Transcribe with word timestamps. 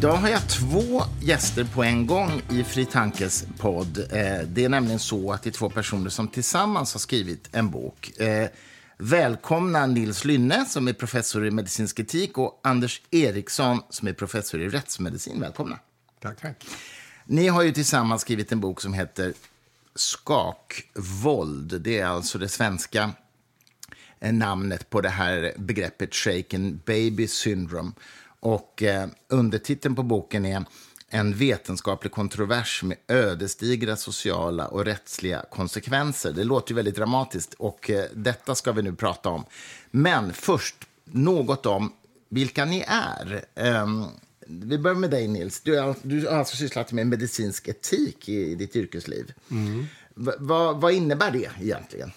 Idag 0.00 0.16
har 0.16 0.28
jag 0.28 0.48
två 0.48 1.02
gäster 1.22 1.64
på 1.64 1.84
en 1.84 2.06
gång 2.06 2.42
i 2.50 2.64
Fri 2.64 2.84
Tankes 2.84 3.44
podd. 3.58 3.98
Eh, 3.98 4.40
det 4.46 4.64
är 4.64 4.68
nämligen 4.68 4.98
så 4.98 5.32
att 5.32 5.42
det 5.42 5.50
är 5.50 5.52
två 5.52 5.70
personer 5.70 6.10
som 6.10 6.28
tillsammans 6.28 6.92
har 6.92 6.98
skrivit 6.98 7.48
en 7.52 7.70
bok. 7.70 8.20
Eh, 8.20 8.48
välkomna 8.98 9.86
Nils 9.86 10.24
Lynne, 10.24 10.64
som 10.64 10.88
är 10.88 10.92
professor 10.92 11.46
i 11.46 11.50
medicinsk 11.50 11.98
etik, 11.98 12.38
och 12.38 12.60
Anders 12.62 13.02
Eriksson, 13.10 13.82
som 13.90 14.08
är 14.08 14.12
professor 14.12 14.60
i 14.60 14.68
rättsmedicin. 14.68 15.40
Välkomna. 15.40 15.78
Tack, 16.20 16.40
tack. 16.40 16.64
Ni 17.24 17.48
har 17.48 17.62
ju 17.62 17.72
tillsammans 17.72 18.22
skrivit 18.22 18.52
en 18.52 18.60
bok 18.60 18.80
som 18.80 18.94
heter 18.94 19.34
Skakvåld. 19.94 21.80
Det 21.80 21.98
är 21.98 22.06
alltså 22.06 22.38
det 22.38 22.48
svenska 22.48 23.10
eh, 24.20 24.32
namnet 24.32 24.90
på 24.90 25.00
det 25.00 25.08
här 25.08 25.52
begreppet 25.56 26.14
shaken 26.14 26.80
baby 26.86 27.26
syndrome. 27.26 27.92
Och 28.40 28.82
eh, 28.82 29.08
undertiteln 29.28 29.94
på 29.94 30.02
boken 30.02 30.46
är 30.46 30.64
en 31.08 31.34
vetenskaplig 31.34 32.12
kontrovers 32.12 32.82
med 32.82 32.96
ödesdigra 33.08 33.96
sociala 33.96 34.66
och 34.66 34.84
rättsliga 34.84 35.44
konsekvenser. 35.50 36.32
Det 36.32 36.44
låter 36.44 36.70
ju 36.70 36.76
väldigt 36.76 36.96
dramatiskt 36.96 37.54
och 37.54 37.90
eh, 37.90 38.04
detta 38.14 38.54
ska 38.54 38.72
vi 38.72 38.82
nu 38.82 38.94
prata 38.94 39.28
om. 39.28 39.44
Men 39.90 40.32
först 40.32 40.76
något 41.04 41.66
om 41.66 41.92
vilka 42.28 42.64
ni 42.64 42.84
är. 42.88 43.44
Um, 43.54 44.06
vi 44.46 44.78
börjar 44.78 44.96
med 44.96 45.10
dig, 45.10 45.28
Nils. 45.28 45.60
Du, 45.60 45.78
har, 45.78 45.94
du 46.02 46.26
har 46.26 46.38
alltså 46.38 46.56
sysslat 46.56 46.92
med 46.92 47.06
medicinsk 47.06 47.68
etik 47.68 48.28
i, 48.28 48.50
i 48.50 48.54
ditt 48.54 48.76
yrkesliv. 48.76 49.32
Mm. 49.50 49.86
Va, 50.14 50.32
va, 50.38 50.72
vad 50.72 50.92
innebär 50.92 51.30
det 51.30 51.50
egentligen? 51.60 52.12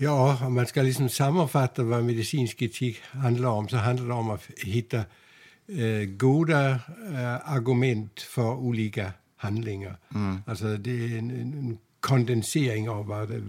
Ja, 0.00 0.46
om 0.46 0.54
man 0.54 0.66
ska 0.66 0.82
liksom 0.82 1.08
sammanfatta 1.08 1.82
vad 1.82 2.04
medicinsk 2.04 2.62
etik 2.62 3.00
handlar 3.10 3.48
om 3.48 3.68
så 3.68 3.76
handlar 3.76 4.06
det 4.06 4.14
om 4.14 4.30
att 4.30 4.42
hitta 4.56 4.98
eh, 5.68 6.08
goda 6.08 6.70
eh, 7.12 7.52
argument 7.54 8.20
för 8.20 8.54
olika 8.54 9.12
handlingar. 9.36 9.96
Mm. 10.14 10.42
Alltså 10.46 10.76
det 10.76 10.90
är 10.90 11.18
en, 11.18 11.30
en 11.30 11.78
kondensering 12.00 12.88
av 12.88 13.06
vad, 13.06 13.28
det, 13.28 13.42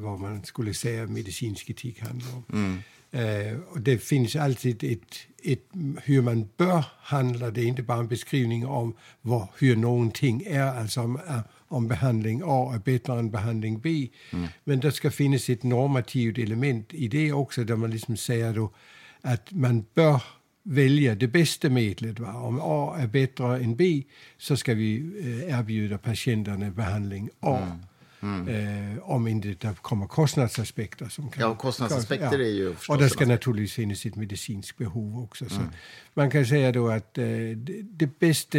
vad 0.00 0.20
man 0.20 0.44
skulle 0.44 0.74
säga 0.74 1.06
medicinsk 1.06 1.70
etik 1.70 2.00
handlar 2.00 2.28
om. 2.34 2.44
Mm. 2.52 2.82
Eh, 3.10 3.58
och 3.70 3.80
det 3.80 3.98
finns 3.98 4.36
alltid 4.36 4.84
ett, 4.84 5.16
ett, 5.42 5.64
hur 6.02 6.22
man 6.22 6.48
bör 6.56 6.84
handla. 7.00 7.50
Det 7.50 7.60
är 7.60 7.66
inte 7.66 7.82
bara 7.82 7.98
en 7.98 8.08
beskrivning 8.08 8.66
om 8.66 8.94
vad, 9.20 9.48
hur 9.58 9.76
någonting 9.76 10.42
är, 10.46 10.62
alltså 10.62 11.00
om, 11.00 11.20
om 11.68 11.88
behandling 11.88 12.42
A 12.44 12.72
är 12.74 12.78
bättre 12.78 13.18
än 13.18 13.30
behandling 13.30 13.80
B. 13.80 14.08
Mm. 14.32 14.48
Men 14.64 14.80
det 14.80 14.92
ska 14.92 15.10
finnas 15.10 15.48
ett 15.48 15.62
normativt 15.62 16.38
element 16.38 16.94
i 16.94 17.08
det 17.08 17.32
också, 17.32 17.64
där 17.64 17.76
man 17.76 17.90
liksom 17.90 18.16
säger 18.16 18.54
då 18.54 18.72
att 19.20 19.52
man 19.52 19.84
bör 19.94 20.22
välja 20.62 21.14
det 21.14 21.28
bästa 21.28 21.68
medlet. 21.68 22.18
Va? 22.18 22.34
Om 22.34 22.60
A 22.62 22.96
är 22.98 23.06
bättre 23.06 23.56
än 23.56 23.76
B 23.76 24.02
så 24.38 24.56
ska 24.56 24.74
vi 24.74 24.96
eh, 25.20 25.58
erbjuda 25.58 25.98
patienterna 25.98 26.70
behandling 26.70 27.30
A. 27.40 27.58
Mm. 27.62 27.78
Mm. 28.22 28.48
Eh, 28.48 29.10
om 29.10 29.28
inte 29.28 29.48
det 29.48 29.76
kommer 29.82 30.06
kostnadsaspekter. 30.06 31.08
Som 31.08 31.30
kan, 31.30 31.42
ja, 31.42 31.54
kostnadsaspekter 31.54 32.38
ja. 32.38 32.44
är 32.44 32.50
ju 32.50 32.74
Och 32.88 32.98
det 32.98 33.10
ska 33.10 33.26
naturligtvis 33.26 33.72
finnas 33.72 34.06
ett 34.06 34.16
medicinskt 34.16 34.78
behov 34.78 35.22
också. 35.24 35.44
Mm. 35.44 35.56
Så 35.56 35.62
man 36.14 36.30
kan 36.30 36.46
säga 36.46 36.72
då 36.72 36.88
att 36.88 37.18
eh, 37.18 37.24
det, 37.56 37.82
det 37.82 38.18
bästa, 38.18 38.58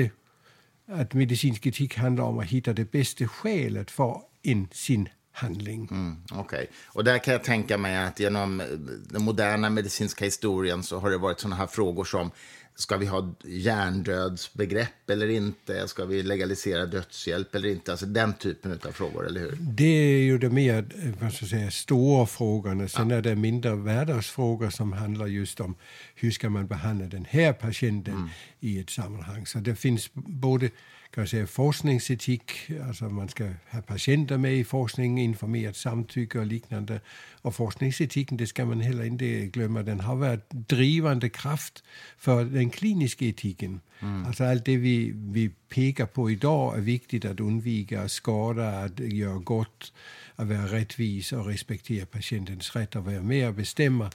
att 0.87 1.13
medicinsk 1.13 1.65
etik 1.65 1.97
handlar 1.97 2.23
om 2.23 2.39
att 2.39 2.45
hitta 2.45 2.73
det 2.73 2.91
bästa 2.91 3.27
skälet 3.27 3.91
för 3.91 4.21
en 4.43 4.67
sin 4.71 5.09
handling. 5.31 5.87
Mm, 5.91 6.23
okay. 6.39 6.65
Och 6.85 7.03
där 7.03 7.17
kan 7.17 7.31
jag 7.31 7.43
tänka 7.43 7.77
mig 7.77 7.97
att 7.97 8.19
genom 8.19 8.63
den 9.09 9.23
moderna 9.23 9.69
medicinska 9.69 10.25
historien 10.25 10.83
så 10.83 10.99
har 10.99 11.09
det 11.09 11.17
varit 11.17 11.39
sådana 11.39 11.55
här 11.55 11.67
frågor 11.67 12.03
som 12.03 12.31
Ska 12.79 12.97
vi 12.97 13.05
ha 13.05 13.35
hjärndödsbegrepp 13.43 15.09
eller 15.09 15.27
inte? 15.29 15.87
Ska 15.87 16.05
vi 16.05 16.23
legalisera 16.23 16.85
dödshjälp 16.85 17.55
eller 17.55 17.69
inte? 17.69 17.91
Alltså 17.91 18.05
den 18.05 18.33
typen 18.33 18.71
av 18.71 18.91
frågor, 18.91 19.27
eller 19.27 19.41
hur? 19.41 19.57
Det 19.59 19.83
är 19.83 20.23
ju 20.23 20.37
de 20.37 20.49
mer 20.49 20.85
vad 21.21 21.33
ska 21.33 21.45
säga, 21.45 21.71
stora 21.71 22.25
frågorna. 22.25 22.87
Sen 22.87 23.09
ja. 23.09 23.15
är 23.15 23.21
det 23.21 23.35
mindre 23.35 23.75
vardagsfrågor 23.75 24.69
som 24.69 24.93
handlar 24.93 25.27
just 25.27 25.59
om 25.59 25.75
hur 26.15 26.31
ska 26.31 26.49
man 26.49 26.67
behandla 26.67 27.05
den 27.05 27.25
här 27.29 27.53
patienten 27.53 28.13
mm. 28.13 28.29
i 28.59 28.79
ett 28.79 28.89
sammanhang. 28.89 29.45
Så 29.45 29.59
det 29.59 29.75
finns 29.75 30.09
både 30.13 30.69
kan 31.11 31.21
man 31.21 31.27
säga, 31.27 31.47
forskningsetik, 31.47 32.51
alltså 32.87 33.05
man 33.05 33.29
ska 33.29 33.49
ha 33.71 33.81
patienter 33.81 34.37
med 34.37 34.55
i 34.55 34.63
forskning, 34.63 35.19
informerat 35.19 35.75
samtycke 35.75 36.39
och 36.39 36.45
liknande. 36.45 37.01
Och 37.41 37.55
forskningsetiken, 37.55 38.37
det 38.37 38.47
ska 38.47 38.65
man 38.65 38.81
heller 38.81 39.03
inte 39.03 39.45
glömma, 39.45 39.83
den 39.83 39.99
har 39.99 40.15
varit 40.15 40.49
drivande 40.49 41.29
kraft 41.29 41.83
för 42.17 42.45
den 42.45 42.69
kliniska 42.69 43.25
etiken. 43.25 43.81
Mm. 43.99 44.25
Alltså 44.25 44.43
allt 44.43 44.65
det 44.65 44.77
vi, 44.77 45.11
vi 45.15 45.49
pekar 45.49 46.05
på 46.05 46.31
idag 46.31 46.77
är 46.77 46.81
viktigt 46.81 47.25
att 47.25 47.39
undvika, 47.39 48.09
skada, 48.09 48.69
att 48.69 48.99
göra 48.99 49.37
gott, 49.37 49.93
att 50.35 50.47
vara 50.47 50.65
rättvis 50.65 51.31
och 51.31 51.45
respektera 51.45 52.05
patientens 52.05 52.75
rätt 52.75 52.95
att 52.95 53.05
vara 53.05 53.21
med 53.21 53.47
och 53.47 53.53
bestämma. 53.53 54.11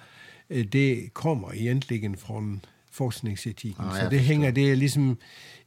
Det 0.48 1.10
kommer 1.12 1.56
egentligen 1.56 2.16
från 2.16 2.60
forskningsetiken. 2.92 3.84
Ja, 3.84 4.00
så 4.00 4.10
det 4.10 4.18
hänger, 4.18 4.52
det 4.52 4.70
är 4.70 4.76
liksom 4.76 5.16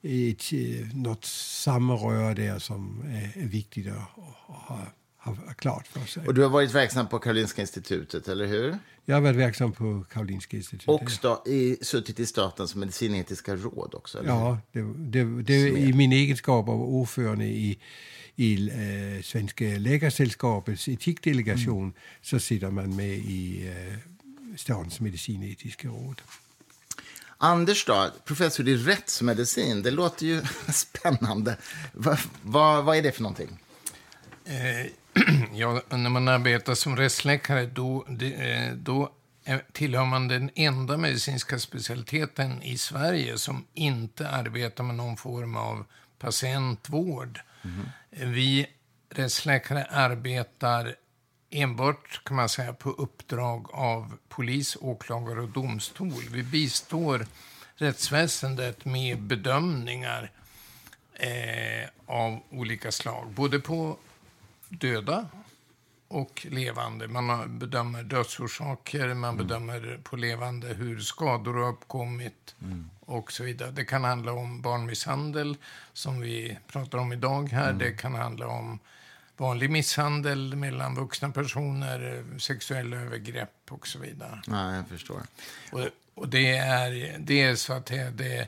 ett, 0.02 0.54
eh, 0.54 0.98
något 0.98 1.26
samröre 1.26 2.34
där 2.34 2.60
som 2.60 3.02
är, 3.36 3.48
viktigt 3.48 3.88
att 3.88 4.10
ha, 4.48 4.80
ha 5.18 5.54
klart 5.54 5.88
för 5.88 6.06
sig. 6.06 6.28
Och 6.28 6.34
du 6.34 6.42
har 6.42 6.50
varit 6.50 6.72
verksam 6.72 7.08
på 7.08 7.20
Karolinska 7.20 7.62
institutet, 7.62 8.28
eller 8.28 8.46
hur? 8.46 8.78
Jag 9.06 9.16
har 9.16 9.22
varit 9.22 9.36
verksam 9.36 9.72
på 9.72 10.06
Karolinska 10.12 10.58
institutet. 10.58 10.90
Och 10.90 11.12
sta, 11.12 11.44
i, 11.46 11.78
suttit 11.82 12.20
i 12.20 12.26
statens 12.26 12.76
medicinetiska 12.76 13.56
råd 13.56 13.94
också? 13.94 14.20
Eller? 14.20 14.30
Ja, 14.30 14.60
det, 14.72 14.82
det, 14.98 15.42
det, 15.44 15.68
i 15.68 15.94
min 15.94 16.12
egenskap 16.12 16.70
av 16.70 16.82
ordförande 16.82 17.46
i, 17.46 17.80
i 18.36 18.70
äh, 18.70 19.24
Svenska 19.24 19.66
Läkarsällskapets 19.66 20.88
etikdelegation 20.88 21.84
mm. 21.84 21.94
så 22.22 22.40
sitter 22.40 22.72
man 22.72 22.96
med 22.96 23.18
i 23.18 23.68
äh, 23.68 23.98
statens 24.58 25.00
medicinetiska 25.00 25.88
råd. 25.88 26.22
Anders 27.38 27.86
då, 27.86 28.10
professor 28.26 28.68
i 28.68 28.78
rättsmedicin. 28.78 29.84
Det 29.84 29.92
låter 29.92 30.26
ju 30.26 30.42
spännande. 30.74 31.58
Va, 31.94 32.18
va, 32.42 32.82
vad 32.82 32.98
är 32.98 33.02
det 33.02 33.12
för 33.12 33.22
någonting? 33.22 33.60
Eh, 34.46 34.92
ja, 35.54 35.82
när 35.90 36.10
man 36.10 36.28
arbetar 36.28 36.76
som 36.76 36.96
rättsläkare 36.98 37.66
då, 37.66 38.06
eh, 38.22 38.74
då 38.74 39.12
tillhör 39.72 40.06
man 40.06 40.28
den 40.28 40.50
enda 40.56 40.98
medicinska 40.98 41.60
specialiteten 41.60 42.64
i 42.64 42.78
Sverige 42.78 43.38
som 43.38 43.66
inte 43.74 44.30
arbetar 44.30 44.84
med 44.84 44.96
någon 44.96 45.18
form 45.18 45.58
av 45.58 45.86
patientvård. 46.20 47.40
Mm. 47.64 48.34
Vi 48.34 48.68
rättsläkare 49.10 49.86
arbetar 49.86 50.96
enbart 51.56 52.24
kan 52.24 52.36
man 52.36 52.50
säga 52.50 52.74
på 52.74 52.90
uppdrag 52.90 53.70
av 53.74 54.18
polis, 54.30 54.78
åklagare 54.82 55.42
och 55.42 55.50
domstol. 55.50 56.24
Vi 56.32 56.44
bistår 56.44 57.26
rättsväsendet 57.76 58.86
med 58.86 59.22
bedömningar 59.22 60.32
eh, 61.14 61.90
av 62.06 62.40
olika 62.50 62.92
slag, 62.92 63.28
både 63.32 63.60
på 63.60 63.98
döda 64.70 65.28
och 66.08 66.48
levande. 66.50 67.08
Man 67.08 67.60
bedömer 67.60 68.04
dödsorsaker, 68.04 69.14
man 69.14 69.34
mm. 69.34 69.48
bedömer 69.48 70.00
på 70.04 70.16
levande 70.16 70.68
hur 70.68 71.00
skador 71.00 71.54
har 71.54 71.70
uppkommit 71.70 72.56
mm. 72.62 72.90
och 73.00 73.32
så 73.32 73.44
vidare. 73.44 73.72
Det 73.72 73.86
kan 73.86 74.04
handla 74.04 74.32
om 74.32 74.62
barnmisshandel, 74.62 75.58
som 75.94 76.22
vi 76.22 76.58
pratar 76.68 76.98
om 76.98 77.14
idag 77.14 77.50
här. 77.50 77.70
Mm. 77.70 77.78
Det 77.78 77.92
kan 77.92 78.16
handla 78.16 78.48
om 78.48 78.80
vanlig 79.38 79.70
misshandel 79.70 80.56
mellan 80.56 80.96
vuxna 80.96 81.32
personer, 81.32 82.26
sexuella 82.40 82.98
övergrepp 82.98 83.72
och 83.72 83.88
så 83.88 84.00
vidare. 84.00 84.42
Ja, 84.48 84.76
jag 84.76 84.88
förstår. 84.88 85.22
Och, 85.72 85.82
och 86.14 86.30
det, 86.30 86.58
är, 86.58 87.16
det 87.20 87.42
är 87.42 87.56
så 87.56 87.74
att 87.74 87.86
det, 87.86 88.10
det 88.10 88.48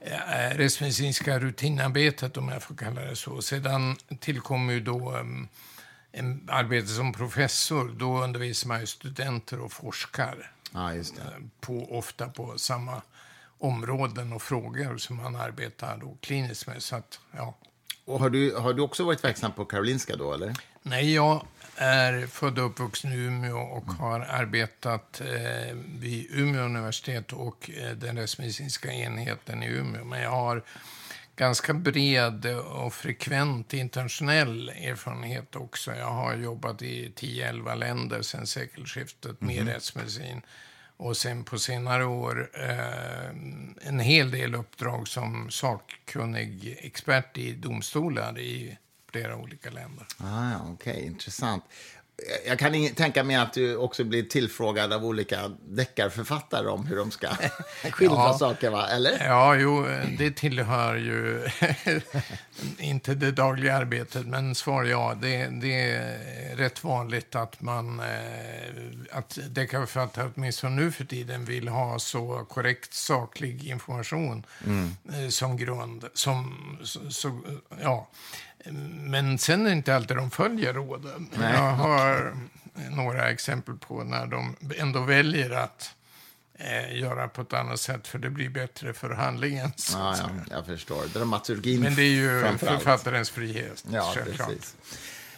är 0.00 0.54
rättsmedicinska 0.54 1.38
rutinarbetet, 1.38 2.36
om 2.36 2.48
jag 2.48 2.62
får 2.62 2.74
kalla 2.74 3.00
det 3.00 3.16
så. 3.16 3.42
Sedan 3.42 3.96
tillkommer 4.20 4.72
ju 4.72 4.80
då 4.80 5.16
um, 5.16 5.48
en 6.12 6.48
arbete 6.48 6.88
som 6.88 7.12
professor. 7.12 7.88
Då 7.98 8.22
undervisar 8.22 8.68
man 8.68 8.80
ju 8.80 8.86
studenter 8.86 9.60
och 9.60 9.72
forskar. 9.72 10.52
Ja, 10.72 10.94
just 10.94 11.16
det. 11.16 11.22
Eh, 11.22 11.28
på, 11.60 11.98
ofta 11.98 12.28
på 12.28 12.58
samma 12.58 13.02
områden 13.58 14.32
och 14.32 14.42
frågor 14.42 14.96
som 14.96 15.16
man 15.16 15.36
arbetar 15.36 15.96
då 15.96 16.16
kliniskt 16.20 16.66
med. 16.66 16.82
Så 16.82 16.96
att, 16.96 17.20
ja, 17.30 17.54
och 18.04 18.20
har 18.20 18.30
du, 18.30 18.54
har 18.54 18.74
du 18.74 18.82
också 18.82 19.04
varit 19.04 19.24
verksam 19.24 19.52
på 19.52 19.64
Karolinska 19.64 20.16
då, 20.16 20.34
eller? 20.34 20.54
Nej, 20.82 21.14
jag 21.14 21.46
är 21.76 22.26
född 22.26 22.58
och 22.58 22.66
uppvuxen 22.66 23.12
i 23.12 23.16
Umeå 23.16 23.58
och 23.58 23.84
mm. 23.84 23.96
har 23.96 24.20
arbetat 24.20 25.20
eh, 25.20 25.76
vid 25.98 26.26
Umeå 26.30 26.62
universitet 26.62 27.32
och 27.32 27.70
eh, 27.70 27.90
den 27.90 28.18
rättsmedicinska 28.18 28.92
enheten 28.92 29.62
i 29.62 29.66
Umeå. 29.66 30.04
Men 30.04 30.22
jag 30.22 30.30
har 30.30 30.62
ganska 31.36 31.74
bred 31.74 32.46
och 32.56 32.94
frekvent 32.94 33.72
internationell 33.72 34.68
erfarenhet 34.68 35.56
också. 35.56 35.94
Jag 35.94 36.10
har 36.10 36.36
jobbat 36.36 36.82
i 36.82 37.12
10-11 37.16 37.76
länder 37.76 38.22
sedan 38.22 38.46
sekelskiftet 38.46 39.40
med 39.40 39.60
mm. 39.60 39.74
rättsmedicin 39.74 40.42
och 40.96 41.16
sen 41.16 41.44
på 41.44 41.58
senare 41.58 42.04
år 42.04 42.50
eh, 42.54 43.28
en 43.88 44.00
hel 44.00 44.30
del 44.30 44.54
uppdrag 44.54 45.08
som 45.08 45.50
sakkunnig 45.50 46.78
expert 46.80 47.38
i 47.38 47.52
domstolar 47.52 48.38
i 48.38 48.78
flera 49.12 49.36
olika 49.36 49.70
länder. 49.70 50.06
Ah, 50.18 50.56
Okej, 50.72 50.92
okay. 50.92 51.06
intressant. 51.06 51.64
Jag 52.46 52.58
kan 52.58 52.88
tänka 52.94 53.24
mig 53.24 53.36
att 53.36 53.52
du 53.52 53.76
också 53.76 54.04
blir 54.04 54.22
tillfrågad 54.22 54.92
av 54.92 55.04
olika 55.04 55.50
deckarförfattare 55.68 56.68
om 56.68 56.86
hur 56.86 56.96
de 56.96 57.10
ska 57.10 57.28
skildra 57.90 58.16
ja. 58.16 58.38
saker, 58.38 58.70
va? 58.70 58.88
eller? 58.88 59.26
Ja, 59.26 59.54
jo, 59.54 59.86
det 60.18 60.30
tillhör 60.30 60.96
ju 60.96 61.48
inte 62.78 63.14
det 63.14 63.32
dagliga 63.32 63.76
arbetet, 63.76 64.26
men 64.26 64.54
svar 64.54 64.84
ja. 64.84 65.16
Det, 65.22 65.46
det 65.46 65.90
är 65.90 66.56
rätt 66.56 66.84
vanligt 66.84 67.34
att 67.34 67.60
man, 67.60 68.00
eh, 68.00 69.16
att 69.18 69.38
deckarförfattare 69.48 70.30
åtminstone 70.34 70.76
nu 70.76 70.92
för 70.92 71.04
tiden 71.04 71.44
vill 71.44 71.68
ha 71.68 71.98
så 71.98 72.46
korrekt 72.48 72.94
saklig 72.94 73.64
information 73.64 74.46
mm. 74.66 74.96
Eh, 75.12 75.28
som 75.28 75.56
grund. 75.56 76.04
Som, 76.14 76.56
så, 76.82 77.10
så, 77.10 77.40
ja. 77.82 78.08
Men 78.92 79.38
sen 79.38 79.60
är 79.60 79.70
det 79.70 79.76
inte 79.76 79.96
alltid 79.96 80.16
de 80.16 80.30
följer 80.30 80.72
råden. 80.72 81.28
Nej. 81.38 81.52
Jag 81.52 81.72
har 81.72 82.36
några 82.90 83.30
exempel 83.30 83.74
på 83.74 84.04
när 84.04 84.26
de 84.26 84.56
ändå 84.78 85.00
väljer 85.00 85.50
att 85.50 85.94
eh, 86.54 86.98
göra 86.98 87.28
på 87.28 87.42
ett 87.42 87.52
annat 87.52 87.80
sätt 87.80 88.06
för 88.06 88.18
det 88.18 88.30
blir 88.30 88.48
bättre 88.48 88.92
för 88.92 89.10
handlingen. 89.10 89.72
Ja, 89.92 90.16
ja, 90.18 90.28
jag 90.50 90.66
förstår. 90.66 91.06
Dramaturgin 91.14 91.80
Men 91.80 91.94
det 91.94 92.02
är 92.02 92.06
ju 92.06 92.58
författarens 92.58 93.30
frihet. 93.30 93.84
Ja, 93.90 94.14
precis. 94.24 94.76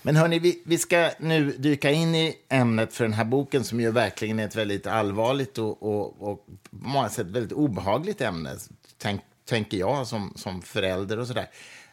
Men 0.02 0.16
hörni, 0.16 0.38
vi, 0.38 0.62
vi 0.64 0.78
ska 0.78 1.10
nu 1.18 1.52
dyka 1.52 1.90
in 1.90 2.14
i 2.14 2.36
ämnet 2.48 2.94
för 2.94 3.04
den 3.04 3.12
här 3.12 3.24
boken 3.24 3.64
som 3.64 3.80
ju 3.80 3.90
verkligen 3.90 4.38
är 4.38 4.44
ett 4.46 4.56
väldigt 4.56 4.86
allvarligt 4.86 5.58
och, 5.58 5.82
och, 5.82 6.22
och 6.32 6.46
på 6.70 6.88
många 6.88 7.08
sätt 7.08 7.26
väldigt 7.26 7.52
obehagligt 7.52 8.20
ämne, 8.20 8.56
tänk, 8.98 9.20
tänker 9.48 9.76
jag 9.76 10.06
som, 10.06 10.32
som 10.36 10.62
förälder 10.62 11.18
och 11.18 11.26
sådär. 11.26 11.50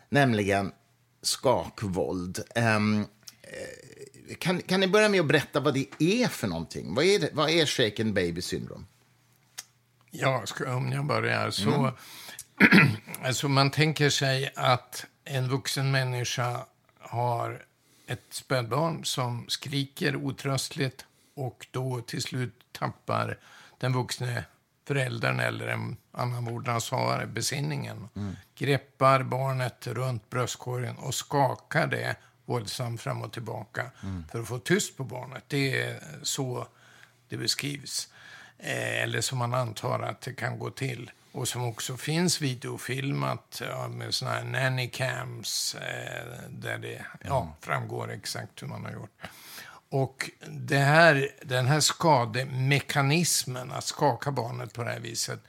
Nämligen 0.10 0.72
skakvåld. 1.24 2.40
Um, 2.56 3.06
kan, 4.40 4.62
kan 4.62 4.80
ni 4.80 4.88
börja 4.88 5.10
med 5.10 5.20
att 5.20 5.28
berätta 5.28 5.60
vad 5.60 5.74
det 5.74 5.88
är 6.00 6.28
för 6.28 6.48
någonting? 6.48 6.96
Vad 6.96 7.06
är, 7.06 7.20
det, 7.20 7.30
vad 7.34 7.50
är 7.50 7.66
shaken 7.66 8.14
baby 8.14 8.42
syndrome? 8.42 8.86
Ja, 10.12 10.44
om 10.68 10.92
jag 10.92 11.06
börjar 11.06 11.52
så... 11.52 11.70
Mm. 11.70 11.94
alltså 13.24 13.48
man 13.48 13.72
tänker 13.72 14.10
sig 14.10 14.52
att 14.56 15.06
en 15.24 15.50
vuxen 15.50 15.92
människa 15.92 16.66
har 17.00 17.66
ett 18.08 18.26
spädbarn 18.30 19.06
som 19.06 19.46
skriker 19.48 20.16
otröstligt 20.16 21.06
och 21.36 21.68
då 21.72 22.02
till 22.02 22.22
slut 22.22 22.54
tappar 22.72 23.38
den 23.78 23.94
vuxne 23.94 24.44
föräldern 24.86 25.40
eller 25.40 25.68
en 25.68 25.98
annan 26.12 26.46
vårdnadshavare 26.46 27.28
besinningen. 27.28 28.10
Mm. 28.16 28.36
Greppar 28.56 29.24
barnet 29.24 29.88
runt 29.88 30.30
bröstkorgen 30.30 30.96
och 30.96 31.16
skakar 31.16 31.88
det 31.88 32.16
våldsamt 32.46 33.02
fram 33.02 33.22
och 33.22 33.34
tillbaka 33.34 33.92
mm. 34.04 34.24
för 34.32 34.42
att 34.42 34.48
få 34.48 34.60
tyst 34.60 34.98
på 34.98 35.04
barnet. 35.04 35.44
Det 35.48 35.82
är 35.82 36.00
så 36.24 36.68
det 37.30 37.38
beskrivs. 37.38 38.10
Eh, 38.58 39.04
eller 39.04 39.22
som 39.22 39.38
man 39.38 39.54
antar 39.54 40.00
att 40.00 40.22
det 40.22 40.34
kan 40.34 40.60
gå 40.60 40.70
till. 40.70 41.12
Och 41.32 41.48
som 41.48 41.64
också 41.64 41.98
finns 41.98 42.42
videofilmat 42.42 43.62
ja, 43.70 43.88
med 43.88 44.14
såna 44.14 44.32
här 44.32 44.44
nanny 44.44 44.90
cams 44.90 45.76
eh, 45.76 46.50
där 46.50 46.78
det 46.78 47.06
ja, 47.22 47.42
mm. 47.42 47.54
framgår 47.62 48.12
exakt 48.12 48.62
hur 48.62 48.68
man 48.68 48.86
har 48.86 48.92
gjort. 48.92 49.22
Och 49.94 50.30
det 50.50 50.78
här, 50.78 51.30
den 51.42 51.66
här 51.66 51.80
skademekanismen, 51.80 53.72
att 53.72 53.84
skaka 53.84 54.32
barnet 54.32 54.74
på 54.74 54.84
det 54.84 54.90
här 54.92 55.00
viset, 55.00 55.40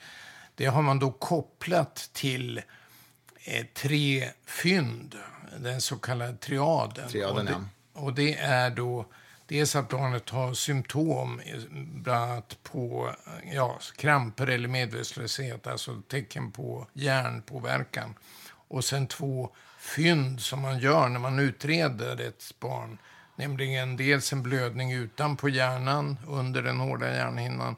det 0.55 0.67
har 0.67 0.83
man 0.83 0.99
då 0.99 1.11
kopplat 1.13 2.11
till 2.13 2.63
eh, 3.45 3.67
tre 3.75 4.31
fynd, 4.47 5.17
den 5.59 5.81
så 5.81 5.97
kallade 5.97 6.37
triaden. 6.37 7.09
triaden 7.09 7.49
och, 7.49 7.53
det, 7.53 8.01
och 8.01 8.15
det 8.15 8.35
är 8.35 8.71
då 8.71 9.07
dels 9.47 9.77
att 9.77 9.89
barnet 9.89 10.31
har 10.31 10.55
symptom, 10.55 11.41
bland 11.71 12.31
annat 12.31 12.59
på 12.63 13.15
ja, 13.53 13.79
kramper 13.97 14.47
eller 14.47 14.69
medvetslöshet, 14.69 15.67
alltså 15.67 16.03
tecken 16.09 16.53
på 16.53 16.87
hjärnpåverkan. 16.93 18.15
Och 18.69 18.85
sen 18.85 19.07
två 19.07 19.51
fynd 19.79 20.41
som 20.41 20.61
man 20.61 20.79
gör 20.79 21.09
när 21.09 21.21
man 21.21 21.39
utreder 21.39 22.21
ett 22.21 22.55
barn 22.61 22.99
Nämligen 23.37 23.97
dels 23.97 24.33
en 24.33 24.43
blödning 24.43 24.93
utanpå 24.93 25.49
hjärnan, 25.49 26.17
under 26.27 26.63
den 26.63 26.81
hårda 26.81 27.15
hjärnhinnan 27.15 27.77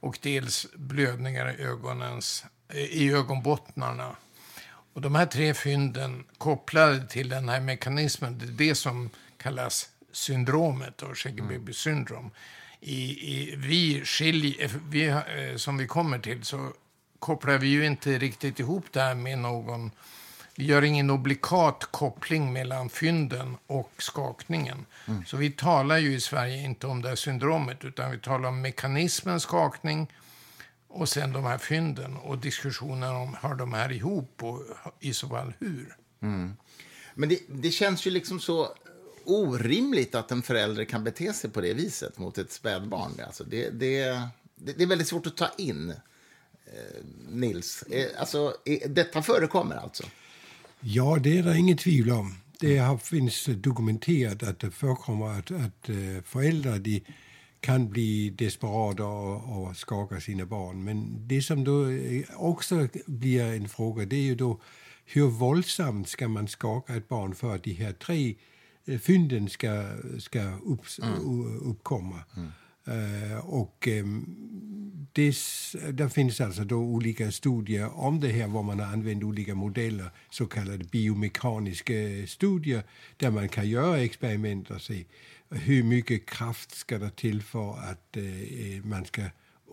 och 0.00 0.18
dels 0.22 0.66
blödningar 0.74 1.60
i, 1.60 1.62
ögonens, 1.62 2.44
i 2.74 3.12
ögonbottnarna. 3.12 4.16
Och 4.92 5.00
de 5.00 5.14
här 5.14 5.26
tre 5.26 5.54
fynden 5.54 6.24
kopplade 6.38 7.06
till 7.06 7.28
den 7.28 7.48
här 7.48 7.60
mekanismen, 7.60 8.38
det 8.38 8.44
är 8.44 8.68
det 8.68 8.74
som 8.74 9.10
kallas 9.36 9.88
syndromet, 10.12 11.02
och 11.02 11.18
Shaggy 11.18 11.72
syndrom. 11.72 12.30
I, 12.80 13.02
i, 13.34 13.56
vi 13.56 14.04
skilj, 14.04 14.70
vi, 14.88 15.06
eh, 15.06 15.56
som 15.56 15.76
vi 15.76 15.86
kommer 15.86 16.18
till 16.18 16.44
så 16.44 16.72
kopplar 17.18 17.58
vi 17.58 17.68
ju 17.68 17.86
inte 17.86 18.18
riktigt 18.18 18.60
ihop 18.60 18.84
det 18.92 19.00
här 19.00 19.14
med 19.14 19.38
någon 19.38 19.90
vi 20.56 20.64
gör 20.64 20.82
ingen 20.82 21.10
obligat 21.10 21.88
koppling 21.90 22.52
mellan 22.52 22.88
fynden 22.88 23.56
och 23.66 23.92
skakningen. 23.98 24.86
Mm. 25.06 25.24
Så 25.26 25.36
vi 25.36 25.50
talar 25.50 25.98
ju 25.98 26.14
i 26.14 26.20
Sverige 26.20 26.62
inte 26.64 26.86
om 26.86 27.02
det 27.02 27.08
här 27.08 27.16
syndromet, 27.16 27.84
utan 27.84 28.10
vi 28.10 28.18
talar 28.18 28.48
om 28.48 28.60
mekanismen 28.60 29.40
skakning 29.40 30.12
och 30.88 31.08
sen 31.08 31.32
de 31.32 31.44
här 31.44 31.58
fynden 31.58 32.16
och 32.16 32.38
diskussionen 32.38 33.14
om 33.14 33.36
hör 33.40 33.54
de 33.54 33.72
här 33.72 33.92
ihop 33.92 34.42
och 34.42 34.62
i 35.00 35.14
så 35.14 35.28
fall 35.28 35.52
hur. 35.58 35.96
Mm. 36.22 36.56
Men 37.14 37.28
det, 37.28 37.38
det, 37.48 37.70
känns 37.70 38.06
ju 38.06 38.10
liksom 38.10 38.40
så 38.40 38.68
orimligt 39.24 40.14
att 40.14 40.30
en 40.30 40.42
förälder 40.42 40.84
kan 40.84 41.04
bete 41.04 41.32
sig 41.32 41.50
på 41.50 41.60
det 41.60 41.74
viset 41.74 42.18
mot 42.18 42.38
ett 42.38 42.52
spädbarn. 42.52 43.12
Alltså 43.26 43.44
det, 43.44 43.70
det, 43.70 44.28
det 44.54 44.82
är 44.82 44.86
väldigt 44.86 45.08
svårt 45.08 45.26
att 45.26 45.36
ta 45.36 45.48
in. 45.58 45.90
Eh, 46.66 47.04
Nils, 47.28 47.82
eh, 47.82 48.20
alltså, 48.20 48.56
detta 48.86 49.22
förekommer 49.22 49.76
alltså? 49.76 50.04
Ja, 50.86 51.18
det 51.24 51.38
är 51.38 51.42
det 51.42 51.58
inget 51.58 51.78
tvivel 51.78 52.12
om. 52.12 52.34
Det 52.60 52.78
har, 52.78 52.96
finns 52.98 53.44
dokumenterat 53.46 54.42
att 54.42 54.58
det 54.60 54.70
förekommer 54.70 55.26
att, 55.26 55.50
att 55.50 55.90
øh, 55.90 56.22
föräldrar 56.24 56.78
de 56.78 57.00
kan 57.60 57.90
bli 57.90 58.30
desperata 58.30 59.04
och, 59.04 59.62
och 59.62 59.76
skaka 59.76 60.20
sina 60.20 60.44
barn. 60.44 60.82
Men 60.84 61.28
det 61.28 61.42
som 61.42 61.64
då 61.64 61.86
øh, 61.86 62.24
också 62.36 62.88
blir 63.06 63.44
en 63.44 63.68
fråga 63.68 64.04
det 64.04 64.16
är 64.16 64.22
ju 64.22 64.34
då 64.34 64.60
hur 65.04 65.30
våldsamt 65.30 66.08
ska 66.08 66.28
man 66.28 66.48
skaka 66.48 66.96
ett 66.96 67.08
barn 67.08 67.34
för 67.34 67.54
att 67.54 67.64
de 67.64 67.72
här 67.72 67.92
tre 67.92 68.34
øh, 68.86 68.98
fynden 68.98 69.48
ska, 69.48 69.84
ska 70.18 70.40
upp, 70.62 70.86
mm. 71.02 71.70
uppkomma. 71.70 72.20
Mm. 72.36 72.48
Eh, 72.86 73.38
och 73.38 73.88
ehm, 73.88 74.26
det, 75.12 75.34
det, 75.92 76.10
finns 76.10 76.40
alltså 76.40 76.64
då 76.64 76.76
olika 76.76 77.30
studier 77.30 77.98
om 77.98 78.20
det 78.20 78.28
här, 78.28 78.46
var 78.48 78.62
man 78.62 78.80
har 78.80 78.86
använt 78.86 79.24
olika 79.24 79.54
modeller, 79.54 80.10
så 80.30 80.46
kallade 80.46 80.84
biomekaniska 80.84 81.94
eh, 81.94 82.26
studier, 82.26 82.82
där 83.16 83.30
man 83.30 83.48
kan 83.48 83.68
göra 83.68 83.98
experiment 83.98 84.70
och 84.70 84.82
se 84.82 85.04
hur 85.50 85.82
mycket 85.82 86.26
kraft 86.26 86.74
ska 86.74 86.98
det 86.98 87.16
till 87.16 87.42
för 87.42 87.78
att 87.78 88.16
eh, 88.16 88.84
man 88.84 89.04
ska 89.04 89.22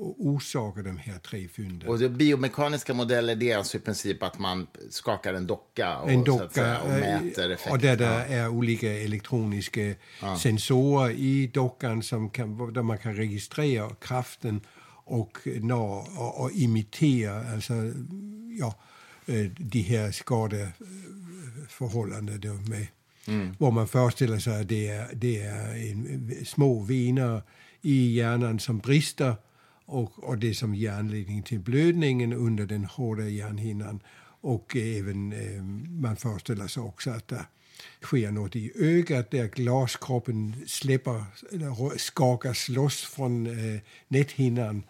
orsaka 0.01 0.81
de 0.81 0.97
här 0.97 1.19
tre 1.19 1.47
fynden. 1.47 1.89
Och 1.89 1.99
det 1.99 2.09
biomekaniska 2.09 2.93
modeller 2.93 3.35
det 3.35 3.51
är 3.51 3.57
alltså 3.57 3.77
i 3.77 3.79
princip 3.79 4.23
att 4.23 4.39
man 4.39 4.67
skakar 4.89 5.33
en 5.33 5.47
docka 5.47 5.97
och, 5.97 6.11
en 6.11 6.23
docka, 6.23 6.49
säga, 6.49 6.81
och 6.81 6.89
mäter 6.89 7.49
effekten? 7.49 7.73
Och 7.73 7.79
där 7.79 7.97
det 7.97 8.05
är 8.05 8.47
olika 8.47 8.93
elektroniska 8.93 9.93
ja. 10.21 10.37
sensorer 10.37 11.11
i 11.11 11.47
dockan 11.47 12.03
som 12.03 12.29
kan, 12.29 12.73
där 12.73 12.81
man 12.81 12.97
kan 12.97 13.15
registrera 13.15 13.89
kraften 13.89 14.61
och, 15.05 15.37
nå, 15.45 16.07
och, 16.17 16.41
och 16.41 16.51
imitera 16.51 17.53
alltså, 17.53 17.73
ja, 18.59 18.75
øh, 19.25 19.51
de 19.57 19.81
här 19.81 20.11
skadeförhållandena 20.11 22.53
med 22.53 22.87
Mm. 23.27 23.55
Hvor 23.57 23.71
man 23.71 23.87
föreställer 23.87 24.39
sig 24.39 24.61
att 24.61 24.69
det 24.69 24.87
är, 24.87 25.07
det 25.13 25.41
är 25.41 25.91
en, 25.91 26.45
små 26.45 26.79
vener 26.79 27.41
i 27.81 28.11
hjärnan 28.11 28.59
som 28.59 28.79
brister 28.79 29.35
och, 29.91 30.23
och 30.23 30.37
det 30.37 30.53
som 30.53 30.75
ger 30.75 30.91
anledning 30.91 31.43
till 31.43 31.59
blödningen 31.59 32.33
under 32.33 32.65
den 32.65 32.85
hårda 32.85 33.27
hjärnhinnan. 33.27 33.99
Och 34.41 34.75
även, 34.75 35.33
eh, 35.33 35.63
man 35.89 36.15
föreställer 36.15 36.67
sig 36.67 36.83
också 36.83 37.09
att 37.09 37.27
det 37.27 37.45
sker 38.01 38.31
något 38.31 38.55
i 38.55 38.71
ögat 38.75 39.31
där 39.31 39.47
glaskroppen 39.47 40.55
släpper, 40.67 41.23
eller 41.51 41.97
skakas 41.97 42.69
loss 42.69 43.01
från 43.01 43.47
eh, 43.47 43.81
näthinnan 44.07 44.83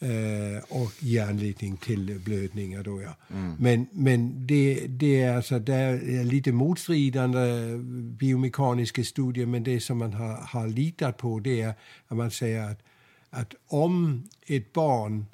mm. 0.00 0.56
eh, 0.56 0.62
och 0.68 0.92
ger 0.98 1.26
anledning 1.26 1.76
till 1.76 2.20
blödningar. 2.24 2.82
Då, 2.82 3.02
ja. 3.02 3.16
Mm. 3.30 3.54
Men, 3.58 3.86
men 3.92 4.46
det, 4.46 4.86
det 4.88 5.22
är 5.22 5.36
alltså 5.36 5.58
det 5.58 5.74
är 5.74 6.24
lite 6.24 6.52
motstridande 6.52 7.76
biomekaniska 8.18 9.04
studier 9.04 9.46
men 9.46 9.64
det 9.64 9.80
som 9.80 9.98
man 9.98 10.12
har, 10.12 10.36
har 10.36 10.68
litat 10.68 11.16
på 11.16 11.40
det 11.40 11.60
är 11.60 11.74
att 12.06 12.16
man 12.16 12.30
säger 12.30 12.70
att 12.70 12.82
att 13.30 13.54
om 13.66 14.28
ett 14.46 14.72
barn 14.72 15.26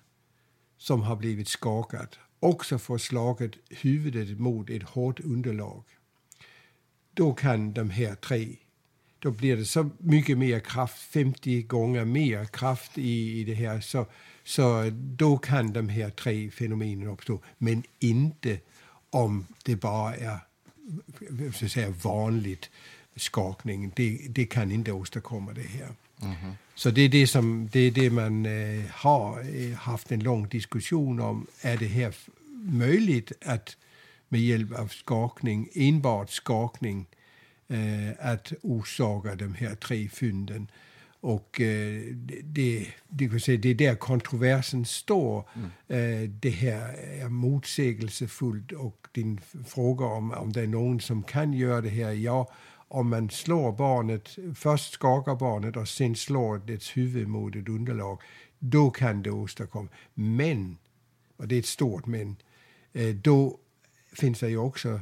som 0.76 1.02
har 1.02 1.16
blivit 1.16 1.48
skakat 1.48 2.18
också 2.40 2.78
får 2.78 2.98
slaget 2.98 3.52
huvudet 3.70 4.38
mot 4.40 4.70
ett 4.70 4.82
hårt 4.82 5.20
underlag, 5.20 5.84
då 7.14 7.34
kan 7.34 7.72
de 7.72 7.90
här 7.90 8.14
tre 8.14 8.56
då 9.22 9.30
blir 9.30 9.56
det 9.56 9.64
så 9.64 9.90
mycket 9.98 10.38
mer 10.38 10.60
kraft, 10.60 10.98
50 10.98 11.62
gånger 11.62 12.04
mer 12.04 12.44
kraft 12.44 12.98
i, 12.98 13.40
i 13.40 13.44
det 13.44 13.54
här. 13.54 13.80
Så, 13.80 14.06
så 14.44 14.90
då 14.94 15.38
kan 15.38 15.72
de 15.72 15.88
här 15.88 16.10
tre 16.10 16.50
fenomenen 16.50 17.08
uppstå, 17.08 17.40
men 17.58 17.82
inte 17.98 18.60
om 19.10 19.46
det 19.64 19.76
bara 19.76 20.16
är 20.16 20.38
så 21.52 21.64
att 21.64 21.70
säga, 21.70 21.90
vanligt 21.90 22.70
skakning. 23.16 23.92
Det, 23.96 24.26
det 24.28 24.44
kan 24.44 24.72
inte 24.72 24.92
åstadkomma 24.92 25.52
det 25.52 25.62
här. 25.62 25.88
Mm 26.22 26.34
-hmm. 26.34 26.52
Så 26.74 26.90
det 26.90 27.02
är 27.02 27.08
det, 27.08 27.26
som, 27.26 27.68
det, 27.72 27.80
är 27.80 27.90
det 27.90 28.10
man 28.10 28.46
eh, 28.46 28.84
har 28.90 29.40
eh, 29.40 29.76
haft 29.76 30.12
en 30.12 30.20
lång 30.20 30.48
diskussion 30.48 31.20
om. 31.20 31.46
Är 31.60 31.76
det 31.76 31.86
här 31.86 32.14
möjligt 32.64 33.32
att 33.44 33.76
med 34.28 34.40
hjälp 34.40 34.72
av 34.78 34.88
skakning, 34.88 35.68
enbart 35.74 36.30
skakning, 36.30 37.06
eh, 37.68 38.30
att 38.30 38.52
orsaka 38.62 39.34
de 39.34 39.54
här 39.54 39.74
tre 39.74 40.08
fynden? 40.08 40.70
Och 41.20 41.60
eh, 41.60 42.02
det, 42.42 42.86
det, 43.08 43.28
kan 43.28 43.40
säga, 43.40 43.58
det 43.58 43.68
är 43.68 43.74
där 43.74 43.94
kontroversen 43.94 44.84
står. 44.84 45.48
Mm. 45.54 45.70
Eh, 45.88 46.28
det 46.28 46.50
här 46.50 46.94
är 47.20 47.28
motsägelsefullt. 47.28 48.72
Och 48.72 49.08
din 49.12 49.40
fråga 49.66 50.04
om, 50.04 50.32
om 50.32 50.52
det 50.52 50.60
är 50.60 50.66
någon 50.66 51.00
som 51.00 51.22
kan 51.22 51.52
göra 51.52 51.80
det 51.80 51.88
här, 51.88 52.12
ja, 52.12 52.52
om 52.92 53.10
man 53.10 53.30
slår 53.30 53.72
barnet, 53.72 54.38
först 54.54 54.92
skakar 54.92 55.34
barnet 55.34 55.76
och 55.76 55.88
sen 55.88 56.16
slår 56.16 56.58
dess 56.58 56.96
huvud 56.96 57.28
mot 57.28 57.56
ett 57.56 57.68
underlag, 57.68 58.20
då 58.58 58.90
kan 58.90 59.22
det 59.22 59.30
åstadkomma. 59.30 59.88
Men, 60.14 60.78
och 61.36 61.48
det 61.48 61.54
är 61.54 61.58
ett 61.58 61.66
stort 61.66 62.06
men, 62.06 62.36
eh, 62.92 63.14
då 63.14 63.58
finns 64.12 64.40
det 64.40 64.48
ju 64.48 64.56
också 64.56 65.00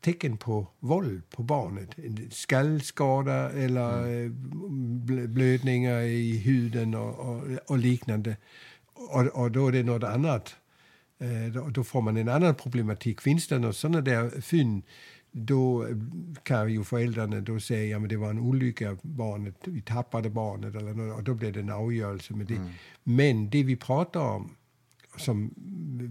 tecken 0.00 0.36
på 0.36 0.66
våld 0.80 1.22
på 1.30 1.42
barnet. 1.42 1.90
Skallskada 2.30 3.50
eller 3.50 4.02
mm. 4.02 5.18
Eh, 5.18 5.28
blödningar 5.28 6.00
i 6.00 6.38
huden 6.38 6.94
och, 6.94 7.18
och, 7.18 7.42
och 7.66 7.78
liknande. 7.78 8.36
Och, 8.94 9.26
och, 9.26 9.50
då 9.50 9.68
är 9.68 9.72
det 9.72 9.82
något 9.82 10.04
annat. 10.04 10.56
Eh, 11.18 11.62
då, 11.72 11.84
får 11.84 12.02
man 12.02 12.16
en 12.16 12.28
annan 12.28 12.54
problematik. 12.54 13.20
Finns 13.20 13.48
det 13.48 13.58
några 13.58 13.72
sådana 13.72 14.00
där 14.00 14.40
fynd 14.40 14.82
då 15.36 15.88
kan 16.42 16.72
ju 16.72 16.84
föräldrarna 16.84 17.40
då 17.40 17.60
säga 17.60 17.96
att 17.96 18.02
ja, 18.02 18.08
det 18.08 18.16
var 18.16 18.30
en 18.30 18.38
olycka, 18.38 18.96
barnet, 19.02 19.54
vi 19.64 19.82
tappade 19.82 20.30
barnet 20.30 20.74
eller 20.74 20.94
något, 20.94 21.16
och 21.16 21.22
då 21.22 21.34
blir 21.34 21.52
det 21.52 21.60
en 21.60 21.70
avgörelse 21.70 22.34
med 22.34 22.46
det. 22.46 22.56
Mm. 22.56 22.72
Men 23.02 23.50
det 23.50 23.62
vi 23.62 23.76
pratar 23.76 24.20
om, 24.20 24.56
som 25.16 25.54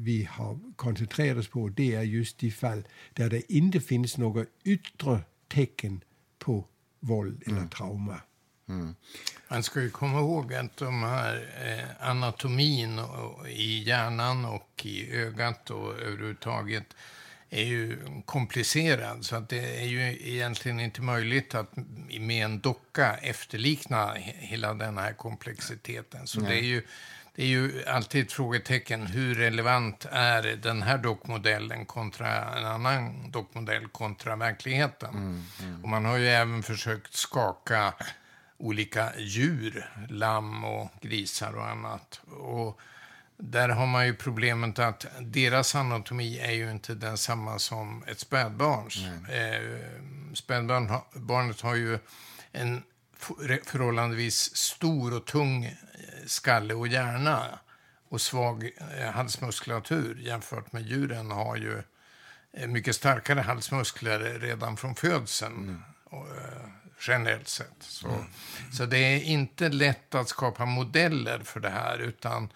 vi 0.04 0.24
har 0.32 0.60
koncentrerat 0.76 1.38
oss 1.38 1.48
på, 1.48 1.70
det 1.70 1.96
är 1.96 2.02
just 2.02 2.38
de 2.38 2.52
fall 2.52 2.84
där 3.14 3.30
det 3.30 3.54
inte 3.54 3.80
finns 3.80 4.18
några 4.18 4.46
yttre 4.64 5.20
tecken 5.48 6.04
på 6.40 6.66
våld 7.00 7.44
eller 7.46 7.58
mm. 7.58 7.70
trauma. 7.70 8.22
Mm. 8.70 8.96
Man 9.48 9.64
ska 9.64 9.82
ju 9.82 9.90
komma 9.90 10.20
ihåg 10.20 10.54
att 10.54 10.78
de 10.78 11.04
här 11.04 11.36
eh, 11.66 12.10
anatomin 12.10 13.00
och, 13.00 13.50
i 13.50 13.84
hjärnan 13.84 14.46
och 14.46 14.86
i 14.86 15.12
ögat 15.12 15.70
och 15.70 16.00
överhuvudtaget 16.00 16.96
är 17.54 17.64
ju 17.64 17.98
komplicerad. 18.26 19.26
Så 19.26 19.36
att 19.36 19.50
det 19.50 19.82
är 19.82 19.86
ju 19.86 20.02
egentligen 20.02 20.80
inte 20.80 21.02
möjligt 21.02 21.56
att 21.56 21.70
med 22.20 22.46
en 22.46 22.60
docka 22.60 23.16
efterlikna 23.16 24.14
hela 24.40 24.74
den 24.74 24.98
här 24.98 25.14
komplexiteten. 25.14 26.28
Så 26.28 26.40
det 26.40 26.56
är, 26.56 26.64
ju, 26.64 26.84
det 27.36 27.44
är 27.44 27.48
ju 27.48 27.86
alltid 27.88 28.26
ett 28.26 28.32
frågetecken. 28.32 29.08
Hur 29.08 29.36
relevant 29.36 30.06
är 30.12 30.42
den 30.44 30.82
här 30.82 30.98
dockmodellen 30.98 31.86
kontra 31.86 32.58
en 32.58 32.66
annan 32.66 33.32
dockmodell 33.32 33.88
kontra 33.88 34.36
verkligheten? 34.36 35.10
Mm, 35.10 35.44
mm. 35.62 35.84
Och 35.84 35.90
man 35.90 36.06
har 36.06 36.18
ju 36.18 36.28
även 36.28 36.64
försökt 36.64 37.14
skaka 37.14 37.94
olika 38.58 39.12
djur, 39.18 39.90
lamm 40.10 40.64
och 40.64 40.90
grisar 41.02 41.54
och 41.54 41.68
annat. 41.68 42.22
Och 42.28 42.80
där 43.46 43.70
har 43.70 43.86
man 43.86 44.06
ju 44.06 44.16
problemet 44.16 44.80
att 44.80 45.06
deras 45.20 45.76
anatomi 45.76 46.40
är 46.40 46.52
ju 46.52 46.72
inte 46.72 46.96
densamma 46.96 47.60
som 47.60 48.04
ett 48.08 48.20
spädbarns. 48.20 48.98
Eh, 49.30 49.80
spädbarnet 50.34 51.62
har 51.62 51.76
ju 51.76 52.00
en 52.52 52.84
förhållandevis 53.66 54.56
stor 54.56 55.14
och 55.14 55.26
tung 55.26 55.66
eh, 55.66 55.74
skalle 56.26 56.74
och 56.74 56.88
hjärna 56.88 57.60
och 58.10 58.22
svag 58.22 58.70
eh, 58.98 59.12
halsmuskulatur 59.12 60.20
jämfört 60.22 60.72
med 60.72 60.82
djuren 60.82 61.32
har 61.32 61.56
ju 61.56 61.84
eh, 62.54 62.68
mycket 62.68 62.96
starkare 62.96 63.40
halsmuskler 63.40 64.20
redan 64.20 64.78
från 64.78 64.96
födseln. 64.96 65.64
Mm. 65.64 65.84
Och, 66.04 66.28
generellt 67.08 67.48
sett. 67.48 67.76
Så, 67.80 68.08
mm. 68.08 68.24
så 68.72 68.86
det 68.86 68.98
är 68.98 69.24
inte 69.24 69.70
lätt 69.70 70.16
att 70.16 70.30
skapa 70.30 70.66
modeller 70.66 71.40
för 71.40 71.60
det 71.60 71.70
här 71.70 71.98
utan 71.98 72.50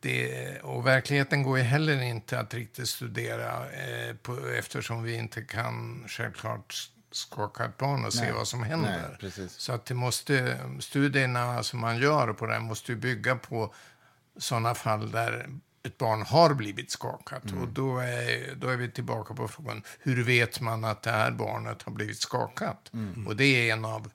det, 0.00 0.60
och 0.60 0.86
verkligheten 0.86 1.42
går 1.42 1.58
ju 1.58 1.64
heller 1.64 2.02
inte 2.02 2.38
att 2.38 2.54
riktigt 2.54 2.88
studera 2.88 3.70
eh, 3.70 4.14
på, 4.16 4.48
eftersom 4.58 5.02
vi 5.02 5.14
inte 5.14 5.42
kan 5.42 6.04
självklart 6.08 6.90
skaka 7.10 7.64
ett 7.64 7.78
barn 7.78 8.04
och 8.04 8.12
se 8.12 8.22
Nej. 8.22 8.32
vad 8.32 8.48
som 8.48 8.62
händer. 8.62 9.18
Nej, 9.22 9.48
så 9.48 9.72
att 9.72 9.84
det 9.84 9.94
måste, 9.94 10.58
studierna 10.80 11.62
som 11.62 11.80
man 11.80 11.98
gör 11.98 12.32
på 12.32 12.46
det 12.46 12.60
måste 12.60 12.94
bygga 12.94 13.36
på 13.36 13.74
sådana 14.36 14.74
fall 14.74 15.10
där 15.10 15.48
ett 15.82 15.98
barn 15.98 16.22
har 16.22 16.54
blivit 16.54 16.90
skakat. 16.90 17.44
Mm. 17.44 17.62
Och 17.62 17.68
då 17.68 17.98
är, 17.98 18.54
då 18.54 18.68
är 18.68 18.76
vi 18.76 18.90
tillbaka 18.90 19.34
på 19.34 19.48
frågan, 19.48 19.82
hur 19.98 20.24
vet 20.24 20.60
man 20.60 20.84
att 20.84 21.02
det 21.02 21.10
här 21.10 21.30
barnet 21.30 21.82
har 21.82 21.92
blivit 21.92 22.20
skakat? 22.20 22.90
Mm. 22.92 23.26
Och 23.26 23.36
det 23.36 23.44
är 23.44 23.72
en 23.72 23.84
av 23.84 24.10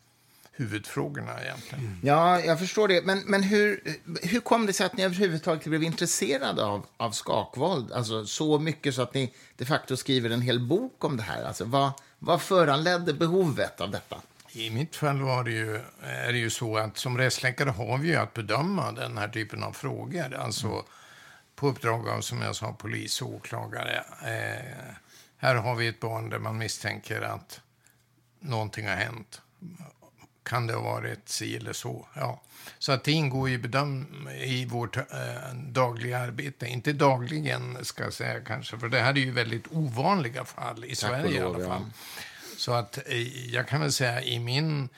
huvudfrågorna 0.57 1.43
egentligen. 1.43 1.85
Mm. 1.85 1.99
Ja, 2.03 2.39
jag 2.39 2.59
förstår 2.59 2.87
det. 2.87 3.01
Men, 3.05 3.19
men 3.25 3.43
hur, 3.43 3.97
hur 4.21 4.39
kom 4.39 4.65
det 4.65 4.73
sig 4.73 4.85
att 4.85 4.97
ni 4.97 5.03
överhuvudtaget 5.03 5.65
blev 5.65 5.83
intresserade 5.83 6.65
av, 6.65 6.85
av 6.97 7.11
skakvåld? 7.11 7.91
Alltså 7.91 8.25
så 8.25 8.59
mycket 8.59 8.95
så 8.95 9.01
att 9.01 9.13
ni 9.13 9.33
de 9.57 9.65
facto 9.65 9.97
skriver 9.97 10.29
en 10.29 10.41
hel 10.41 10.59
bok 10.59 11.03
om 11.03 11.17
det 11.17 11.23
här. 11.23 11.43
Alltså, 11.43 11.65
vad, 11.65 11.91
vad 12.19 12.41
föranledde 12.41 13.13
behovet 13.13 13.81
av 13.81 13.91
detta? 13.91 14.21
I 14.51 14.69
mitt 14.69 14.95
fall 14.95 15.21
var 15.21 15.43
det 15.43 15.51
ju, 15.51 15.75
är 16.01 16.31
det 16.31 16.37
ju 16.37 16.49
så 16.49 16.77
att 16.77 16.97
som 16.97 17.17
rättsläkare 17.17 17.69
har 17.69 17.97
vi 17.97 18.07
ju 18.07 18.15
att 18.15 18.33
bedöma 18.33 18.91
den 18.91 19.17
här 19.17 19.27
typen 19.27 19.63
av 19.63 19.71
frågor. 19.71 20.35
Alltså 20.35 20.67
mm. 20.67 20.83
på 21.55 21.67
uppdrag 21.67 22.09
av, 22.09 22.21
som 22.21 22.41
jag 22.41 22.55
sa, 22.55 22.73
polis 22.73 23.21
och 23.21 23.29
åklagare. 23.29 24.03
Eh, 24.21 24.95
här 25.37 25.55
har 25.55 25.75
vi 25.75 25.87
ett 25.87 25.99
barn 25.99 26.29
där 26.29 26.39
man 26.39 26.57
misstänker 26.57 27.21
att 27.21 27.61
någonting 28.39 28.87
har 28.87 28.95
hänt 28.95 29.41
kan 30.47 30.67
det 30.67 30.73
ha 30.73 30.81
varit 30.81 31.29
si 31.29 31.55
eller 31.55 31.73
så. 31.73 32.07
Ja. 32.13 32.41
Så 32.79 32.91
att 32.91 33.03
det 33.03 33.11
ingår 33.11 33.49
i, 33.49 33.57
bedöm 33.57 34.29
i 34.41 34.65
vårt 34.65 34.97
eh, 34.97 35.03
dagliga 35.53 36.19
arbete. 36.19 36.67
Inte 36.67 36.93
dagligen, 36.93 37.85
ska 37.85 38.03
jag 38.03 38.13
säga 38.13 38.39
kanske, 38.39 38.79
för 38.79 38.89
det 38.89 38.99
här 38.99 39.13
är 39.13 39.17
ju 39.17 39.31
väldigt 39.31 39.67
ovanliga 39.71 40.45
fall 40.45 40.85
i 40.85 40.87
Tack 40.87 40.97
Sverige 40.97 41.41
lov, 41.41 41.59
i 41.59 41.63
alla 41.63 41.69
fall. 41.69 41.85
Ja. 41.85 42.23
Så 42.57 42.73
att 42.73 42.97
eh, 43.07 43.47
jag 43.53 43.67
kan 43.67 43.81
väl 43.81 43.91
säga 43.91 44.23
i 44.23 44.39
min 44.39 44.89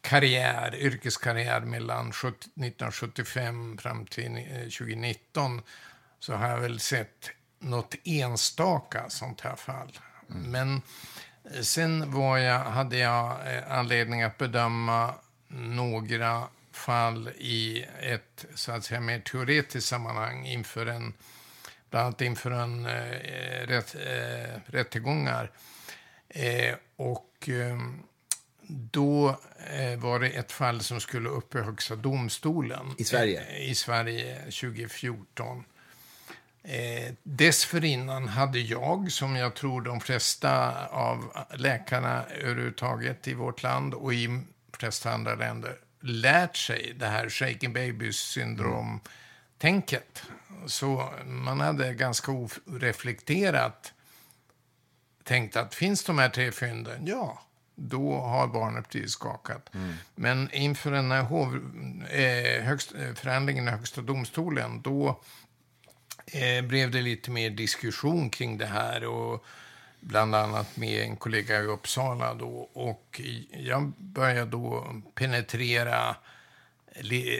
karriär, 0.00 0.74
yrkeskarriär 0.74 1.60
mellan 1.60 2.08
1975 2.08 3.78
fram 3.78 4.06
till 4.06 4.46
2019 4.78 5.56
eh, 5.56 5.64
så 6.18 6.34
har 6.34 6.48
jag 6.48 6.58
väl 6.58 6.80
sett 6.80 7.30
något 7.58 7.94
enstaka 8.04 9.10
sånt 9.10 9.40
här 9.40 9.56
fall. 9.56 9.98
Mm. 10.30 10.50
Men 10.50 10.82
Sen 11.62 12.12
var 12.12 12.38
jag, 12.38 12.58
hade 12.58 12.96
jag 12.96 13.54
eh, 13.54 13.72
anledning 13.78 14.22
att 14.22 14.38
bedöma 14.38 15.14
några 15.48 16.42
fall 16.72 17.28
i 17.28 17.86
ett 18.00 18.46
så 18.54 18.72
att 18.72 18.84
säga, 18.84 19.00
mer 19.00 19.20
teoretiskt 19.20 19.88
sammanhang 19.88 20.46
inför 20.46 20.86
en, 20.86 21.14
bland 21.90 22.06
annat 22.06 22.20
inför 22.20 22.50
en 22.50 22.86
eh, 22.86 23.66
rätt, 23.66 23.94
eh, 23.94 24.60
rättegångar. 24.66 25.50
Eh, 26.28 26.74
och 26.96 27.48
eh, 27.48 27.78
då 28.66 29.28
eh, 29.70 29.98
var 29.98 30.20
det 30.20 30.28
ett 30.28 30.52
fall 30.52 30.80
som 30.80 31.00
skulle 31.00 31.28
upp 31.28 31.54
i 31.54 31.58
Högsta 31.58 31.96
domstolen. 31.96 32.94
I 32.98 33.04
Sverige? 33.04 33.40
Eh, 33.40 33.70
I 33.70 33.74
Sverige 33.74 34.38
2014. 34.38 35.64
Eh, 36.64 37.12
dessförinnan 37.22 38.28
hade 38.28 38.58
jag, 38.58 39.12
som 39.12 39.36
jag 39.36 39.54
tror 39.54 39.82
de 39.82 40.00
flesta 40.00 40.86
av 40.86 41.32
läkarna 41.54 42.24
överhuvudtaget 42.24 43.28
i 43.28 43.34
vårt 43.34 43.62
land 43.62 43.94
och 43.94 44.14
i 44.14 44.26
de 44.26 44.46
flesta 44.72 45.12
andra 45.12 45.34
länder, 45.34 45.76
lärt 46.00 46.56
sig 46.56 46.94
det 46.98 47.06
här 47.06 47.28
shaken 47.28 47.72
baby 47.72 48.12
syndrom-tänket. 48.12 50.22
Så 50.66 51.08
man 51.24 51.60
hade 51.60 51.94
ganska 51.94 52.32
oreflekterat 52.32 53.92
tänkt 55.24 55.56
att 55.56 55.74
finns 55.74 56.04
de 56.04 56.18
här 56.18 56.28
tre 56.28 56.52
fynden? 56.52 57.06
Ja, 57.06 57.42
då 57.74 58.20
har 58.20 58.46
barnet 58.46 58.88
blivit 58.88 59.10
skakat. 59.10 59.70
Men 60.14 60.50
inför 60.52 60.90
den 60.90 61.10
här 61.10 61.22
hov, 61.22 61.54
eh, 62.10 62.62
högst, 62.62 62.92
förhandlingen 63.14 63.68
i 63.68 63.70
Högsta 63.70 64.00
domstolen, 64.00 64.82
då 64.82 65.22
eh, 66.26 66.64
blev 66.64 66.90
det 66.90 67.02
lite 67.02 67.30
mer 67.30 67.50
diskussion 67.50 68.30
kring 68.30 68.58
det 68.58 68.66
här. 68.66 69.04
Och 69.04 69.44
bland 70.00 70.34
annat 70.34 70.76
med 70.76 71.02
en 71.02 71.16
kollega 71.16 71.60
i 71.60 71.66
Uppsala. 71.66 72.34
Då, 72.34 72.68
och 72.72 73.20
jag 73.50 73.92
började 73.98 74.50
då 74.50 74.94
penetrera 75.14 76.16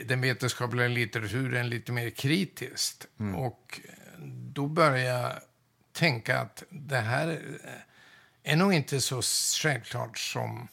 den 0.04 0.20
vetenskapliga 0.20 0.88
litteraturen 0.88 1.68
lite 1.68 1.92
mer 1.92 2.10
kritiskt. 2.10 3.06
Mm. 3.20 3.34
Och 3.34 3.80
då 4.28 4.66
började 4.66 5.02
jag 5.02 5.32
tänka 5.92 6.38
att 6.38 6.62
det 6.70 7.00
här 7.00 7.40
är 8.42 8.56
nog 8.56 8.74
inte 8.74 9.00
så 9.00 9.22
självklart 9.62 10.18
som 10.18 10.68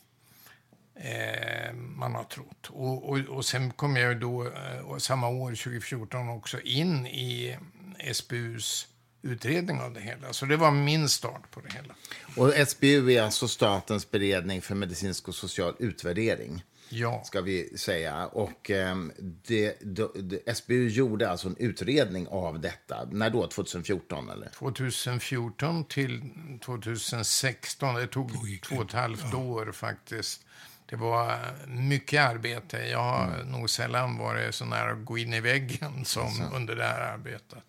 eh, 0.95 1.73
man 1.73 2.15
har 2.15 2.23
trott. 2.23 2.67
Och, 2.69 3.09
och, 3.09 3.19
och 3.19 3.45
sen 3.45 3.71
kom 3.71 3.95
jag 3.95 4.19
då 4.19 4.47
eh, 4.47 4.97
samma 4.97 5.27
år, 5.27 5.49
2014, 5.49 6.29
också 6.29 6.61
in 6.61 7.07
i 7.07 7.57
SBUs 8.13 8.87
utredning 9.21 9.81
av 9.81 9.93
det 9.93 10.01
hela. 10.01 10.33
Så 10.33 10.45
det 10.45 10.57
var 10.57 10.71
min 10.71 11.09
start 11.09 11.51
på 11.51 11.61
det 11.61 11.73
hela. 11.73 11.95
Och 12.35 12.67
SBU 12.67 13.11
är 13.11 13.21
alltså 13.21 13.47
Statens 13.47 14.11
beredning 14.11 14.61
för 14.61 14.75
medicinsk 14.75 15.27
och 15.27 15.35
social 15.35 15.75
utvärdering. 15.79 16.63
Ja. 16.89 17.23
Ska 17.23 17.41
vi 17.41 17.77
säga. 17.77 18.25
Och 18.25 18.71
eh, 18.71 18.95
det, 19.17 19.77
det, 20.13 20.57
SBU 20.57 20.87
gjorde 20.87 21.29
alltså 21.29 21.47
en 21.47 21.55
utredning 21.59 22.27
av 22.27 22.59
detta. 22.59 23.05
När 23.11 23.29
då? 23.29 23.47
2014? 23.47 24.29
Eller? 24.29 24.49
2014 24.49 25.85
till 25.85 26.21
2016. 26.65 27.95
Det 27.95 28.07
tog 28.07 28.31
två 28.63 28.75
och 28.75 28.85
ett 28.85 28.91
halvt 28.91 29.25
ja. 29.31 29.37
år 29.37 29.71
faktiskt. 29.71 30.45
Det 30.85 30.95
var 30.95 31.39
mycket 31.67 32.21
arbete. 32.21 32.77
Jag 32.77 33.03
har 33.03 33.27
mm. 33.27 33.47
nog 33.47 33.69
sällan 33.69 34.17
varit 34.17 34.55
så 34.55 34.65
nära 34.65 34.91
att 34.91 35.05
gå 35.05 35.17
in 35.17 35.33
i 35.33 35.39
väggen 35.39 36.05
som 36.05 36.23
alltså. 36.23 36.43
under 36.55 36.75
det 36.75 36.83
här 36.83 37.13
arbetet. 37.13 37.63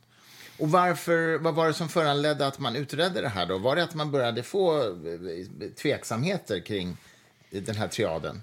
Och 0.60 0.70
varför, 0.70 1.38
vad 1.38 1.54
var 1.54 1.66
det 1.66 1.74
som 1.74 1.88
föranledde 1.88 2.46
att 2.46 2.58
man 2.58 2.76
utredde 2.76 3.20
det 3.20 3.28
här 3.28 3.46
då? 3.46 3.58
Var 3.58 3.76
det 3.76 3.82
att 3.82 3.94
man 3.94 4.10
började 4.10 4.42
få 4.42 4.78
eh, 4.78 4.86
eh, 4.86 5.70
tveksamheter 5.82 6.60
kring 6.60 6.96
den 7.50 7.76
här 7.76 7.88
triaden? 7.88 8.42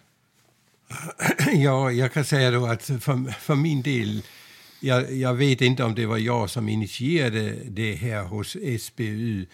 Ja, 1.53 1.91
jag 1.91 2.13
kan 2.13 2.25
säga 2.25 2.51
då 2.51 2.65
att 2.65 2.83
för, 2.83 3.31
för 3.31 3.55
min 3.55 3.81
del, 3.81 4.21
jag, 4.79 5.13
jag 5.13 5.33
vet 5.33 5.61
inte 5.61 5.83
om 5.83 5.95
det 5.95 6.05
var 6.05 6.17
jag 6.17 6.49
som 6.49 6.69
initierade 6.69 7.55
det 7.65 7.95
här 7.95 8.23
hos 8.23 8.57
SBU, 8.79 9.45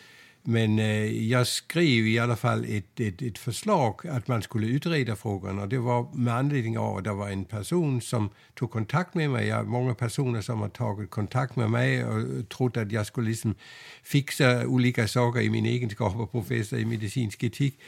men 0.45 0.79
eh, 0.79 1.27
jag 1.29 1.47
skrev 1.47 2.07
i 2.07 2.19
alla 2.19 2.35
fall 2.35 2.65
ett, 2.65 2.99
ett, 2.99 3.21
ett, 3.21 3.37
förslag 3.37 4.07
att 4.07 4.27
man 4.27 4.41
skulle 4.41 4.67
utreda 4.67 5.15
frågan. 5.15 5.59
Och 5.59 5.69
det 5.69 5.77
var 5.77 6.07
med 6.13 6.33
anledning 6.33 6.77
av 6.77 6.97
att 6.97 7.03
det 7.03 7.13
var 7.13 7.29
en 7.29 7.45
person 7.45 8.01
som 8.01 8.29
tog 8.53 8.71
kontakt 8.71 9.13
med 9.13 9.29
mig. 9.29 9.47
Jag 9.47 9.55
har 9.55 9.63
många 9.63 9.95
personer 9.95 10.41
som 10.41 10.61
har 10.61 10.69
tagit 10.69 11.09
kontakt 11.09 11.55
med 11.55 11.71
mig 11.71 12.05
och 12.05 12.49
trott 12.49 12.77
att 12.77 12.91
jag 12.91 13.05
skulle 13.05 13.29
liksom 13.29 13.55
fixa 14.03 14.67
olika 14.67 15.07
saker 15.07 15.41
i 15.41 15.49
min 15.49 15.65
egenskap 15.65 16.15
av 16.15 16.25
professor 16.25 16.79
i 16.79 16.85
medicinsk 16.85 17.43
etik. 17.43 17.79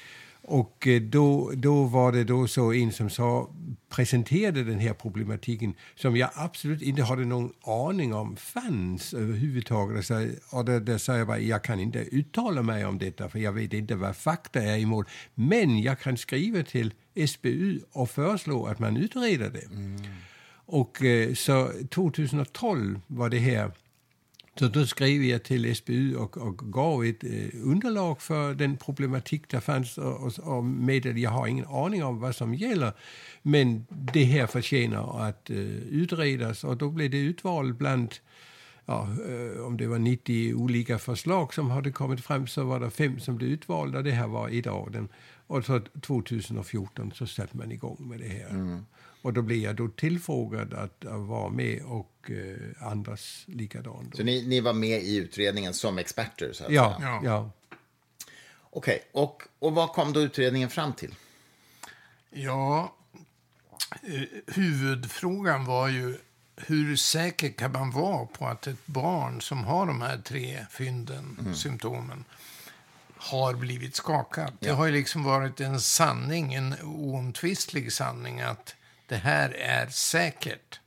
Och 0.48 0.88
eh, 0.88 1.02
då, 1.02 1.52
då 1.56 1.84
var 1.84 2.12
det 2.12 2.24
då 2.24 2.48
så 2.48 2.74
en 2.74 2.92
som 2.92 3.10
sa, 3.10 3.50
presenterade 3.90 4.64
den 4.64 4.80
här 4.80 4.94
problematiken 4.94 5.74
som 5.96 6.18
jag 6.18 6.30
absolut 6.34 6.82
inte 6.82 7.04
hade 7.04 7.26
någon 7.26 7.54
aning 7.64 8.14
om 8.14 8.36
fanns 8.36 9.14
överhuvudtaget. 9.14 10.10
Och 10.52 10.66
där, 10.66 10.80
där 10.80 10.98
sa 10.98 11.18
jag 11.18 11.28
bara, 11.28 11.40
jag 11.40 11.64
kan 11.64 11.80
inte 11.80 12.00
uttala 12.00 12.62
mig 12.62 12.86
om 12.86 12.98
detta 12.98 13.30
för 13.30 13.40
jag 13.40 13.52
vet 13.54 13.74
inte 13.74 13.96
vad 13.96 14.16
fakta 14.16 14.62
är 14.62 14.78
i 14.78 14.86
mål. 14.86 15.06
Men 15.36 15.82
jag 15.82 16.00
kan 16.00 16.18
skriva 16.18 16.64
till 16.64 16.94
SBU 17.28 17.80
och 17.92 18.10
föreslå 18.10 18.66
att 18.66 18.80
man 18.80 18.98
utreder 18.98 19.50
det. 19.50 19.66
Mm. 19.66 20.02
Och 20.66 21.04
eh, 21.04 21.34
så 21.34 21.72
2012 21.90 23.02
var 23.08 23.30
det 23.30 23.40
här 23.40 23.72
så 24.60 24.68
då 24.68 24.86
skrev 24.86 25.24
jag 25.24 25.44
till 25.44 25.76
SBU 25.76 26.16
och, 26.16 26.38
och 26.38 26.58
gav 26.58 27.06
ett 27.06 27.24
eh, 27.24 27.50
underlag 27.64 28.22
för 28.22 28.54
den 28.54 28.78
problematik 28.78 29.50
där 29.50 29.60
fanns 29.60 29.98
och, 29.98 30.26
och, 30.26 30.40
och 30.40 30.64
med 30.64 31.06
att 31.06 31.20
jag 31.20 31.30
har 31.30 31.48
ingen 31.48 31.66
aning 31.66 32.04
om 32.04 32.20
vad 32.20 32.36
som 32.36 32.54
gäller. 32.54 32.92
Men 33.42 33.86
det 33.90 34.24
här 34.24 34.48
förtjänar 34.48 35.28
att 35.28 35.50
eh, 35.50 35.58
øh, 35.58 35.82
utredas 35.92 36.64
och 36.64 36.78
då 36.78 36.90
blev 36.90 37.12
det 37.12 37.18
utvald 37.18 37.74
bland 37.74 38.10
ja, 38.88 39.08
øh, 39.26 39.66
om 39.66 39.78
det 39.78 39.90
var 39.90 39.98
90 39.98 40.54
olika 40.54 40.98
förslag 40.98 41.54
som 41.54 41.70
hade 41.70 41.92
kommit 41.92 42.22
fram 42.22 42.48
så 42.48 42.64
var 42.64 42.80
det 42.80 42.90
fem 42.92 43.20
som 43.20 43.38
blev 43.38 43.50
utvalda. 43.50 44.02
Det 44.02 44.12
här 44.12 44.28
var 44.28 44.50
ett 44.50 44.68
av 44.68 44.92
dem. 44.92 45.08
Och 45.48 45.66
så 45.66 45.80
2014 46.02 47.12
så 47.12 47.26
satte 47.28 47.58
man 47.58 47.72
igång 47.72 47.98
med 48.10 48.20
det 48.20 48.28
här. 48.28 48.50
Mm. 48.50 48.86
Och 49.26 49.34
då 49.34 49.42
blev 49.42 49.60
jag 49.60 49.76
då 49.76 49.88
tillfrågad 49.88 50.74
att, 50.74 51.06
att 51.06 51.20
vara 51.20 51.50
med 51.50 51.82
och 51.84 52.32
eh, 52.32 52.88
andras 52.88 53.44
likadant. 53.48 54.16
Så 54.16 54.24
ni, 54.24 54.48
ni 54.48 54.60
var 54.60 54.74
med 54.74 55.04
i 55.04 55.16
utredningen 55.16 55.74
som 55.74 55.98
experter? 55.98 56.54
Så 56.54 56.66
att 56.66 56.72
ja. 56.72 56.96
Säga. 57.00 57.22
ja. 57.24 57.52
Okej, 58.62 59.04
okay. 59.12 59.24
och, 59.24 59.44
och 59.60 59.74
vad 59.76 59.90
kom 59.90 60.14
då 60.14 60.22
utredningen 60.22 60.70
fram 60.70 60.94
till? 60.94 61.16
Ja, 62.30 62.96
eh, 63.90 64.22
huvudfrågan 64.48 65.66
var 65.66 65.88
ju 65.88 66.18
hur 66.56 66.96
säker 66.96 67.52
kan 67.52 67.72
man 67.72 67.92
vara 67.92 68.26
på 68.26 68.48
att 68.48 68.68
ett 68.68 68.88
barn 68.88 69.42
som 69.42 69.64
har 69.64 69.86
de 69.86 70.02
här 70.02 70.18
tre 70.18 70.66
fynden, 70.70 71.38
mm. 71.40 71.56
symptomen, 71.56 72.26
har 73.18 73.54
blivit 73.54 73.96
skakat? 73.96 74.54
Ja. 74.60 74.68
Det 74.68 74.74
har 74.74 74.86
ju 74.86 74.92
liksom 74.92 75.24
varit 75.24 75.62
en 75.62 75.82
sanning, 75.82 76.54
en 76.54 76.76
oomtvistlig 76.84 77.94
sanning 77.94 78.42
att 78.42 78.76
det 79.08 79.16
här 79.16 79.50
är 79.50 79.88
säkert, 79.88 80.80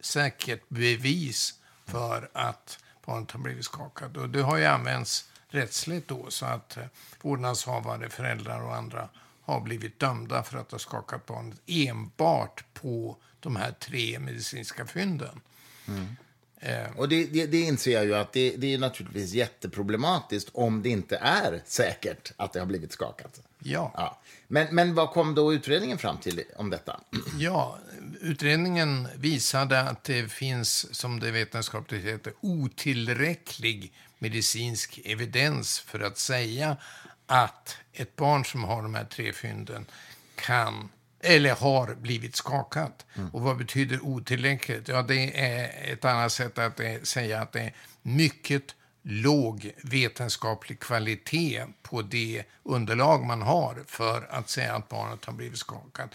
säkert 0.00 0.68
bevis 0.68 1.54
för 1.86 2.30
att 2.32 2.78
barnet 3.04 3.30
har 3.30 3.40
blivit 3.40 3.64
skakat. 3.64 4.16
Och 4.16 4.28
det 4.28 4.42
har 4.42 4.56
ju 4.56 4.64
använts 4.64 5.28
rättsligt 5.48 6.08
då, 6.08 6.26
så 6.30 6.46
att 6.46 6.76
eh, 6.76 6.84
vårdnadshavare, 7.22 8.08
föräldrar 8.08 8.60
och 8.60 8.74
andra 8.74 9.08
har 9.42 9.60
blivit 9.60 9.98
dömda 9.98 10.42
för 10.42 10.58
att 10.58 10.72
ha 10.72 10.78
skakat 10.78 11.26
barnet 11.26 11.60
enbart 11.66 12.64
på 12.74 13.16
de 13.40 13.56
här 13.56 13.72
tre 13.72 14.18
medicinska 14.18 14.86
fynden. 14.86 15.40
Mm. 15.88 16.16
Eh. 16.60 16.96
Och 16.96 17.08
det, 17.08 17.24
det, 17.24 17.46
det, 17.46 17.60
inser 17.60 17.92
jag 17.92 18.04
ju 18.04 18.14
att 18.14 18.32
det, 18.32 18.56
det 18.56 18.74
är 18.74 18.78
naturligtvis 18.78 19.32
jätteproblematiskt 19.32 20.50
om 20.52 20.82
det 20.82 20.88
inte 20.88 21.16
är 21.16 21.62
säkert 21.64 22.32
att 22.36 22.52
det 22.52 22.58
har 22.58 22.66
blivit 22.66 22.92
skakat. 22.92 23.40
Ja. 23.58 23.92
ja. 23.96 24.18
Men, 24.48 24.74
men 24.74 24.94
vad 24.94 25.10
kom 25.10 25.34
då 25.34 25.54
utredningen 25.54 25.98
fram 25.98 26.18
till 26.18 26.42
om 26.56 26.70
detta? 26.70 27.00
Ja, 27.38 27.78
utredningen 28.20 29.08
visade 29.16 29.80
att 29.80 30.04
det 30.04 30.32
finns, 30.32 30.94
som 30.94 31.20
det 31.20 31.30
vetenskapligt 31.30 32.04
heter, 32.04 32.32
otillräcklig 32.40 33.92
medicinsk 34.18 35.00
evidens 35.04 35.78
för 35.78 36.00
att 36.00 36.18
säga 36.18 36.76
att 37.26 37.76
ett 37.92 38.16
barn 38.16 38.44
som 38.44 38.64
har 38.64 38.82
de 38.82 38.94
här 38.94 39.04
tre 39.04 39.32
fynden 39.32 39.86
kan 40.34 40.88
eller 41.20 41.54
har 41.54 41.94
blivit 41.94 42.36
skakat. 42.36 43.06
Mm. 43.14 43.30
Och 43.30 43.42
vad 43.42 43.56
betyder 43.56 44.04
otillräckligt? 44.04 44.88
Ja, 44.88 45.02
det 45.02 45.40
är 45.40 45.92
ett 45.92 46.04
annat 46.04 46.32
sätt 46.32 46.58
att 46.58 46.80
säga 47.02 47.42
att 47.42 47.52
det 47.52 47.60
är 47.60 47.74
mycket 48.02 48.74
låg 49.08 49.72
vetenskaplig 49.82 50.80
kvalitet 50.80 51.64
på 51.82 52.02
det 52.02 52.44
underlag 52.62 53.24
man 53.24 53.42
har 53.42 53.84
för 53.86 54.26
att 54.30 54.50
säga 54.50 54.74
att 54.74 54.88
barnet 54.88 55.24
har 55.24 55.32
blivit 55.32 55.58
skakat. 55.58 56.10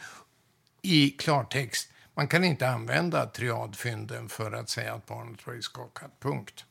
I 0.82 1.10
klartext, 1.10 1.90
man 2.14 2.28
kan 2.28 2.44
inte 2.44 2.70
använda 2.70 3.26
triadfynden 3.26 4.30
för 4.30 4.52
att 4.52 4.70
säga 4.70 4.94
att 4.94 5.06
barnet 5.06 5.42
har 5.42 5.52
blivit 5.52 5.66
skakat. 5.66 6.20
Punkt. 6.20 6.66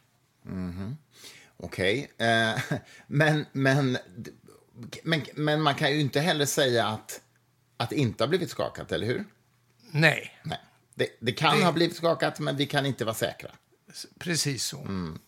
Mm 0.47 0.73
-hmm. 0.73 0.97
Okej. 1.57 2.11
Okay. 2.15 2.29
Eh, 2.29 2.61
men, 3.07 3.47
men, 3.53 3.99
men, 5.03 5.25
men 5.35 5.63
man 5.63 5.75
kan 5.75 5.91
ju 5.91 6.01
inte 6.01 6.21
heller 6.21 6.47
säga 6.47 6.87
att, 6.87 7.21
att 7.77 7.91
det 7.91 7.97
inte 7.97 8.25
har 8.25 8.29
blivit 8.29 8.51
skakat, 8.51 8.93
eller 8.93 9.07
hur? 9.07 9.25
Nej. 9.91 10.41
Nej. 10.43 10.61
Det, 10.95 11.09
det 11.21 11.33
kan 11.33 11.59
det... 11.59 11.65
ha 11.65 11.73
blivit 11.73 11.97
skakat, 11.97 12.41
men 12.41 12.57
vi 12.57 12.67
kan 12.67 12.87
inte 12.87 13.05
vara 13.05 13.15
säkra. 13.15 13.51
Precis 14.19 14.65
så. 14.65 14.81
Mm. 14.81 15.19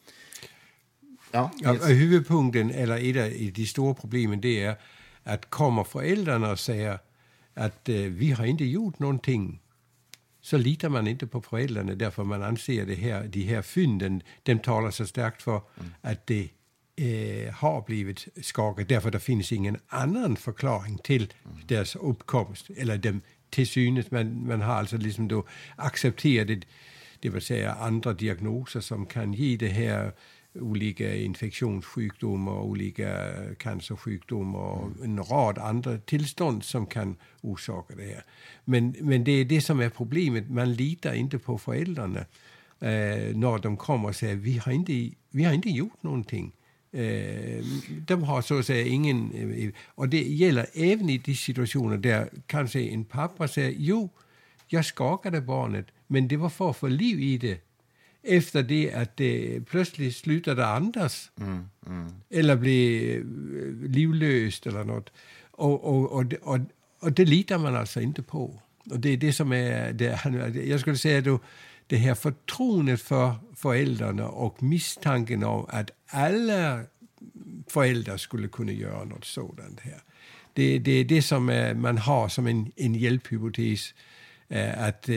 Ja, 1.33 1.51
ja, 1.59 1.73
huvudpunkten, 1.73 2.71
eller 2.71 2.97
ett 2.97 3.17
av 3.17 3.53
de 3.53 3.67
stora 3.67 3.95
problemen, 3.95 4.41
det 4.41 4.63
är 4.63 4.77
att 5.25 5.51
kommer 5.51 5.85
föräldrarna 5.85 6.51
och 6.51 6.61
säger 6.61 6.99
att 7.55 7.89
eh, 7.89 7.95
vi 7.95 8.31
har 8.31 8.47
inte 8.47 8.65
gjort 8.65 8.99
någonting 8.99 9.61
så 10.41 10.57
litar 10.57 10.89
man 10.89 11.09
inte 11.09 11.27
på 11.27 11.43
föräldrarna 11.43 11.95
därför 11.95 12.25
man 12.25 12.43
anser 12.43 12.87
det 12.87 12.95
här, 12.95 13.27
de 13.27 13.43
här 13.43 13.63
fynden, 13.63 14.23
de 14.43 14.59
talar 14.59 14.91
så 14.91 15.07
starkt 15.07 15.43
för 15.43 15.61
mm. 15.81 15.91
att 16.01 16.27
det 16.27 16.49
eh, 16.97 17.55
har 17.55 17.85
blivit 17.87 18.29
skakat 18.43 18.89
därför 18.89 19.11
det 19.11 19.21
finns 19.21 19.53
ingen 19.53 19.79
annan 19.89 20.37
förklaring 20.37 20.99
till 20.99 21.33
mm. 21.45 21.67
deras 21.67 21.97
uppkomst 21.97 22.71
eller 22.77 22.99
dem 22.99 23.21
till 23.51 23.67
synes. 23.67 24.11
Man, 24.11 24.47
man 24.47 24.61
har 24.61 24.75
alltså 24.75 24.97
liksom 24.97 25.29
då 25.29 25.47
accepterat 25.77 26.49
det, 26.49 26.61
det 27.21 27.29
vill 27.29 27.43
säga 27.43 27.73
andra 27.73 28.13
diagnoser 28.13 28.81
som 28.81 29.07
kan 29.07 29.33
ge 29.33 29.57
det 29.57 29.69
här 29.69 30.13
olika 30.55 31.17
infektionssjukdomar, 31.17 32.61
olika 32.61 33.33
cancersjukdomar 33.59 34.59
och 34.59 35.05
en 35.05 35.25
rad 35.25 35.59
andra 35.59 35.99
tillstånd 35.99 36.65
som 36.65 36.87
kan 36.87 37.17
orsaka 37.41 37.95
det 37.95 38.05
här. 38.05 38.25
Men, 38.65 38.95
men 39.01 39.25
det 39.25 39.33
är 39.33 39.45
det 39.45 39.61
som 39.61 39.81
är 39.81 39.89
problemet, 39.89 40.51
man 40.51 40.75
litar 40.75 41.15
inte 41.15 41.39
på 41.39 41.59
föräldrarna 41.59 42.21
eh, 42.81 43.37
när 43.37 43.63
de 43.63 43.77
kommer 43.77 44.09
och 44.09 44.17
säger 44.17 44.37
vi 44.37 44.59
har 44.59 44.73
inte, 44.73 45.11
vi 45.31 45.45
har 45.45 45.53
inte 45.53 45.71
gjort 45.71 46.03
någonting. 46.03 46.53
Eh, 46.93 47.65
de 48.07 48.23
har 48.23 48.43
så 48.43 48.59
att 48.59 48.67
säga 48.67 48.87
ingen... 48.87 49.33
Eh, 49.33 49.71
och 49.87 50.09
det 50.09 50.23
gäller 50.23 50.67
även 50.75 51.11
i 51.11 51.19
de 51.19 51.35
situationer 51.35 51.97
där 51.97 52.29
kanske 52.47 52.81
en 52.81 53.05
pappa 53.05 53.49
säger 53.49 53.75
jo, 53.79 54.11
jag 54.69 54.85
skakade 54.85 55.41
barnet, 55.41 55.87
men 56.07 56.29
det 56.29 56.37
var 56.37 56.49
för 56.49 56.71
att 56.71 56.77
få 56.77 56.89
liv 56.89 57.21
i 57.21 57.39
det 57.39 57.61
efter 58.23 58.63
det 58.63 58.93
att 58.93 59.17
det 59.17 59.61
plötsligt 59.67 60.17
slutade 60.17 60.67
andas. 60.67 61.31
Mm, 61.41 61.69
mm. 61.87 62.15
Eller 62.31 62.57
blev 62.57 63.21
eh, 63.21 63.91
livlöst 63.91 64.67
eller 64.67 64.85
något. 64.85 65.13
Och, 65.51 65.85
och, 65.85 66.13
och, 66.13 66.33
och, 66.43 66.59
och 67.01 67.13
det 67.13 67.25
litar 67.25 67.59
man 67.59 67.77
alltså 67.77 68.01
inte 68.01 68.23
på. 68.23 68.61
Och 68.91 69.01
det 69.01 69.09
är 69.09 69.17
det 69.17 69.33
som 69.33 69.53
är... 69.53 69.93
Det, 69.93 70.65
jag 70.67 70.81
skulle 70.81 70.97
säga 70.97 71.21
då, 71.21 71.41
det 71.87 71.97
här 71.97 72.15
förtroendet 72.15 73.03
för 73.03 73.35
föräldrarna 73.57 74.29
och 74.29 74.63
misstanken 74.63 75.45
om 75.45 75.67
att 75.69 75.91
alla 76.07 76.81
föräldrar 77.67 78.17
skulle 78.17 78.49
kunna 78.49 78.73
göra 78.73 79.05
något 79.05 79.25
sådant 79.25 79.81
här. 79.81 80.03
Det, 80.53 80.79
det 80.79 80.93
är 80.93 81.05
det 81.05 81.23
som 81.23 81.73
man 81.77 81.99
har 81.99 82.29
som 82.29 82.47
en, 82.47 82.73
en 82.77 82.95
hjälphypotes, 82.95 83.95
eh, 84.49 84.83
att 84.83 85.09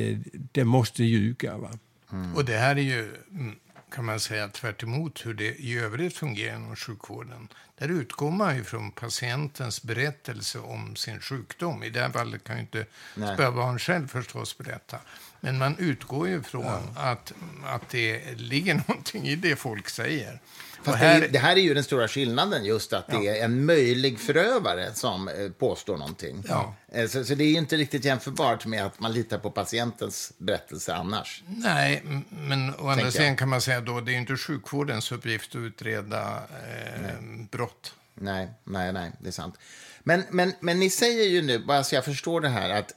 det 0.51 0.63
måste 0.63 1.03
ljuga. 1.03 1.57
Va? 1.57 1.69
Mm. 2.11 2.35
Och 2.35 2.45
det 2.45 2.57
här 2.57 2.75
är 2.75 2.81
ju, 2.81 3.15
mm, 3.31 3.55
kan 3.91 4.05
man 4.05 4.19
säga, 4.19 4.47
tvärt 4.47 4.83
hur 5.25 5.33
det 5.33 5.55
i 5.55 5.79
övrigt 5.79 6.17
fungerar 6.17 6.55
inom 6.55 6.75
sjukvården. 6.75 7.47
Där 7.77 7.87
utgår 7.91 8.31
man 8.31 8.55
ju 8.55 8.63
från 8.63 8.91
patientens 8.91 9.83
berättelse 9.83 10.59
om 10.59 10.95
sin 10.95 11.19
sjukdom. 11.19 11.83
I 11.83 11.89
det 11.89 11.99
här 11.99 12.09
fallet 12.09 12.43
kan 12.43 12.55
ju 12.55 12.61
inte 12.61 12.85
spädbarn 13.13 13.79
själv 13.79 14.07
förstås 14.07 14.57
berätta. 14.57 14.97
Men 15.39 15.57
man 15.57 15.75
utgår 15.77 16.27
ju 16.27 16.43
från 16.43 16.65
ja. 16.65 16.81
att, 16.95 17.33
att 17.65 17.89
det 17.89 18.39
ligger 18.39 18.73
någonting 18.87 19.27
i 19.27 19.35
det 19.35 19.55
folk 19.55 19.89
säger. 19.89 20.41
Fast 20.85 20.97
här... 20.97 21.21
Det, 21.21 21.27
det, 21.27 21.39
här 21.39 21.55
är 21.55 21.61
ju 21.61 21.73
den 21.73 21.83
stora 21.83 22.07
skillnaden, 22.07 22.65
just 22.65 22.93
att 22.93 23.05
ja. 23.07 23.19
det 23.19 23.27
är 23.27 23.45
en 23.45 23.65
möjlig 23.65 24.19
förövare 24.19 24.93
som 24.93 25.27
eh, 25.27 25.33
påstår 25.59 25.97
någonting. 25.97 26.43
Ja. 26.47 26.75
Eh, 26.91 27.07
så, 27.07 27.23
så, 27.25 27.35
det 27.35 27.43
är 27.43 27.47
ju 27.47 27.57
inte 27.57 27.77
riktigt 27.77 28.05
jämförbart 28.05 28.65
med 28.65 28.85
att 28.85 28.99
man 28.99 29.13
litar 29.13 29.37
på 29.37 29.51
patientens 29.51 30.33
berättelse 30.37 30.95
annars. 30.95 31.43
Nej, 31.47 32.03
men 32.29 32.75
å 32.75 32.89
andra 32.89 33.11
sidan 33.11 33.35
kan 33.35 33.49
man 33.49 33.61
säga 33.61 33.81
då, 33.81 34.01
det 34.01 34.13
är 34.13 34.17
inte 34.17 34.37
sjukvårdens 34.37 35.11
uppgift 35.11 35.55
att 35.55 35.59
utreda 35.59 36.21
eh, 36.37 37.01
nej. 37.01 37.47
Brott. 37.65 37.93
Nej, 38.13 38.49
nej, 38.63 38.93
nej, 38.93 39.11
det 39.19 39.27
är 39.27 39.31
sant. 39.31 39.55
Men, 40.03 40.23
men, 40.29 40.53
men 40.59 40.79
ni 40.79 40.89
säger 40.89 41.23
ju 41.23 41.41
nu, 41.41 41.59
bara 41.59 41.83
så 41.83 41.95
jag 41.95 42.05
förstår 42.05 42.41
det 42.41 42.49
här, 42.49 42.69
att 42.69 42.95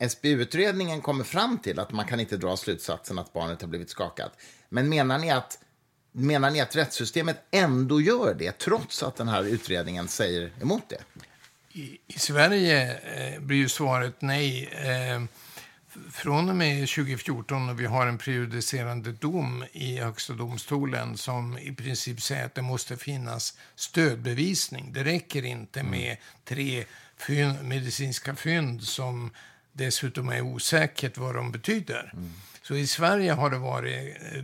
SBU-utredningen 0.10 1.00
kommer 1.00 1.24
fram 1.24 1.58
till 1.58 1.78
att 1.80 1.92
man 1.92 2.06
kan 2.06 2.20
inte 2.20 2.36
dra 2.36 2.56
slutsatsen 2.56 3.18
att 3.18 3.32
barnet 3.32 3.60
har 3.60 3.68
blivit 3.68 3.90
skakat. 3.90 4.32
Men 4.68 4.88
menar 4.88 5.18
ni 5.18 5.30
att 5.30 5.58
Menar 6.12 6.50
ni 6.50 6.60
att 6.60 6.76
rättssystemet 6.76 7.42
ändå 7.50 8.00
gör 8.00 8.34
det, 8.34 8.58
trots 8.58 9.02
att 9.02 9.16
den 9.16 9.28
här 9.28 9.44
utredningen 9.44 10.08
säger 10.08 10.52
emot 10.60 10.88
det? 10.88 11.02
I, 11.72 11.98
i 12.06 12.18
Sverige 12.18 12.92
eh, 12.92 13.40
blir 13.40 13.58
ju 13.58 13.68
svaret 13.68 14.14
nej. 14.20 14.68
Eh, 14.72 15.22
från 16.12 16.48
och 16.48 16.56
med 16.56 16.88
2014 16.88 17.68
och 17.68 17.80
vi 17.80 17.86
har 17.86 18.06
en 18.06 18.18
prejudicerande 18.18 19.12
dom 19.12 19.64
i 19.72 19.98
Högsta 19.98 20.32
domstolen 20.32 21.16
som 21.16 21.58
i 21.58 21.72
princip 21.72 22.20
säger 22.20 22.46
att 22.46 22.54
det 22.54 22.62
måste 22.62 22.96
finnas 22.96 23.58
stödbevisning. 23.74 24.92
Det 24.92 25.04
räcker 25.04 25.44
inte 25.44 25.80
mm. 25.80 25.92
med 25.92 26.16
tre 26.44 26.84
fynd, 27.16 27.62
medicinska 27.62 28.34
fynd 28.34 28.82
som 28.82 29.30
dessutom 29.72 30.28
är 30.28 30.40
osäkert 30.40 31.18
vad 31.18 31.34
de 31.34 31.52
betyder. 31.52 32.10
Mm. 32.12 32.32
Så 32.62 32.74
i 32.74 32.86
Sverige 32.86 33.32
har 33.32 33.50
det 33.50 33.58
varit 33.58 34.16
eh, 34.32 34.38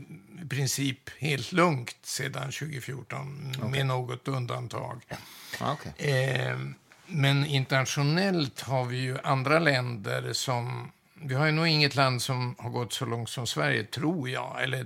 i 0.44 0.48
princip 0.48 1.10
helt 1.18 1.52
lugnt 1.52 1.96
sedan 2.02 2.52
2014, 2.52 3.54
okay. 3.56 3.70
med 3.70 3.86
något 3.86 4.28
undantag. 4.28 5.02
Okay. 5.60 6.10
Eh, 6.10 6.58
men 7.06 7.46
internationellt 7.46 8.60
har 8.60 8.84
vi 8.84 8.96
ju 8.96 9.18
andra 9.18 9.58
länder 9.58 10.32
som... 10.32 10.92
Vi 11.14 11.34
har 11.34 11.46
ju 11.46 11.52
nog 11.52 11.66
inget 11.66 11.94
land 11.94 12.22
som 12.22 12.54
har 12.58 12.70
gått 12.70 12.92
så 12.92 13.06
långt 13.06 13.28
som 13.28 13.46
Sverige, 13.46 13.84
tror 13.84 14.28
jag, 14.28 14.62
eller 14.62 14.80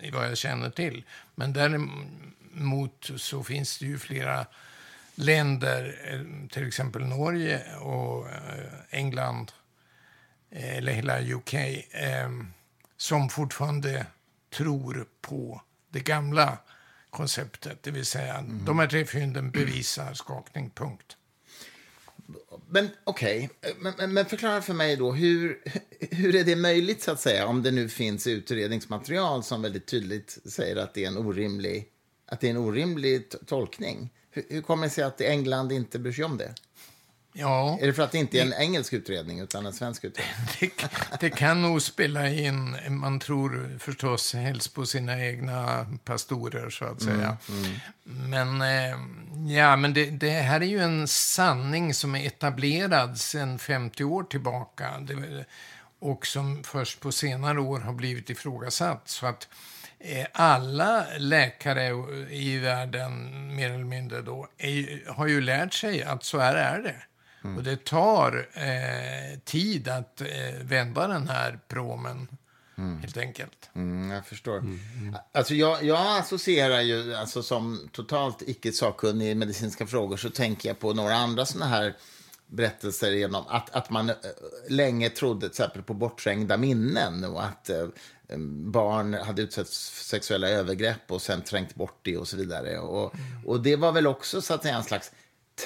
eh, 0.00 0.12
vad 0.12 0.28
jag 0.28 0.38
känner 0.38 0.70
till. 0.70 1.04
Men 1.34 1.52
däremot 1.52 3.10
så 3.16 3.42
finns 3.42 3.78
det 3.78 3.86
ju 3.86 3.98
flera 3.98 4.46
länder, 5.14 6.00
eh, 6.04 6.48
till 6.48 6.66
exempel 6.66 7.02
Norge 7.04 7.76
och 7.76 8.26
England, 8.90 9.52
eller 10.50 10.92
hela 10.92 11.20
UK, 11.20 11.54
som 12.96 13.28
fortfarande 13.28 14.06
tror 14.50 15.06
på 15.20 15.62
det 15.90 16.00
gamla 16.00 16.58
konceptet. 17.10 17.82
Det 17.82 17.90
vill 17.90 18.06
säga, 18.06 18.34
mm. 18.34 18.64
de 18.64 18.78
här 18.78 18.86
tre 18.86 19.04
fynden 19.04 19.50
bevisar 19.50 20.14
skakning, 20.14 20.70
punkt. 20.70 21.16
Men 22.72 22.88
okej, 23.04 23.50
okay. 23.58 23.92
men, 23.98 24.14
men, 24.14 24.26
förklara 24.26 24.62
för 24.62 24.74
mig 24.74 24.96
då, 24.96 25.12
hur, 25.12 25.62
hur 26.10 26.36
är 26.36 26.44
det 26.44 26.56
möjligt 26.56 27.02
så 27.02 27.12
att 27.12 27.20
säga, 27.20 27.46
om 27.46 27.62
det 27.62 27.70
nu 27.70 27.88
finns 27.88 28.26
utredningsmaterial 28.26 29.42
som 29.42 29.62
väldigt 29.62 29.86
tydligt 29.86 30.38
säger 30.44 30.76
att 30.76 30.94
det 30.94 31.04
är 31.04 31.08
en 31.08 31.18
orimlig, 31.18 31.88
att 32.26 32.40
det 32.40 32.46
är 32.46 32.50
en 32.50 32.56
orimlig 32.56 33.24
tolkning? 33.46 34.10
Hur, 34.30 34.44
hur 34.48 34.62
kommer 34.62 34.84
det 34.84 34.90
sig 34.90 35.04
att 35.04 35.20
England 35.20 35.72
inte 35.72 35.98
bryr 35.98 36.12
sig 36.12 36.24
om 36.24 36.36
det? 36.36 36.54
Ja. 37.32 37.78
Är 37.80 37.86
det 37.86 37.92
för 37.92 38.02
att 38.02 38.12
det 38.12 38.18
inte 38.18 38.38
är 38.38 38.42
en 38.42 38.52
engelsk 38.52 38.92
utredning 38.92 39.40
utan 39.40 39.66
en 39.66 39.72
svensk 39.72 40.04
utredning? 40.04 40.36
Det, 40.60 41.16
det, 41.20 41.30
kan 41.30 41.62
nog 41.62 41.82
spela 41.82 42.28
in. 42.28 42.76
Man 42.88 43.20
tror 43.20 43.78
förstås 43.78 44.34
helst 44.34 44.74
på 44.74 44.86
sina 44.86 45.26
egna 45.26 45.86
pastorer, 46.04 46.70
så 46.70 46.84
att 46.84 47.02
säga. 47.02 47.36
Mm, 47.48 47.64
mm. 48.06 48.30
Men, 48.30 48.62
eh, 48.62 48.98
ja, 49.48 49.76
men 49.76 49.94
det, 49.94 50.10
det, 50.10 50.30
här 50.30 50.60
är 50.60 50.66
ju 50.66 50.80
en 50.80 51.08
sanning 51.08 51.94
som 51.94 52.14
är 52.14 52.26
etablerad 52.26 53.18
sedan 53.18 53.58
50 53.58 54.04
år 54.04 54.22
tillbaka. 54.22 55.06
Och 55.98 56.26
som 56.26 56.62
först 56.64 57.00
på 57.00 57.12
senare 57.12 57.60
år 57.60 57.80
har 57.80 57.92
blivit 57.92 58.30
ifrågasatt. 58.30 59.08
Så 59.08 59.26
att 59.26 59.48
eh, 59.98 60.26
alla 60.32 61.06
läkare 61.18 61.88
i 62.30 62.58
världen, 62.58 63.56
mer 63.56 63.70
eller 63.70 63.84
mindre 63.84 64.22
då, 64.22 64.48
är, 64.58 65.10
har 65.12 65.26
ju 65.26 65.40
lärt 65.40 65.72
sig 65.72 66.02
att 66.02 66.24
så 66.24 66.38
här 66.38 66.54
är 66.54 66.82
det. 66.82 67.02
Mm. 67.44 67.56
Och 67.56 67.62
det 67.62 67.84
tar 67.84 68.48
eh, 68.54 69.38
tid 69.44 69.88
att 69.88 70.20
eh, 70.20 70.26
vända 70.62 71.06
den 71.06 71.28
här 71.28 71.58
promen. 71.68 72.28
Mm. 72.80 73.00
Helt 73.00 73.16
enkelt. 73.16 73.70
Mm, 73.74 74.10
jag 74.10 74.26
förstår. 74.26 74.58
Mm, 74.58 74.80
mm. 75.00 75.16
Alltså 75.32 75.54
jag, 75.54 75.84
jag 75.84 76.18
associerar 76.18 76.80
ju, 76.80 77.14
alltså 77.14 77.42
som 77.42 77.88
totalt 77.92 78.42
icke 78.46 78.72
sakkunnig 78.72 79.30
i 79.30 79.34
medicinska 79.34 79.86
frågor, 79.86 80.16
så 80.16 80.30
tänker 80.30 80.68
jag 80.68 80.78
på 80.78 80.92
några 80.92 81.14
andra 81.14 81.46
sådana 81.46 81.66
här 81.66 81.96
berättelser 82.46 83.12
genom 83.12 83.44
att, 83.48 83.70
att 83.70 83.90
man 83.90 84.10
äh, 84.10 84.16
länge 84.68 85.10
trodde 85.10 85.40
till 85.40 85.48
exempel 85.48 85.82
på 85.82 85.94
bortträngda 85.94 86.56
minnen 86.56 87.24
och 87.24 87.44
att 87.44 87.70
äh, 87.70 87.86
barn 88.72 89.14
hade 89.14 89.42
utsatts 89.42 89.90
för 89.90 90.04
sexuella 90.04 90.48
övergrepp 90.48 91.12
och 91.12 91.22
sen 91.22 91.42
trängt 91.42 91.74
bort 91.74 91.98
det 92.02 92.16
och 92.16 92.28
så 92.28 92.36
vidare. 92.36 92.78
Och, 92.78 93.14
mm. 93.14 93.46
och 93.46 93.60
det 93.60 93.76
var 93.76 93.92
väl 93.92 94.06
också 94.06 94.42
så 94.42 94.54
att 94.54 94.62
säga 94.62 94.76
en 94.76 94.84
slags 94.84 95.10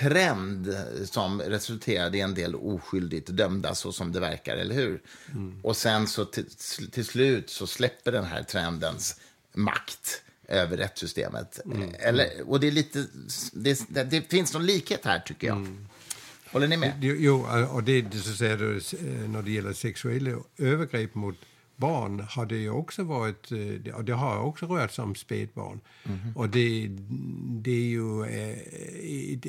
trend 0.00 0.76
som 1.04 1.40
resulterade 1.40 2.18
i 2.18 2.20
en 2.20 2.34
del 2.34 2.54
oskyldigt 2.54 3.26
dömda, 3.26 3.74
så 3.74 3.92
som 3.92 4.12
det 4.12 4.20
verkar, 4.20 4.56
eller 4.56 4.74
hur? 4.74 5.02
Mm. 5.32 5.60
Och 5.62 5.76
sen 5.76 6.06
så 6.06 6.24
till, 6.24 7.04
slut 7.04 7.50
så 7.50 7.66
släpper 7.66 8.12
den 8.12 8.24
här 8.24 8.42
trendens 8.42 9.20
makt 9.52 10.22
över 10.48 10.76
rättssystemet. 10.76 11.60
Mm. 11.64 11.90
Eller, 11.98 12.50
och 12.50 12.60
det, 12.60 12.66
är 12.66 12.72
lite, 12.72 13.06
det, 13.52 14.10
det, 14.10 14.30
finns 14.30 14.52
någon 14.52 14.66
likhet 14.66 15.04
här, 15.04 15.18
tycker 15.18 15.46
jag. 15.46 15.56
Mm. 15.56 15.88
Håller 16.46 16.68
ni 16.68 16.76
med? 16.76 16.92
Jo, 17.00 17.46
och 17.70 17.82
det, 17.82 18.02
det 18.02 18.18
så 18.18 18.32
säger 18.32 18.56
du, 18.56 18.76
eh, 18.76 19.28
när 19.28 19.42
det 19.42 19.50
gäller 19.50 19.72
sexuella 19.72 20.30
övergrepp 20.58 21.14
mot 21.14 21.36
barn 21.84 22.20
har 22.30 22.46
det 22.46 22.68
också 22.68 23.04
varit, 23.04 23.52
eh, 23.52 24.02
det 24.04 24.12
har 24.12 24.38
också 24.38 24.66
rört 24.66 24.92
sig 24.92 25.04
om 25.04 25.14
spädbarn. 25.14 25.80
Mm. 26.04 26.36
Och 26.36 26.48
det, 26.48 26.88
det 27.62 27.70
är 27.70 27.88
ju 27.98 28.24
eh, 28.24 28.58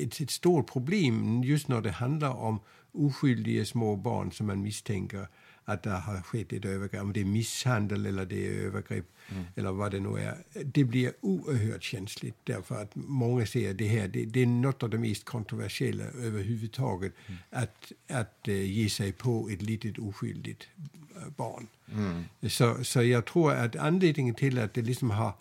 ett, 0.04 0.20
ett 0.20 0.30
stort 0.30 0.72
problem 0.72 1.42
just 1.44 1.68
när 1.68 1.80
det 1.80 1.90
handlar 1.90 2.34
om 2.34 2.60
oskyldiga 2.92 3.64
små 3.64 3.96
barn 3.96 4.32
som 4.32 4.46
man 4.46 4.62
misstänker 4.62 5.26
att 5.68 5.82
det 5.82 5.90
har 5.90 6.22
skett 6.22 6.52
ett 6.52 6.64
övergrepp, 6.64 7.02
om 7.02 7.12
det 7.12 7.20
är 7.20 7.24
misshandel 7.24 8.06
eller 8.06 8.26
det 8.26 8.46
är 8.46 8.52
övergrepp 8.66 9.06
mm. 9.28 9.44
eller 9.56 9.72
vad 9.72 9.90
det 9.90 10.00
nu 10.00 10.18
är. 10.18 10.36
Det 10.64 10.84
blir 10.84 11.12
oerhört 11.20 11.82
känsligt 11.82 12.36
därför 12.44 12.82
att 12.82 12.90
många 12.94 13.46
ser 13.46 13.74
det 13.74 13.86
här, 13.86 14.08
det, 14.08 14.24
det 14.24 14.42
är 14.42 14.46
något 14.46 14.82
av 14.82 14.90
det 14.90 14.98
mest 14.98 15.24
kontroversiella 15.24 16.04
överhuvudtaget 16.04 17.12
mm. 17.26 17.38
att, 17.50 17.92
att 18.08 18.48
uh, 18.48 18.64
ge 18.64 18.88
sig 18.88 19.12
på 19.12 19.48
ett 19.48 19.62
litet 19.62 19.98
oskyldigt 19.98 20.68
barn. 21.36 21.66
Mm. 21.92 22.24
Så, 22.48 22.84
så 22.84 23.02
jag 23.02 23.24
tror 23.24 23.52
att 23.52 23.76
anledningen 23.76 24.34
till 24.34 24.58
att 24.58 24.74
det 24.74 24.82
liksom 24.82 25.10
har 25.10 25.32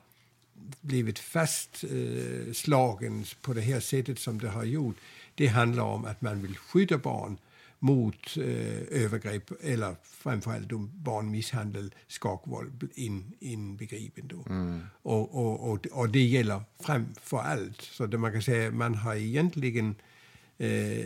blivit 0.82 1.20
fastslagen 1.20 3.20
eh, 3.20 3.26
på 3.42 3.54
det 3.54 3.62
här 3.62 3.80
sättet 3.80 4.20
som 4.20 4.40
det 4.40 4.50
har 4.50 4.64
gjort, 4.64 4.96
det 5.36 5.48
handlar 5.48 5.84
om 5.84 6.06
att 6.06 6.22
man 6.22 6.42
vill 6.42 6.58
skydda 6.58 6.98
barn 6.98 7.38
mot 7.80 8.38
eh, 8.38 9.04
övergrepp 9.04 9.52
eller 9.62 9.96
framförallt 10.04 10.70
då 10.70 10.78
barnmisshandel, 10.78 11.94
skakvåld 12.08 12.90
in, 12.96 13.34
inbegripen. 13.40 14.28
Då. 14.28 14.44
Mm. 14.50 14.82
Och, 15.02 15.36
och, 15.36 15.72
och, 15.72 15.86
och, 15.86 16.10
det 16.10 16.22
gäller 16.22 16.62
framför 16.80 17.38
allt. 17.38 17.82
Så 17.82 18.06
det 18.06 18.18
man 18.18 18.32
kan 18.32 18.42
säga 18.42 18.72
man 18.72 18.96
har 18.96 19.16
egentligen 19.16 19.96
eh, 20.58 21.06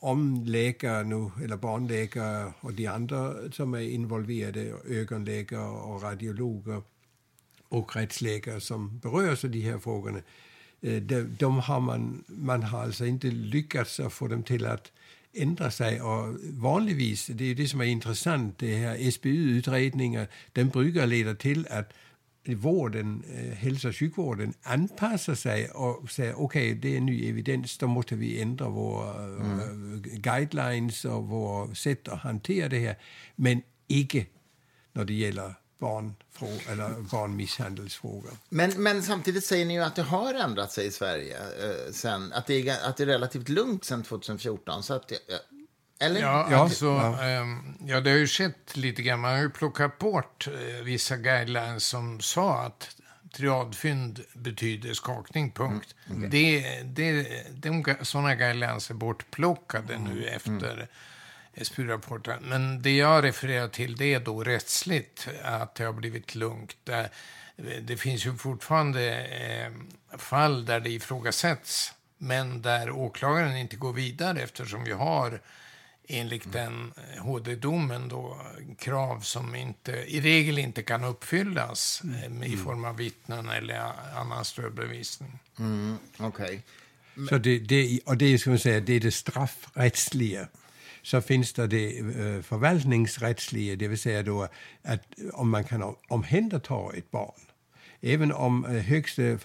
om 0.00 0.44
läkare 0.46 1.04
nu, 1.04 1.30
eller 1.44 1.56
barnläkare 1.56 2.52
och 2.60 2.72
de 2.72 2.86
andra 2.86 3.34
som 3.52 3.74
är 3.74 3.80
involverade, 3.80 4.74
ögonläkare 4.88 5.68
och 5.68 6.02
radiologer 6.02 6.82
och 7.68 7.96
rättsläkare 7.96 8.60
som 8.60 8.98
berörs 8.98 9.44
av 9.44 9.50
de 9.50 9.60
här 9.60 9.78
frågorna, 9.78 10.22
øh, 10.82 11.08
de, 11.08 11.36
de 11.40 11.58
har 11.58 11.78
man, 11.78 12.24
man 12.28 12.62
har 12.62 12.82
alltså 12.82 13.04
inte 13.04 13.30
lyckats 13.30 14.00
få 14.10 14.28
dem 14.28 14.42
till 14.42 14.66
att 14.66 14.92
ändra 15.32 15.70
sig. 15.70 16.00
Och 16.00 16.36
vanligtvis, 16.50 17.26
det 17.26 17.50
är 17.50 17.54
det 17.54 17.68
som 17.68 17.80
är 17.80 17.84
intressant, 17.84 18.58
det 18.58 18.76
här 18.76 19.10
SBU-utredningar, 19.10 20.26
den 20.52 20.68
brukar 20.68 21.06
leda 21.06 21.34
till 21.34 21.66
att 21.70 21.92
vården, 22.44 23.24
eh, 23.28 23.56
hälso 23.56 23.88
och 23.88 23.96
sjukvården 23.96 24.54
anpassar 24.62 25.34
sig 25.34 25.70
och 25.70 26.10
säger 26.10 26.34
okej, 26.34 26.44
okay, 26.44 26.74
det 26.74 26.96
är 26.96 27.00
ny 27.00 27.28
evidens, 27.28 27.78
då 27.78 27.86
måste 27.86 28.14
vi 28.14 28.40
ändra 28.40 28.68
våra 28.68 29.24
mm. 29.24 29.60
uh, 29.60 30.00
guidelines 30.00 31.04
och 31.04 31.24
våra 31.24 31.74
sätt 31.74 32.08
att 32.08 32.18
hantera 32.18 32.68
det 32.68 32.78
här. 32.78 32.98
Men 33.36 33.62
inte 33.86 34.26
när 34.92 35.04
det 35.04 35.14
gäller 35.14 35.54
barnfrågor 35.78 36.70
eller 36.70 36.90
barnmisshandelsfrågor. 37.10 38.30
Men, 38.48 38.82
men 38.82 39.02
samtidigt 39.02 39.44
säger 39.44 39.66
ni 39.66 39.74
ju 39.74 39.80
att 39.80 39.96
det 39.96 40.02
har 40.02 40.34
ändrat 40.34 40.72
sig 40.72 40.86
i 40.86 40.90
Sverige 40.90 41.36
eh, 41.38 41.92
sen, 41.92 42.32
att 42.32 42.46
det, 42.46 42.68
är, 42.68 42.88
att 42.88 42.96
det 42.96 43.02
är 43.02 43.06
relativt 43.06 43.48
lugnt 43.48 43.84
sen 43.84 44.02
2014. 44.02 44.82
Så 44.82 44.94
att, 44.94 45.12
eller? 46.00 46.20
Ja, 46.20 46.56
alltså, 46.56 46.86
ja. 46.86 47.28
Ähm, 47.28 47.78
ja, 47.80 48.00
det 48.00 48.10
har 48.10 48.18
ju 48.18 48.26
skett 48.26 48.76
lite 48.76 49.02
grann. 49.02 49.20
Man 49.20 49.32
har 49.32 49.42
ju 49.42 49.50
plockat 49.50 49.98
bort 49.98 50.48
äh, 50.48 50.84
vissa 50.84 51.16
guidelines 51.16 51.84
som 51.84 52.20
sa 52.20 52.62
att 52.62 52.96
triadfynd 53.32 54.20
betyder 54.32 54.94
skakning, 54.94 55.52
punkt. 55.52 55.94
Mm. 56.06 56.18
Okay. 56.18 56.30
Det, 56.30 56.82
det, 56.82 57.26
de, 57.50 57.96
sådana 58.02 58.34
guidelines 58.34 58.90
är 58.90 58.94
bortplockade 58.94 59.94
mm. 59.94 60.14
nu 60.14 60.26
efter 60.26 60.72
mm. 60.72 60.86
SPU-rapporten. 61.64 62.42
Men 62.42 62.82
det 62.82 62.96
jag 62.96 63.24
refererar 63.24 63.68
till 63.68 63.96
det 63.96 64.14
är 64.14 64.20
då 64.20 64.44
rättsligt, 64.44 65.28
att 65.42 65.74
det 65.74 65.84
har 65.84 65.92
blivit 65.92 66.34
lugnt. 66.34 66.76
Det, 66.84 67.10
det 67.80 67.96
finns 67.96 68.26
ju 68.26 68.36
fortfarande 68.36 69.24
eh, 69.24 70.18
fall 70.18 70.64
där 70.64 70.80
det 70.80 70.90
ifrågasätts, 70.90 71.92
men 72.18 72.62
där 72.62 72.90
åklagaren 72.90 73.56
inte 73.56 73.76
går 73.76 73.92
vidare 73.92 74.40
eftersom 74.40 74.84
vi 74.84 74.92
har 74.92 75.40
enligt 76.10 76.46
mm. 76.46 76.52
den 76.52 76.92
HD-domen 77.18 78.08
då 78.08 78.40
krav 78.78 79.20
som 79.20 79.54
inte, 79.54 79.92
i 79.92 80.20
regel 80.20 80.58
inte 80.58 80.82
kan 80.82 81.04
uppfyllas 81.04 82.02
mm. 82.04 82.42
i 82.42 82.56
form 82.56 82.84
av 82.84 82.96
vittnen 82.96 83.48
eller 83.48 83.92
annan 84.16 84.44
stödbevisning. 84.44 85.38
Mm, 85.58 85.96
okay. 86.18 86.60
Så 87.28 87.38
det, 87.38 87.58
det, 87.58 88.00
och 88.06 88.16
det, 88.16 88.38
ska 88.38 88.50
man 88.50 88.58
säga, 88.58 88.80
det 88.80 88.92
är 88.92 89.00
det 89.00 89.10
straffrättsliga. 89.10 90.48
Så 91.02 91.20
finns 91.20 91.52
det 91.52 91.66
det 91.66 92.00
uh, 92.00 92.42
förvaltningsrättsliga, 92.42 93.76
det 93.76 93.88
vill 93.88 93.98
säga 93.98 94.22
då 94.22 94.48
att 94.82 95.02
om 95.32 95.50
man 95.50 95.64
kan 95.64 95.94
omhänderta 96.08 96.90
ett 96.96 97.10
barn 97.10 97.40
Även 98.02 98.32
om 98.32 98.64
eh, 98.64 98.70
högsta 98.70 99.22
eh, 99.22 99.38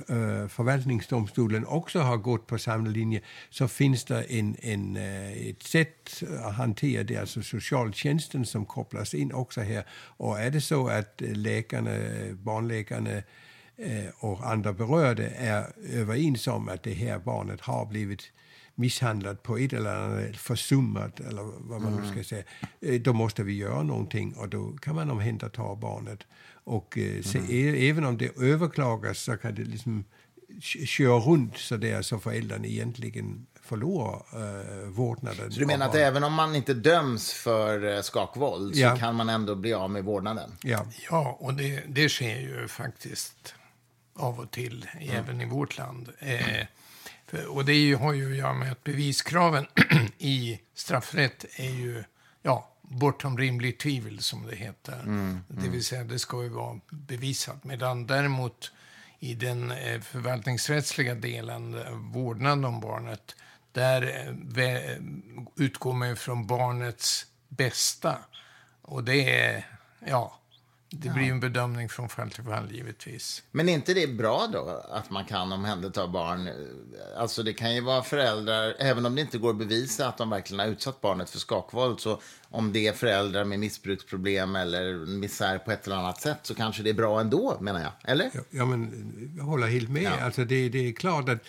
förvaltningsdomstolen 0.47 1.65
också 1.65 1.99
har 1.99 2.17
gått 2.17 2.47
på 2.47 2.57
samma 2.57 2.89
linje 2.89 3.21
så 3.49 3.67
finns 3.67 4.05
det 4.05 4.23
en, 4.23 4.55
en, 4.61 4.95
eh, 4.95 5.47
ett 5.47 5.63
sätt 5.63 6.23
att 6.43 6.55
hantera 6.55 7.03
det, 7.03 7.17
alltså 7.17 7.41
socialtjänsten 7.41 8.45
som 8.45 8.65
kopplas 8.65 9.13
in 9.13 9.33
också 9.33 9.61
här. 9.61 9.83
Och 9.91 10.39
är 10.39 10.51
det 10.51 10.61
så 10.61 10.87
att 10.87 11.21
läkarna, 11.21 11.91
barnläkarna 12.33 13.21
och 14.19 14.51
andra 14.51 14.73
berörda 14.73 15.23
är 15.23 15.65
överens 15.91 16.47
om 16.47 16.69
att 16.69 16.83
det 16.83 16.93
här 16.93 17.19
barnet 17.19 17.61
har 17.61 17.85
blivit 17.85 18.31
misshandlat 18.75 19.43
på 19.43 19.57
ett 19.57 19.73
eller 19.73 19.95
annat, 19.95 20.37
försummat 20.37 21.19
eller 21.19 21.41
vad 21.43 21.81
man 21.81 21.93
mm. 21.93 22.05
nu 22.05 22.11
ska 22.11 22.23
säga, 22.23 22.43
då 22.99 23.13
måste 23.13 23.43
vi 23.43 23.53
göra 23.53 23.83
någonting 23.83 24.33
och 24.33 24.49
då 24.49 24.77
kan 24.81 24.95
man 24.95 25.11
omhänderta 25.11 25.75
barnet. 25.75 26.19
Och 26.63 26.97
eh, 26.97 27.21
se, 27.21 27.37
mm. 27.37 27.89
även 27.89 28.05
om 28.05 28.17
det 28.17 28.37
överklagas 28.37 29.19
så 29.19 29.37
kan 29.37 29.55
det 29.55 29.63
liksom 29.63 30.05
köra 30.61 31.19
runt 31.19 31.57
så 31.57 31.77
där 31.77 32.01
så 32.01 32.19
föräldrarna 32.19 32.65
egentligen 32.65 33.45
förlorar 33.61 34.23
eh, 34.33 34.89
vårdnaden. 34.89 35.51
Så 35.51 35.59
du 35.59 35.65
menar 35.65 35.85
att 35.85 35.95
även 35.95 36.23
om 36.23 36.33
man 36.33 36.55
inte 36.55 36.73
döms 36.73 37.33
för 37.33 38.01
skakvåld 38.01 38.75
ja. 38.75 38.91
så 38.93 38.99
kan 38.99 39.15
man 39.15 39.29
ändå 39.29 39.55
bli 39.55 39.73
av 39.73 39.89
med 39.89 40.03
vårdnaden? 40.03 40.51
Ja, 40.63 40.85
ja 41.09 41.37
och 41.39 41.53
det, 41.53 41.83
det 41.87 42.09
sker 42.09 42.39
ju 42.39 42.67
faktiskt 42.67 43.55
av 44.15 44.39
och 44.39 44.51
till, 44.51 44.87
mm. 44.93 45.15
även 45.15 45.41
i 45.41 45.45
vårt 45.45 45.77
land. 45.77 46.09
Eh, 46.19 46.67
och 47.35 47.65
det 47.65 47.73
ju, 47.73 47.95
har 47.95 48.13
ju 48.13 48.31
att 48.31 48.37
göra 48.37 48.53
med 48.53 48.71
att 48.71 48.83
beviskraven 48.83 49.67
i 50.17 50.59
straffrätt 50.73 51.45
är 51.55 51.69
ju 51.69 52.03
ja, 52.41 52.69
bortom 52.81 53.37
rimligt 53.37 53.79
tvivel, 53.79 54.19
som 54.19 54.47
det 54.47 54.55
heter. 54.55 54.99
Mm, 54.99 55.19
mm. 55.19 55.43
Det 55.47 55.69
vill 55.69 55.83
säga, 55.83 56.03
det 56.03 56.19
ska 56.19 56.43
ju 56.43 56.49
vara 56.49 56.79
bevisat. 56.89 57.63
Medan 57.63 58.07
däremot 58.07 58.71
i 59.19 59.33
den 59.33 59.71
eh, 59.71 60.01
förvaltningsrättsliga 60.01 61.15
delen, 61.15 61.73
eh, 61.73 61.91
vårdnad 61.91 62.65
om 62.65 62.79
barnet, 62.79 63.35
där 63.71 64.01
eh, 64.57 64.97
utgår 65.55 65.93
man 65.93 66.15
från 66.15 66.47
barnets 66.47 67.25
bästa. 67.47 68.17
Och 68.81 69.03
det 69.03 69.39
är, 69.39 69.65
ja, 70.07 70.39
det 71.01 71.09
blir 71.09 71.31
en 71.31 71.39
bedömning 71.39 71.89
från 71.89 72.09
fall 72.09 72.31
till 72.31 72.43
fall 72.43 72.71
givetvis. 72.71 73.43
Men 73.51 73.69
är 73.69 73.73
inte 73.73 73.93
det 73.93 74.07
bra 74.07 74.47
då, 74.53 74.83
att 74.89 75.09
man 75.09 75.25
kan 75.25 75.51
omhänderta 75.51 76.07
barn? 76.07 76.49
Alltså 77.17 77.43
det 77.43 77.53
kan 77.53 77.75
ju 77.75 77.81
vara 77.81 78.03
föräldrar, 78.03 78.75
även 78.79 79.05
om 79.05 79.15
det 79.15 79.21
inte 79.21 79.37
går 79.37 79.49
att 79.49 79.57
bevisa 79.57 80.07
att 80.07 80.17
de 80.17 80.29
verkligen 80.29 80.59
har 80.59 80.67
utsatt 80.67 81.01
barnet 81.01 81.29
för 81.29 81.39
skakvåld, 81.39 81.99
så 81.99 82.21
om 82.49 82.73
det 82.73 82.87
är 82.87 82.93
föräldrar 82.93 83.43
med 83.43 83.59
missbruksproblem 83.59 84.55
eller 84.55 85.05
misär 85.05 85.57
på 85.57 85.71
ett 85.71 85.85
eller 85.85 85.95
annat 85.95 86.21
sätt 86.21 86.39
så 86.43 86.55
kanske 86.55 86.83
det 86.83 86.89
är 86.89 86.93
bra 86.93 87.21
ändå, 87.21 87.57
menar 87.61 87.81
jag. 87.81 87.91
Eller? 88.03 88.29
Ja, 88.33 88.41
ja 88.49 88.65
men 88.65 89.33
jag 89.37 89.43
håller 89.43 89.67
helt 89.67 89.89
med. 89.89 90.03
Ja. 90.03 90.25
Alltså 90.25 90.45
det, 90.45 90.69
det 90.69 90.89
är 90.89 90.93
klart 90.93 91.29
att 91.29 91.45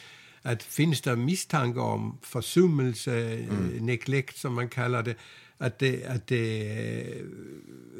att 0.46 0.62
finns 0.62 1.00
det 1.00 1.16
misstankar 1.16 1.80
om 1.80 2.18
försummelse, 2.22 3.12
mm. 3.12 3.76
neglect 3.80 4.36
som 4.36 4.54
man 4.54 4.68
kallar 4.68 5.02
det, 5.02 5.14
att 5.58 5.78
det, 5.78 6.06
att 6.06 6.26
det, 6.26 7.22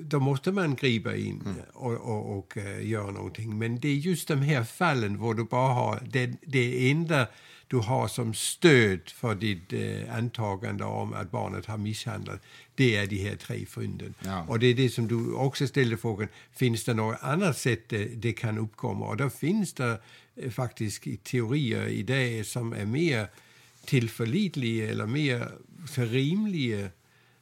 då 0.01 0.21
måste 0.21 0.53
man 0.53 0.75
gripa 0.75 1.16
in 1.16 1.42
mm. 1.45 1.57
och, 1.73 1.92
och, 1.92 2.38
och 2.38 2.57
uh, 2.57 2.88
göra 2.88 3.11
någonting. 3.11 3.59
Men 3.59 3.81
det 3.81 3.88
är 3.88 3.95
just 3.95 4.29
de 4.29 4.42
här 4.42 4.64
fallen 4.64 5.21
där 5.21 5.35
du 5.35 5.45
bara 5.45 5.75
har 5.75 6.03
det, 6.11 6.33
det 6.47 6.90
enda 6.90 7.27
du 7.69 7.77
har 7.77 8.09
som 8.09 8.35
stöd 8.35 9.01
för 9.09 9.35
ditt 9.35 9.73
eh, 9.73 10.16
antagande 10.16 10.85
om 10.85 11.12
att 11.12 11.31
barnet 11.31 11.66
har 11.66 11.79
misshandlat, 11.79 12.42
det 12.75 12.97
är 12.97 13.07
de 13.07 13.16
här 13.16 13.37
tre 13.37 13.66
fynden. 13.66 14.14
Ja. 14.25 14.45
Och 14.49 14.59
det 14.59 14.66
är 14.66 14.75
det 14.75 14.90
som 14.90 15.09
du 15.09 15.33
också 15.33 15.66
ställde 15.66 15.97
frågan, 15.97 16.29
finns 16.53 16.85
det 16.85 16.95
något 16.95 17.19
annat 17.21 17.59
sätt 17.59 17.88
det, 17.88 18.05
det 18.05 18.33
kan 18.33 18.59
uppkomma? 18.59 19.07
Och 19.07 19.16
då 19.16 19.31
finns 19.31 19.73
det 19.73 20.01
eh, 20.37 20.51
faktiskt 20.51 21.05
teorier 21.25 21.87
idag 21.87 22.47
som 22.47 22.73
är 22.73 22.87
mer 22.87 23.29
tillförlitliga 23.85 24.90
eller 24.90 25.07
mer 25.07 25.49
rimliga 25.95 26.88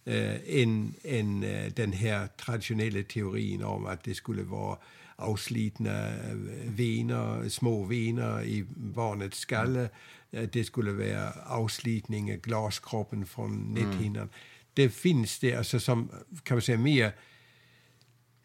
eh, 0.05 0.61
än, 0.63 0.95
än 1.03 1.41
den 1.77 1.93
här 1.93 2.27
traditionella 2.27 3.03
teorin 3.03 3.63
om 3.63 3.87
att 3.87 4.05
det 4.05 4.15
skulle 4.15 4.43
vara 4.43 4.79
avslitna 5.17 6.09
eh, 6.09 6.37
vener, 6.65 7.49
små 7.49 7.85
vener 7.85 8.43
i 8.43 8.65
barnets 8.77 9.39
skalle. 9.39 9.89
Mm. 10.31 10.49
Det 10.53 10.65
skulle 10.65 10.93
vara 10.93 11.33
avslitning 11.47 12.33
av 12.33 12.39
glaskroppen 12.39 13.27
från 13.27 13.75
näthinnan. 13.75 14.23
Mm. 14.23 14.35
Det 14.75 14.89
finns 14.89 15.39
det, 15.39 15.55
alltså 15.55 15.81
som 15.81 16.11
kan 16.43 16.57
man 16.57 16.63
säga 16.63 16.79
mer, 16.79 17.13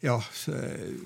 ja, 0.00 0.24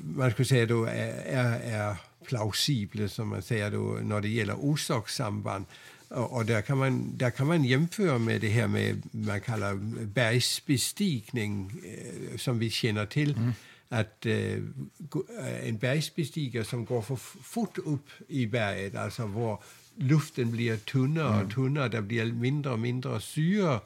man 0.03 0.31
skulle 0.31 0.47
säga 0.47 0.67
då 0.67 0.85
är, 0.85 1.13
är, 1.27 1.61
är 1.61 1.97
plausibla 2.25 3.09
som 3.09 3.29
man 3.29 3.43
säger 3.43 3.71
då 3.71 3.99
när 4.03 4.21
det 4.21 4.29
gäller 4.29 4.55
orsakssamband. 4.55 5.67
Och 6.09 6.47
där 6.47 6.63
kan, 6.63 6.79
man, 6.79 7.17
där 7.17 7.31
kan 7.31 7.47
man 7.47 7.65
jämföra 7.65 8.19
med 8.19 8.41
det 8.41 8.49
här 8.49 8.69
med 8.69 9.03
man 9.11 9.41
kallar 9.41 9.75
bergsbestigning 10.05 11.73
eh, 11.85 12.37
som 12.37 12.59
vi 12.59 12.71
känner 12.71 13.07
till. 13.07 13.35
Mm. 13.37 13.53
Att 13.89 14.27
eh, 14.27 15.69
en 15.69 15.79
bergsbestigare 15.79 16.65
som 16.65 16.85
går 16.85 17.03
för 17.03 17.17
fort 17.17 17.79
upp 17.79 18.09
i 18.29 18.47
berget, 18.47 18.97
alltså 18.97 19.27
var 19.27 19.63
luften 19.97 20.51
blir 20.51 20.77
tunnare 20.77 21.29
och 21.29 21.35
mm. 21.35 21.51
tunnare, 21.51 21.89
det 21.89 22.03
blir 22.03 22.33
mindre 22.33 22.73
och 22.73 22.79
mindre 22.79 23.21
syre 23.21 23.81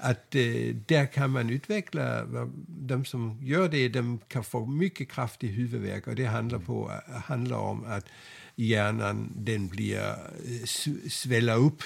att 0.00 0.34
eh, 0.34 0.74
där 0.86 1.06
kan 1.06 1.30
man 1.30 1.50
utveckla, 1.50 2.26
de 2.66 3.04
som 3.04 3.38
gör 3.42 3.68
det, 3.68 3.88
de 3.88 4.18
kan 4.28 4.44
få 4.44 4.66
mycket 4.66 5.08
kraftig 5.08 5.48
huvudvärk 5.48 6.06
och 6.06 6.14
det 6.14 6.24
handlar, 6.24 6.58
på, 6.58 6.92
handlar 7.24 7.56
om 7.56 7.84
att 7.84 8.04
hjärnan 8.66 9.32
den 9.36 9.68
blir, 9.68 9.98
eh, 9.98 10.64
sväller 11.08 11.56
upp. 11.56 11.82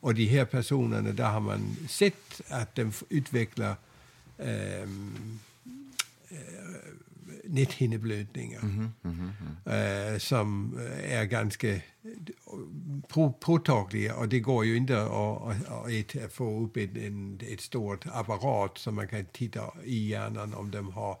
Och 0.00 0.14
de 0.14 0.24
här 0.26 0.44
personerna, 0.44 1.12
där 1.12 1.30
har 1.30 1.40
man 1.40 1.76
sett 1.88 2.40
att 2.48 2.74
de 2.74 2.92
utvecklar 3.08 3.76
ehm, 4.38 5.38
eh, 6.28 6.38
näthinneblödningar 7.44 8.60
mm 8.60 8.90
-hmm, 9.02 9.08
mm 9.08 9.32
-hmm. 9.64 10.12
eh, 10.12 10.18
som 10.18 10.78
är 11.02 11.24
ganska 11.24 11.80
på, 13.08 13.32
påtagliga. 13.32 14.16
Och 14.16 14.28
det 14.28 14.40
går 14.40 14.64
ju 14.64 14.76
inte 14.76 15.02
att, 15.02 15.68
att, 15.68 16.24
att 16.24 16.32
få 16.32 16.64
upp 16.64 16.76
ett, 16.76 16.96
en, 16.96 17.40
ett 17.48 17.60
stort 17.60 18.06
apparat 18.06 18.78
som 18.78 18.94
man 18.94 19.08
kan 19.08 19.24
titta 19.24 19.72
i 19.84 20.08
hjärnan 20.08 20.54
om 20.54 20.70
de 20.70 20.92
har 20.92 21.18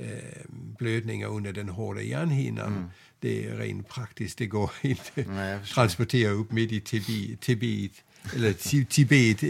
eh, 0.00 0.50
blödningar 0.78 1.28
under 1.28 1.52
den 1.52 1.68
hårda 1.68 2.02
hjärnhinnan. 2.02 2.66
Mm. 2.66 2.90
Det 3.20 3.46
är 3.46 3.56
rent 3.56 3.88
praktiskt, 3.88 4.38
det 4.38 4.46
går 4.46 4.70
inte 4.80 5.20
att 5.20 5.68
transportera 5.68 6.30
upp 6.30 6.52
mitt 6.52 6.72
i 6.72 7.36
Tibet 7.40 7.92
eller 8.34 8.84
Tibet, 8.84 9.42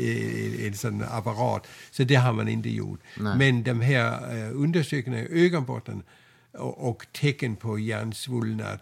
en 0.67 0.75
sån 0.75 1.03
apparat. 1.03 1.67
Så 1.91 2.05
det 2.05 2.15
har 2.15 2.33
man 2.33 2.49
inte 2.49 2.71
gjort. 2.71 3.01
Nej. 3.17 3.39
Men 3.39 3.63
de 3.63 3.81
här 3.81 4.51
undersökningarna 4.53 5.29
i 5.29 5.47
ögonbotten 5.47 6.03
och, 6.53 6.89
och 6.89 7.07
tecken 7.13 7.57
på 7.57 7.79
hjärnsvullnad 7.79 8.81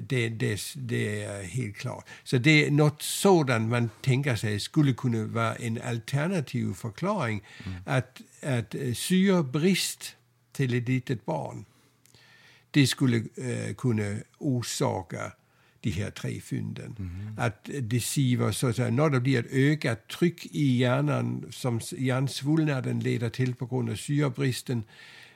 det, 0.00 0.28
det, 0.28 0.60
det, 0.76 1.24
är 1.24 1.42
helt 1.42 1.76
klart. 1.76 2.08
Så 2.24 2.38
det 2.38 2.66
är 2.66 2.70
något 2.70 3.02
sådant 3.02 3.70
man 3.70 3.90
tänker 4.00 4.36
sig 4.36 4.60
skulle 4.60 4.92
kunna 4.92 5.26
vara 5.26 5.54
en 5.54 5.82
alternativ 5.82 6.74
förklaring. 6.74 7.42
Mm. 7.64 7.82
Att, 7.86 8.20
att 8.42 8.74
syrebrist 8.94 10.16
till 10.52 10.74
ett 10.74 10.88
litet 10.88 11.24
barn, 11.24 11.64
det 12.70 12.86
skulle 12.86 13.16
uh, 13.16 13.74
kunna 13.74 14.16
orsaka 14.38 15.32
de 15.82 15.90
här 15.90 16.10
tre 16.10 16.40
fynden. 16.40 16.96
Mm. 16.98 17.38
Att 17.38 17.70
det 17.80 18.00
siver, 18.00 18.52
så 18.52 18.66
att 18.66 18.76
säga, 18.76 18.90
när 18.90 19.10
det 19.10 19.20
blir 19.20 19.38
ett 19.38 19.52
ökat 19.52 20.08
tryck 20.08 20.46
i 20.46 20.76
hjärnan 20.76 21.46
som 21.50 21.80
hjärnsvullnaden 21.98 23.00
leder 23.00 23.30
till 23.30 23.54
på 23.54 23.66
grund 23.66 23.90
av 23.90 23.94
syrebristen 23.94 24.82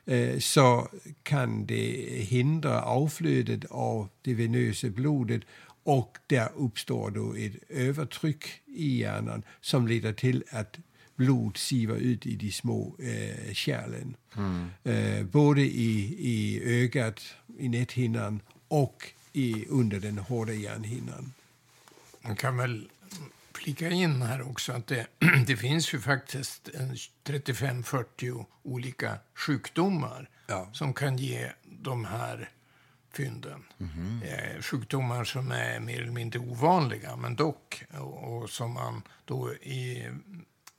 eh, 0.04 0.38
så 0.38 0.88
kan 1.22 1.66
det 1.66 2.06
hindra 2.28 2.82
avflödet 2.82 3.64
av 3.70 4.08
det 4.22 4.34
venösa 4.34 4.88
blodet 4.88 5.42
och 5.84 6.18
där 6.26 6.48
uppstår 6.56 7.10
då 7.10 7.34
ett 7.34 7.52
övertryck 7.68 8.44
i 8.66 9.00
hjärnan 9.00 9.42
som 9.60 9.86
leder 9.86 10.12
till 10.12 10.44
att 10.50 10.78
blod 11.16 11.56
siver 11.56 11.96
ut 11.96 12.26
i 12.26 12.36
de 12.36 12.52
små 12.52 12.96
eh, 12.98 13.52
kärlen. 13.52 14.16
Mm. 14.36 14.70
Eh, 14.84 15.24
både 15.26 15.60
i, 15.60 16.16
i 16.18 16.62
ögat, 16.64 17.22
i 17.58 17.68
näthinnan 17.68 18.40
och 18.68 19.12
i, 19.32 19.66
under 19.68 20.00
den 20.00 20.18
hårda 20.18 20.52
hjärnhinnan. 20.52 21.32
Man 22.22 22.36
kan 22.36 22.56
väl 22.56 22.88
flika 23.54 23.90
in 23.90 24.22
här 24.22 24.50
också 24.50 24.72
att 24.72 24.86
det, 24.86 25.06
det 25.46 25.56
finns 25.56 25.94
ju 25.94 26.00
faktiskt 26.00 26.68
35-40 27.24 28.44
olika 28.62 29.18
sjukdomar 29.34 30.28
ja. 30.46 30.68
som 30.72 30.94
kan 30.94 31.16
ge 31.16 31.52
de 31.64 32.04
här 32.04 32.50
fynden. 33.12 33.64
Mm 33.78 33.92
-hmm. 33.92 34.62
sjukdomar 34.62 35.24
som 35.24 35.50
är 35.50 35.80
mer 35.80 36.02
eller 36.02 36.12
mindre 36.12 36.40
ovanliga, 36.40 37.16
men 37.16 37.36
dock, 37.36 37.84
och, 37.98 38.36
och 38.36 38.50
som 38.50 38.72
man 38.72 39.02
då 39.24 39.54
i, 39.54 40.08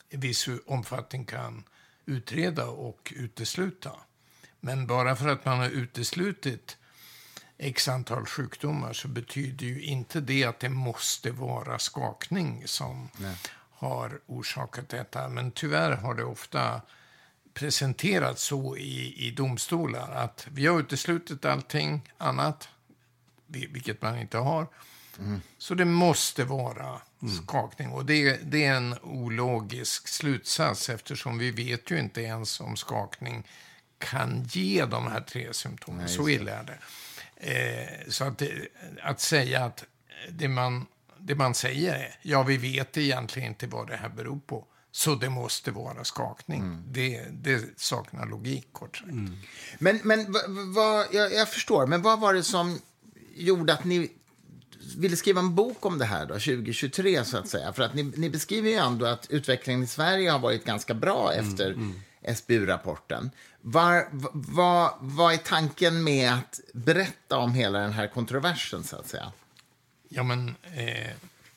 i 0.09 0.17
viss 0.17 0.49
omfattning 0.65 1.25
kan 1.25 1.63
utreda 2.05 2.65
och 2.65 3.13
utesluta. 3.15 3.91
Men 4.59 4.87
bara 4.87 5.15
för 5.15 5.27
att 5.27 5.45
man 5.45 5.59
har 5.59 5.69
uteslutit 5.69 6.77
x 7.57 7.87
antal 7.87 8.25
sjukdomar 8.25 8.93
så 8.93 9.07
betyder 9.07 9.65
ju 9.65 9.81
inte 9.81 10.21
det 10.21 10.43
att 10.43 10.59
det 10.59 10.69
måste 10.69 11.31
vara 11.31 11.79
skakning 11.79 12.63
som 12.67 13.09
Nej. 13.17 13.35
har 13.71 14.19
orsakat 14.25 14.89
detta. 14.89 15.29
Men 15.29 15.51
tyvärr 15.51 15.91
har 15.91 16.15
det 16.15 16.23
ofta 16.23 16.81
presenterats 17.53 18.43
så 18.43 18.77
i, 18.77 19.27
i 19.27 19.31
domstolar 19.31 20.11
att 20.11 20.47
vi 20.51 20.67
har 20.67 20.79
uteslutit 20.79 21.45
allting 21.45 22.11
annat, 22.17 22.69
vilket 23.47 24.01
man 24.01 24.19
inte 24.19 24.37
har. 24.37 24.67
Mm. 25.19 25.41
Så 25.57 25.73
det 25.73 25.85
måste 25.85 26.43
vara. 26.43 27.01
Skakning. 27.43 27.91
Och 27.91 28.05
det, 28.05 28.37
det, 28.51 28.65
är 28.65 28.73
en 28.73 28.95
ologisk 29.03 30.07
slutsats 30.07 30.89
eftersom 30.89 31.37
vi 31.37 31.51
vet 31.51 31.91
ju 31.91 31.99
inte 31.99 32.21
ens 32.21 32.59
om 32.59 32.75
skakning 32.75 33.43
kan 33.97 34.43
ge 34.51 34.85
de 34.85 35.07
här 35.07 35.21
tre 35.21 35.53
symptomen. 35.53 36.09
så 36.09 36.29
illa 36.29 36.51
är 36.51 36.63
det. 36.63 36.77
Eh, 37.37 38.09
så 38.09 38.23
att, 38.23 38.41
att 39.01 39.21
säga 39.21 39.65
att 39.65 39.83
det 40.29 40.47
man, 40.47 40.85
det 41.17 41.35
man 41.35 41.53
säger 41.53 41.95
är, 41.95 42.19
ja 42.21 42.43
vi 42.43 42.57
vet 42.57 42.97
egentligen 42.97 43.49
inte 43.49 43.67
vad 43.67 43.87
det 43.87 43.97
här 43.97 44.09
beror 44.09 44.39
på. 44.39 44.65
Så 44.91 45.15
det 45.15 45.29
måste 45.29 45.71
vara 45.71 46.03
skakning. 46.03 46.61
Mm. 46.61 46.83
Det, 46.87 47.25
det 47.31 47.79
saknar 47.79 48.25
logik, 48.25 48.67
kort 48.71 48.97
sagt. 48.97 49.11
Mm. 49.11 49.37
Men, 49.79 49.99
men 50.03 50.35
vad, 50.73 51.07
jag, 51.11 51.33
jag, 51.33 51.49
förstår, 51.49 51.87
men 51.87 52.01
vad 52.01 52.19
var 52.19 52.33
det 52.33 52.43
som 52.43 52.79
gjorde 53.35 53.73
att 53.73 53.83
ni 53.83 54.11
ville 54.97 55.15
skriva 55.15 55.39
en 55.39 55.55
bok 55.55 55.85
om 55.85 55.97
det 55.97 56.05
här 56.05 56.25
då, 56.25 56.33
2023? 56.33 57.25
så 57.25 57.37
att 57.37 57.47
säga? 57.47 57.73
För 57.73 57.83
att 57.83 57.93
ni, 57.93 58.03
ni 58.03 58.29
beskriver 58.29 58.69
ju 58.69 58.75
ändå 58.75 59.05
att 59.05 59.27
utvecklingen 59.29 59.83
i 59.83 59.87
Sverige 59.87 60.31
har 60.31 60.39
varit 60.39 60.65
ganska 60.65 60.93
bra 60.93 61.33
mm, 61.33 61.49
efter 61.49 61.71
mm. 61.71 61.93
SBU-rapporten. 62.35 63.31
Var, 63.61 64.07
vad, 64.33 64.93
vad 64.99 65.33
är 65.33 65.37
tanken 65.37 66.03
med 66.03 66.33
att 66.33 66.59
berätta 66.73 67.37
om 67.37 67.53
hela 67.53 67.79
den 67.79 67.93
här 67.93 68.07
kontroversen, 68.07 68.83
så 68.83 68.95
att 68.95 69.07
säga? 69.07 69.31
Ja, 70.09 70.23
men 70.23 70.55
eh, 70.75 71.11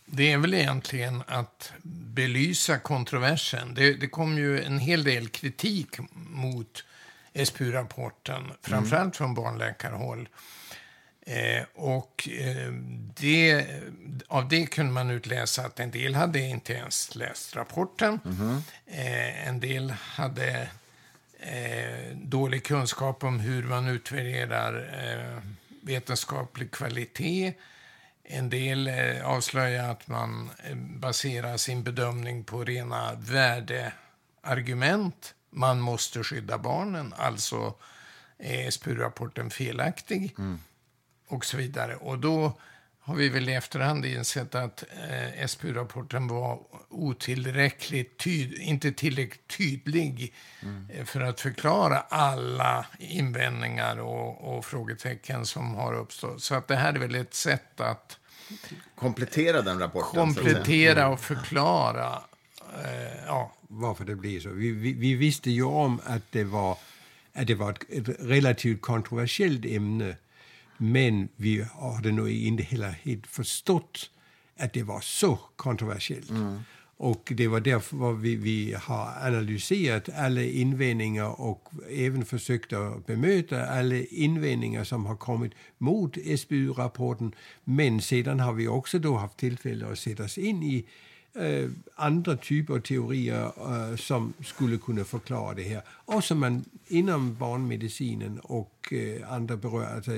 det 0.06 0.32
är 0.32 0.38
väl 0.38 0.54
egentligen 0.54 1.22
att 1.26 1.72
belysa 1.82 2.78
kontroversen. 2.78 3.74
Det, 3.74 3.94
det 3.94 4.08
kom 4.08 4.38
ju 4.38 4.62
en 4.62 4.78
hel 4.78 5.04
del 5.04 5.28
kritik 5.28 5.96
mot 6.12 6.84
SPU-rapporten, 7.44 8.52
framförallt 8.62 9.02
mm. 9.02 9.12
från 9.12 9.34
barnläkarhåll. 9.34 10.20
Eh, 10.20 10.26
och 11.74 12.28
eh, 12.28 12.72
det, 13.16 13.66
av 14.28 14.48
det 14.48 14.66
kunde 14.66 14.92
man 14.92 15.10
utläsa 15.10 15.62
att 15.62 15.80
en 15.80 15.90
del 15.90 16.14
hade 16.14 16.40
inte 16.40 16.72
ens 16.72 17.14
läst 17.14 17.56
rapporten. 17.56 18.20
Mm. 18.24 18.62
Eh, 18.86 19.48
en 19.48 19.60
del 19.60 19.90
hade 19.90 20.68
eh, 21.38 22.16
dålig 22.16 22.64
kunskap 22.64 23.24
om 23.24 23.40
hur 23.40 23.62
man 23.62 23.88
utvärderar 23.88 24.74
eh, 25.02 25.38
vetenskaplig 25.80 26.70
kvalitet. 26.70 27.54
En 28.24 28.50
del 28.50 28.88
eh, 28.88 29.26
avslöjar 29.26 29.90
att 29.90 30.08
man 30.08 30.50
eh, 30.64 30.76
baserar 30.76 31.56
sin 31.56 31.82
bedömning 31.82 32.44
på 32.44 32.64
rena 32.64 33.14
värdeargument. 33.14 35.34
Man 35.50 35.80
måste 35.80 36.24
skydda 36.24 36.58
barnen, 36.58 37.14
alltså 37.16 37.74
är 38.38 38.70
SPU-rapporten 38.70 39.50
felaktig. 39.50 40.34
Mm. 40.38 40.58
Och 41.30 41.44
så 41.44 41.56
vidare. 41.56 41.96
Och 41.96 42.18
då 42.18 42.58
har 43.00 43.14
vi 43.16 43.28
väl 43.28 43.48
i 43.48 43.54
efterhand 43.54 44.04
insett 44.06 44.54
att 44.54 44.84
eh, 45.10 45.46
SPU-rapporten 45.46 46.28
var 46.28 46.60
otillräckligt 46.88 48.18
tyd 48.18 48.52
inte 48.52 48.92
tillräckligt 48.92 49.48
tydlig 49.58 50.34
mm. 50.62 50.90
eh, 50.90 51.04
för 51.04 51.20
att 51.20 51.40
förklara 51.40 51.98
alla 52.00 52.86
invändningar 52.98 54.00
och, 54.00 54.56
och, 54.56 54.64
frågetecken 54.64 55.46
som 55.46 55.74
har 55.74 55.94
uppstått. 55.94 56.42
Så 56.42 56.54
att 56.54 56.68
det 56.68 56.76
här 56.76 56.92
är 56.92 56.98
väl 56.98 57.14
ett 57.14 57.34
sätt 57.34 57.80
att 57.80 58.18
komplettera 58.94 59.62
den 59.62 59.78
rapporten. 59.78 60.20
Komplettera 60.20 61.08
och 61.08 61.20
förklara. 61.20 62.22
Eh, 62.84 63.24
ja. 63.26 63.52
Varför 63.68 64.04
det 64.04 64.14
blir 64.14 64.40
så. 64.40 64.48
Vi, 64.48 64.70
vi, 64.70 64.92
vi, 64.92 65.14
visste 65.14 65.50
ju 65.50 65.62
om 65.62 66.00
att 66.04 66.22
det 66.30 66.44
var, 66.44 66.76
att 67.34 67.46
det 67.46 67.54
var 67.54 67.70
ett, 67.70 68.08
ett 68.08 68.16
relativt 68.20 68.80
kontroversiellt 68.80 69.64
ämne 69.64 70.16
men 70.80 71.28
vi 71.36 71.62
hade 71.62 72.12
nog 72.12 72.30
inte 72.30 72.62
heller 72.62 72.90
helt 73.02 73.26
förstått 73.26 74.10
att 74.58 74.72
det 74.72 74.82
var 74.82 75.00
så 75.00 75.38
kontroversiellt. 75.56 76.30
Mm. 76.30 76.58
Och 76.96 77.32
det 77.36 77.48
var 77.48 77.60
därför 77.60 78.12
vi, 78.12 78.36
vi 78.36 78.74
har 78.80 79.26
analyserat 79.26 80.08
alla 80.16 80.42
invändningar 80.42 81.40
och 81.40 81.68
även 81.90 82.24
försökt 82.24 82.72
att 82.72 83.06
bemöta 83.06 83.66
alla 83.66 83.96
invändningar 83.96 84.84
som 84.84 85.06
har 85.06 85.16
kommit 85.16 85.52
mot 85.78 86.16
SBU-rapporten. 86.38 87.34
Men 87.64 88.00
sedan 88.00 88.40
har 88.40 88.52
vi 88.52 88.68
också 88.68 88.98
då 88.98 89.16
haft 89.16 89.36
tillfälle 89.36 89.86
att 89.86 89.98
sätta 89.98 90.24
oss 90.24 90.38
in 90.38 90.62
i 90.62 90.86
eh, 91.34 91.70
andra 91.94 92.36
typer 92.36 92.74
av 92.74 92.80
teorier 92.80 93.44
eh, 93.44 93.96
som 93.96 94.32
skulle 94.44 94.78
kunna 94.78 95.04
förklara 95.04 95.54
det 95.54 95.62
här. 95.62 95.82
Och 95.88 96.24
som 96.24 96.38
man 96.38 96.64
inom 96.86 97.34
barnmedicinen 97.34 98.38
och 98.38 98.92
eh, 98.92 99.32
andra 99.32 99.56
berörda, 99.56 99.88
alltså 99.88 100.12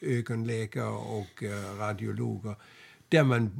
ögonläkare 0.00 0.88
och 0.90 1.42
eh, 1.42 1.78
radiologer 1.78 2.54
där 3.08 3.24
man 3.24 3.50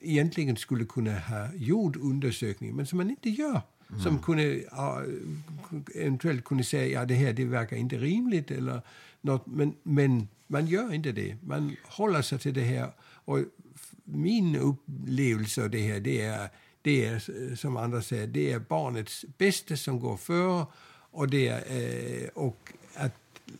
egentligen 0.00 0.56
skulle 0.56 0.84
kunna 0.84 1.18
ha 1.18 1.48
gjort 1.54 1.96
undersökningar, 1.96 2.74
men 2.74 2.86
som 2.86 2.96
man 2.96 3.10
inte 3.10 3.30
gör. 3.30 3.60
som 4.02 4.18
kunde, 4.18 4.62
ja, 4.70 5.02
eventuellt 5.94 6.44
kunde 6.44 6.64
säga 6.64 7.00
ja, 7.00 7.06
det 7.06 7.14
här 7.14 7.32
det 7.32 7.44
verkar 7.44 7.76
inte 7.76 7.98
rimligt. 7.98 8.50
Eller 8.50 8.82
något, 9.20 9.46
men, 9.46 9.74
men 9.82 10.28
man 10.46 10.66
gör 10.66 10.94
inte 10.94 11.12
det. 11.12 11.36
Man 11.42 11.76
håller 11.84 12.22
sig 12.22 12.38
till 12.38 12.54
det 12.54 12.64
här. 12.64 12.90
Och 13.02 13.38
min 14.04 14.56
upplevelse 14.56 15.62
av 15.62 15.70
det 15.70 15.82
här 15.82 16.00
det 16.00 16.20
är, 16.20 16.48
det 16.82 17.04
är, 17.04 17.56
som 17.56 17.76
andra 17.76 18.02
säger, 18.02 18.26
det 18.26 18.52
är 18.52 18.58
barnets 18.58 19.24
bästa 19.38 19.76
som 19.76 20.00
går 20.00 20.16
före. 20.16 20.66
Och, 21.12 21.28
det 21.28 21.48
är, 21.48 22.38
och 22.38 22.72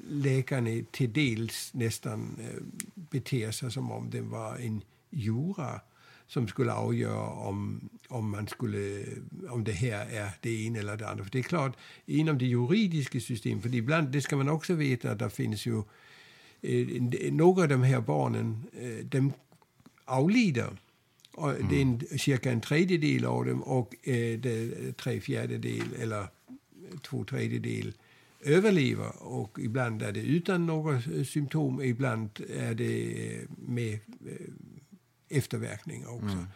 läkarna 0.09 0.84
till 0.91 1.12
dels 1.12 1.74
nästan 1.74 2.36
eh, 2.41 2.62
beter 2.95 3.51
sig 3.51 3.72
som 3.72 3.93
om 3.93 4.11
det 4.11 4.20
var 4.20 4.57
en 4.57 4.82
jura 5.11 5.80
som 6.30 6.49
skulle 6.49 6.72
avgöra 6.72 7.30
om, 7.30 7.88
om, 8.09 8.30
man 8.30 8.47
skulle, 8.47 9.05
om 9.49 9.64
det 9.64 9.72
här 9.72 10.07
är 10.11 10.30
det 10.41 10.66
ena 10.66 10.78
eller 10.78 10.97
det 10.97 11.09
andra. 11.09 11.24
För 11.24 11.30
det 11.30 11.38
är 11.38 11.43
klart, 11.43 11.76
inom 12.07 12.38
det 12.38 12.47
juridiska 12.47 13.20
systemet, 13.20 13.62
för 13.62 13.74
ibland, 13.74 14.09
det 14.09 14.20
ska 14.20 14.36
man 14.36 14.49
också 14.49 14.74
veta 14.74 15.11
att 15.11 15.18
det 15.18 15.30
finns 15.30 15.66
ju 15.66 15.82
eh, 16.61 17.32
några 17.32 17.62
av 17.62 17.68
de 17.68 17.82
här 17.82 18.01
barnen, 18.01 18.62
eh, 18.72 19.05
de 19.05 19.32
avlider. 20.05 20.76
Och 21.32 21.51
mm. 21.51 21.68
Det 21.68 21.76
är 21.76 21.82
en, 21.82 22.18
cirka 22.18 22.53
en 22.53 22.61
tredjedel 22.61 23.24
av 23.24 23.45
dem 23.45 23.62
och 23.62 24.09
eh, 24.09 24.38
det, 24.38 24.93
tre 24.97 25.20
fjärdedel 25.20 25.95
eller 26.01 26.26
två 27.03 27.24
tredjedel 27.24 27.93
överlever. 28.41 29.22
Och 29.22 29.59
ibland 29.61 30.03
är 30.03 30.12
det 30.12 30.20
utan 30.20 30.66
några 30.66 31.03
symptom, 31.24 31.82
ibland 31.82 32.30
är 32.49 32.74
det 32.74 33.41
med 33.59 33.99
efterverkningar 35.28 36.14
också. 36.14 36.36
Mm. 36.36 36.47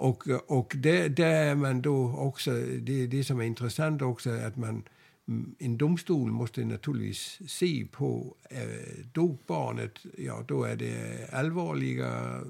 Och, 0.00 0.28
och 0.46 0.72
där, 0.76 1.08
där 1.08 1.44
är 1.44 1.54
man 1.54 1.82
då 1.82 2.16
också, 2.16 2.50
det, 2.80 3.06
det 3.06 3.24
som 3.24 3.40
är 3.40 3.44
intressant 3.44 4.02
också 4.02 4.30
är 4.30 4.46
att 4.46 4.56
man, 4.56 4.82
en 5.58 5.78
domstol 5.78 6.30
måste 6.30 6.64
naturligtvis 6.64 7.38
se 7.46 7.86
på 7.92 8.36
äh, 8.50 9.04
dog 9.12 9.38
barnet, 9.46 9.98
ja 10.18 10.44
då 10.48 10.64
är 10.64 10.76
det 10.76 11.28
allvarliga 11.32 12.40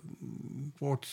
brott 0.79 1.07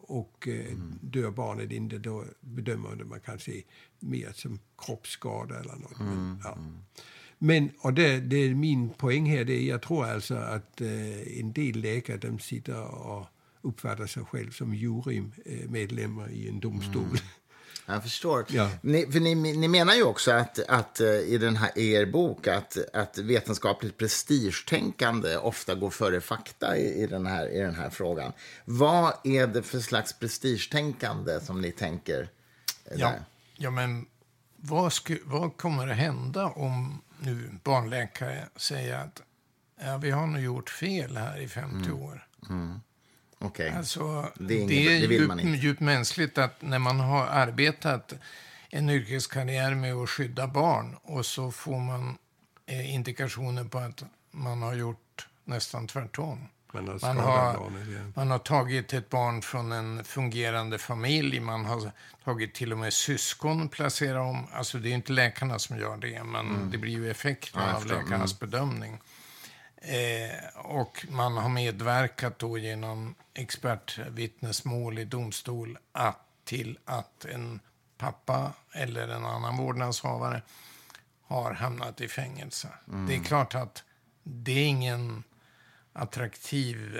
och 0.00 0.48
äh, 0.48 0.72
mm. 0.72 0.98
dör 1.02 1.30
barnet 1.30 1.72
inte, 1.72 1.98
då 1.98 2.24
bedömer 2.40 3.04
man 3.04 3.20
kan 3.20 3.38
se 3.38 3.62
mer 4.00 4.32
som 4.32 4.58
kroppsskada 4.78 5.60
eller 5.60 5.76
något. 5.76 6.00
Mm. 6.00 6.14
Men, 6.14 6.40
ja. 6.44 6.58
Men, 7.38 7.70
och 7.78 7.94
det, 7.94 8.20
det 8.20 8.36
är 8.36 8.54
min 8.54 8.90
poäng 8.90 9.30
här, 9.30 9.44
det 9.44 9.52
är, 9.52 9.68
jag 9.68 9.82
tror 9.82 10.06
alltså 10.06 10.34
att 10.34 10.80
äh, 10.80 11.38
en 11.40 11.52
del 11.52 11.80
läkare 11.80 12.16
de 12.16 12.38
sitter 12.38 12.82
och 12.82 13.26
uppfattar 13.62 14.06
sig 14.06 14.24
själv 14.24 14.50
som 14.50 14.74
jurymedlemmar 14.74 16.30
i 16.30 16.48
en 16.48 16.60
domstol. 16.60 17.02
Mm. 17.02 17.16
Jag 17.86 18.02
förstår. 18.02 18.44
Ja. 18.48 18.70
Ni, 18.80 19.12
för 19.12 19.20
ni, 19.20 19.34
ni 19.34 19.68
menar 19.68 19.94
ju 19.94 20.02
också 20.02 20.30
att, 20.30 20.58
att 20.58 21.00
eh, 21.00 21.08
i, 21.08 21.38
den 21.38 21.56
här, 21.56 21.78
i 21.78 21.92
er 21.92 22.06
bok 22.06 22.46
att, 22.46 22.78
att 22.92 23.18
vetenskapligt 23.18 23.96
prestigetänkande 23.96 25.36
ofta 25.36 25.74
går 25.74 25.90
före 25.90 26.20
fakta 26.20 26.76
i, 26.76 27.02
i, 27.02 27.06
den 27.06 27.26
här, 27.26 27.48
i 27.48 27.58
den 27.58 27.74
här 27.74 27.90
frågan. 27.90 28.32
Vad 28.64 29.12
är 29.24 29.46
det 29.46 29.62
för 29.62 29.80
slags 29.80 30.18
prestigetänkande 30.18 31.40
som 31.40 31.60
ni 31.60 31.72
tänker? 31.72 32.28
Ja, 32.96 33.14
ja 33.56 33.70
men 33.70 34.06
vad, 34.56 34.92
sku, 34.92 35.18
vad 35.24 35.56
kommer 35.56 35.88
att 35.88 35.96
hända 35.96 36.46
om 36.46 37.02
nu 37.20 37.50
barnläkare 37.64 38.48
säger 38.56 38.98
att 38.98 39.22
ja, 39.80 39.98
vi 39.98 40.10
har 40.10 40.26
nog 40.26 40.42
gjort 40.42 40.70
fel 40.70 41.16
här 41.16 41.40
i 41.40 41.48
50 41.48 41.76
mm. 41.76 42.02
år. 42.02 42.26
Mm. 42.50 42.80
Okay. 43.38 43.70
Alltså, 43.70 44.32
det 44.34 44.54
är, 44.54 44.58
inget, 44.58 44.68
det 44.68 45.16
är 45.16 45.44
djupt, 45.44 45.64
djupt 45.64 45.80
mänskligt 45.80 46.38
att 46.38 46.62
när 46.62 46.78
man 46.78 47.00
har 47.00 47.26
arbetat 47.26 48.12
en 48.70 48.90
yrkeskarriär 48.90 49.74
med 49.74 49.94
att 49.94 50.10
skydda 50.10 50.46
barn 50.46 50.96
och 51.02 51.26
så 51.26 51.50
får 51.50 51.78
man 51.78 52.18
eh, 52.66 52.94
indikationer 52.94 53.64
på 53.64 53.78
att 53.78 54.02
man 54.30 54.62
har 54.62 54.74
gjort 54.74 55.28
nästan 55.44 55.86
tvärtom. 55.86 56.48
Man 56.82 56.88
har, 56.88 57.04
man, 57.04 57.16
har, 57.16 58.12
man 58.14 58.30
har 58.30 58.38
tagit 58.38 58.92
ett 58.92 59.10
barn 59.10 59.42
från 59.42 59.72
en 59.72 60.04
fungerande 60.04 60.78
familj, 60.78 61.40
man 61.40 61.64
har 61.64 61.90
tagit 62.24 62.54
till 62.54 62.72
och 62.72 62.78
med 62.78 62.92
syskon, 62.92 63.68
placera 63.68 64.22
om. 64.22 64.46
Alltså 64.52 64.78
det 64.78 64.88
är 64.88 64.94
inte 64.94 65.12
läkarna 65.12 65.58
som 65.58 65.78
gör 65.78 65.96
det, 65.96 66.24
men 66.24 66.46
mm. 66.46 66.70
det 66.70 66.78
blir 66.78 66.92
ju 66.92 67.10
effekten 67.10 67.62
ja, 67.62 67.76
av 67.76 67.86
läkarnas 67.86 68.40
mm. 68.40 68.50
bedömning. 68.50 69.00
Eh, 69.76 70.60
och 70.64 71.06
man 71.10 71.36
har 71.36 71.48
medverkat 71.48 72.38
då 72.38 72.58
genom 72.58 73.14
expertvittnesmål 73.34 74.98
i 74.98 75.04
domstol 75.04 75.78
att, 75.92 76.20
till 76.44 76.78
att 76.84 77.24
en 77.24 77.60
pappa 77.98 78.52
eller 78.72 79.08
en 79.08 79.24
annan 79.24 79.56
vårdnadshavare 79.56 80.42
har 81.22 81.52
hamnat 81.52 82.00
i 82.00 82.08
fängelse. 82.08 82.68
Mm. 82.88 83.06
Det 83.06 83.14
är 83.14 83.24
klart 83.24 83.54
att 83.54 83.84
det 84.22 84.52
är 84.52 84.66
ingen 84.66 85.22
attraktiv 85.96 86.98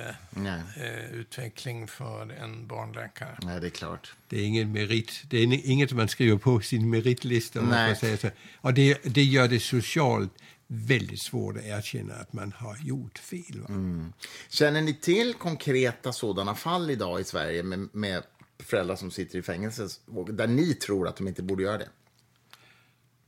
eh, 0.77 1.11
utveckling 1.13 1.87
för 1.87 2.33
en 2.33 2.67
barnläkare. 2.67 3.39
Nej, 3.43 3.61
det 3.61 3.67
är 3.67 3.71
klart. 3.71 4.15
Det 4.29 4.39
är 4.39 4.45
ingen 4.45 4.73
merit. 4.73 5.23
Det 5.29 5.39
är 5.39 5.67
inget 5.71 5.93
man 5.93 6.09
skriver 6.09 6.39
på 6.39 6.61
sin 6.61 6.91
meritlista. 6.91 7.61
Nej. 7.61 7.97
Säga 7.97 8.17
så. 8.17 8.29
Och 8.61 8.75
det, 8.75 8.99
det 9.05 9.23
gör 9.23 9.49
det 9.49 9.61
socialt 9.61 10.33
väldigt 10.67 11.21
svårt 11.21 11.57
att 11.57 11.65
erkänna 11.65 12.15
att 12.15 12.33
man 12.33 12.53
har 12.53 12.77
gjort 12.77 13.19
fel. 13.19 13.65
Mm. 13.69 14.13
Känner 14.49 14.83
ni 14.83 14.95
till 14.95 15.35
konkreta 15.35 16.13
sådana 16.13 16.55
fall 16.55 16.91
idag 16.91 17.21
i 17.21 17.25
Sverige 17.25 17.63
med, 17.63 17.89
med 17.93 18.23
föräldrar 18.59 18.97
som 18.97 19.11
sitter 19.11 19.39
i 19.39 19.43
fängelse 19.43 19.89
där 20.29 20.47
ni 20.47 20.75
tror 20.75 21.09
att 21.09 21.17
de 21.17 21.29
inte 21.29 21.43
borde 21.43 21.63
göra 21.63 21.79
det? 21.79 21.89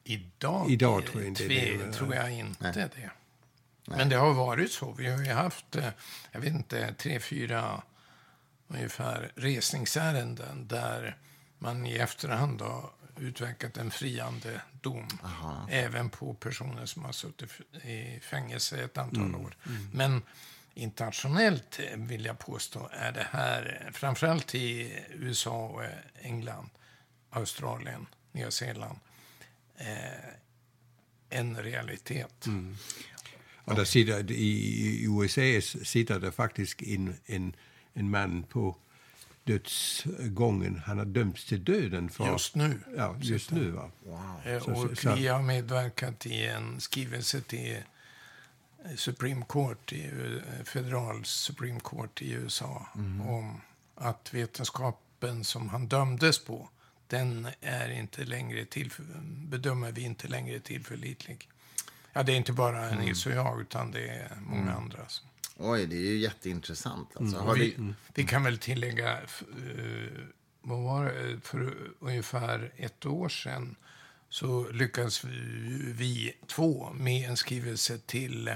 Idag, 0.05 0.71
idag 0.71 1.07
tror 1.07 1.23
jag 1.23 1.29
inte 1.29 1.43
tve, 1.43 1.77
det. 1.85 1.93
Tror 1.93 2.15
jag 2.15 2.33
inte 2.33 2.91
det. 2.97 3.11
Nej. 3.89 3.99
Men 3.99 4.09
det 4.09 4.17
har 4.17 4.33
varit 4.33 4.73
så. 4.73 4.93
Vi 4.93 5.09
har 5.11 5.23
ju 5.23 5.33
haft, 5.33 5.77
eh, 5.77 5.91
jag 6.33 6.41
vet 6.41 6.55
inte, 6.55 6.95
tre, 6.95 7.21
fyra 7.21 7.83
ungefär 8.69 9.33
resningsärenden 9.35 10.67
där 10.67 11.17
man 11.59 11.87
i 11.87 11.95
efterhand 11.95 12.61
har 12.61 12.91
utverkat 13.21 13.77
en 13.77 13.91
friande 13.91 14.61
dom. 14.81 15.09
Aha. 15.25 15.67
Även 15.71 16.11
på 16.11 16.35
personer 16.35 16.87
som 16.87 17.05
har 17.05 17.13
suttit 17.13 17.51
i 17.85 18.21
fängelse 18.21 18.85
ett 18.85 18.99
antal 18.99 19.23
mm. 19.23 19.41
år. 19.41 19.57
Mm. 19.67 19.91
Men 19.93 20.23
internationellt 20.75 21.79
eh, 21.79 21.99
vill 21.99 22.25
jag 22.25 22.39
påstå 22.39 22.89
är 22.93 23.13
det 23.13 23.27
här, 23.31 23.83
eh, 23.87 23.93
framförallt 23.93 24.55
i 24.55 24.99
USA 25.11 25.67
och 25.67 25.83
England, 26.23 26.71
Australien, 27.31 28.07
Nya 28.33 28.51
Zeeland, 28.51 28.99
eh, 29.77 30.29
en 31.31 31.57
realitet. 31.57 32.47
Mm. 32.47 32.77
Och 33.69 33.77
där 33.77 33.85
sitter, 33.85 34.31
i, 34.31 35.05
USA 35.05 35.69
sitter 35.85 36.21
det 36.21 36.33
faktiskt 36.33 36.83
en, 36.83 37.15
en, 37.27 37.55
en 37.95 38.11
man 38.11 38.43
på 38.43 38.77
dödsgången. 39.45 40.83
Han 40.87 40.99
har 40.99 41.05
dömts 41.05 41.45
till 41.45 41.65
döden. 41.65 42.09
För, 42.09 42.27
just 42.27 42.55
nu. 42.55 42.81
Ja, 42.97 43.17
just 43.21 43.51
nu. 43.51 43.71
Va? 43.71 43.91
Wow. 44.05 44.41
Eh, 44.45 44.69
och 44.69 44.99
så, 44.99 45.15
vi 45.15 45.27
har 45.27 45.43
medverkat 45.43 46.27
i 46.27 46.45
en 46.45 46.81
skrivelse 46.81 47.41
till 47.41 47.77
eh, 48.85 48.97
Supreme 48.97 49.45
Court, 49.49 49.93
i, 49.93 50.05
eh, 50.05 50.65
federal 50.65 51.25
Supreme 51.25 51.81
Court 51.81 52.23
i 52.23 52.33
USA 52.33 52.87
mm. 52.95 53.29
om 53.29 53.61
att 53.95 54.35
vetenskapen 54.35 55.45
som 55.45 55.69
han 55.69 55.89
dömdes 55.89 56.45
på, 56.45 56.69
den 57.07 57.49
är 57.61 57.91
inte 57.91 58.25
längre 58.25 58.65
till, 58.65 58.93
bedömer 59.49 59.93
vi 59.93 60.03
inte 60.03 60.29
längre 60.29 60.61
tillförlitlig. 60.61 61.49
Ja, 62.13 62.23
det 62.23 62.33
är 62.33 62.37
inte 62.37 62.53
bara 62.53 62.89
mm. 62.89 63.05
Nils 63.05 63.27
och 63.27 63.33
jag, 63.33 63.61
utan 63.61 63.91
det 63.91 64.09
är 64.09 64.37
många 64.41 64.63
mm. 64.63 64.77
andra. 64.77 64.99
Oj, 65.57 65.87
det 65.87 65.97
är 65.97 66.11
ju 66.11 66.19
jätteintressant. 66.19 67.17
Alltså, 67.17 67.37
mm. 67.41 67.55
vi, 67.55 67.75
mm. 67.75 67.95
vi, 68.15 68.25
kan 68.25 68.45
väl 68.45 68.59
tillägga, 68.59 69.21
uh, 69.21 70.09
vad 70.63 70.83
var 70.83 71.05
det, 71.05 71.41
för 71.43 71.75
ungefär 72.01 72.73
ett 72.77 73.07
år 73.07 73.29
sedan 73.29 73.77
så 74.29 74.71
lyckades 74.71 75.25
vi, 75.25 75.93
vi 75.93 76.33
två 76.47 76.91
med 76.93 77.31
en 77.31 77.37
skrivelse 77.37 77.99
till 77.99 78.49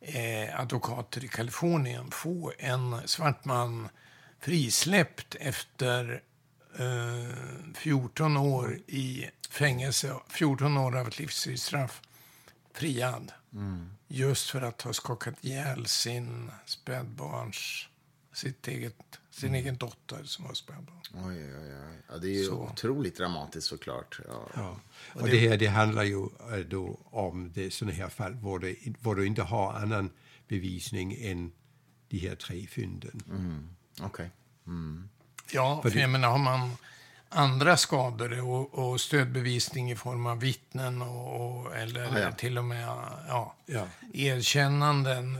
eh, 0.00 0.60
advokater 0.60 1.24
i 1.24 1.28
Kalifornien 1.28 2.10
få 2.10 2.52
en 2.58 3.08
svart 3.08 3.44
man 3.44 3.88
frisläppt 4.40 5.34
efter 5.40 6.22
eh, 6.78 7.74
14 7.74 8.36
år 8.36 8.78
i 8.86 9.30
fängelse, 9.50 10.14
14 10.28 10.78
år 10.78 10.96
av 10.96 11.08
ett 11.08 11.18
livstidsstraff, 11.18 12.02
friad. 12.74 13.32
Mm. 13.52 13.90
Just 14.08 14.50
för 14.50 14.62
att 14.62 14.82
ha 14.82 14.92
skakat 14.92 15.44
ihjäl 15.44 15.86
sin 15.86 16.50
spädbarns, 16.66 17.88
sitt 18.32 18.68
eget, 18.68 18.94
sin 19.30 19.48
mm. 19.48 19.60
egen 19.60 19.76
dotter 19.76 20.24
som 20.24 20.44
var 20.44 20.54
spädbarn. 20.54 21.00
Oj, 21.14 21.44
oj, 21.44 21.56
oj. 21.56 22.02
Ja, 22.08 22.18
det 22.18 22.28
är 22.28 22.38
ju 22.38 22.44
Så. 22.44 22.54
otroligt 22.54 23.16
dramatiskt 23.16 23.66
såklart. 23.66 24.20
Ja. 24.28 24.48
ja. 24.54 24.80
Och, 25.14 25.20
och 25.20 25.28
det, 25.28 25.32
det, 25.32 25.48
här 25.48 25.56
det 25.56 25.66
handlar 25.66 26.02
ju 26.02 26.22
eh, 26.52 26.58
då 26.68 27.00
om 27.04 27.52
det, 27.52 27.70
sådana 27.70 27.96
här 27.96 28.08
fall 28.08 28.32
där 28.32 28.58
det, 28.58 28.76
var 29.00 29.14
du 29.14 29.26
inte 29.26 29.42
har 29.42 29.72
annan 29.72 30.10
bevisning 30.48 31.16
än 31.20 31.52
de 32.08 32.18
här 32.18 32.34
tre 32.36 32.66
fynden. 32.66 33.22
Mm. 33.28 33.68
Okej. 33.92 34.06
Okay. 34.06 34.28
Mm. 34.66 35.08
Ja, 35.52 35.82
för, 35.82 35.90
för 35.90 35.98
jag 35.98 36.10
menar, 36.10 36.30
har 36.30 36.38
man 36.38 36.76
andra 37.34 37.76
skador 37.76 38.40
och, 38.48 38.74
och 38.74 39.00
stödbevisning 39.00 39.90
i 39.90 39.96
form 39.96 40.26
av 40.26 40.40
vittnen 40.40 41.02
och, 41.02 41.40
och 41.66 41.76
eller 41.76 42.04
Ah, 42.16 42.18
ja. 42.18 42.32
till 42.32 42.58
och 42.58 42.64
med 42.64 42.88
ja, 43.28 43.54
Ja. 43.66 43.86
erkännanden 44.12 45.38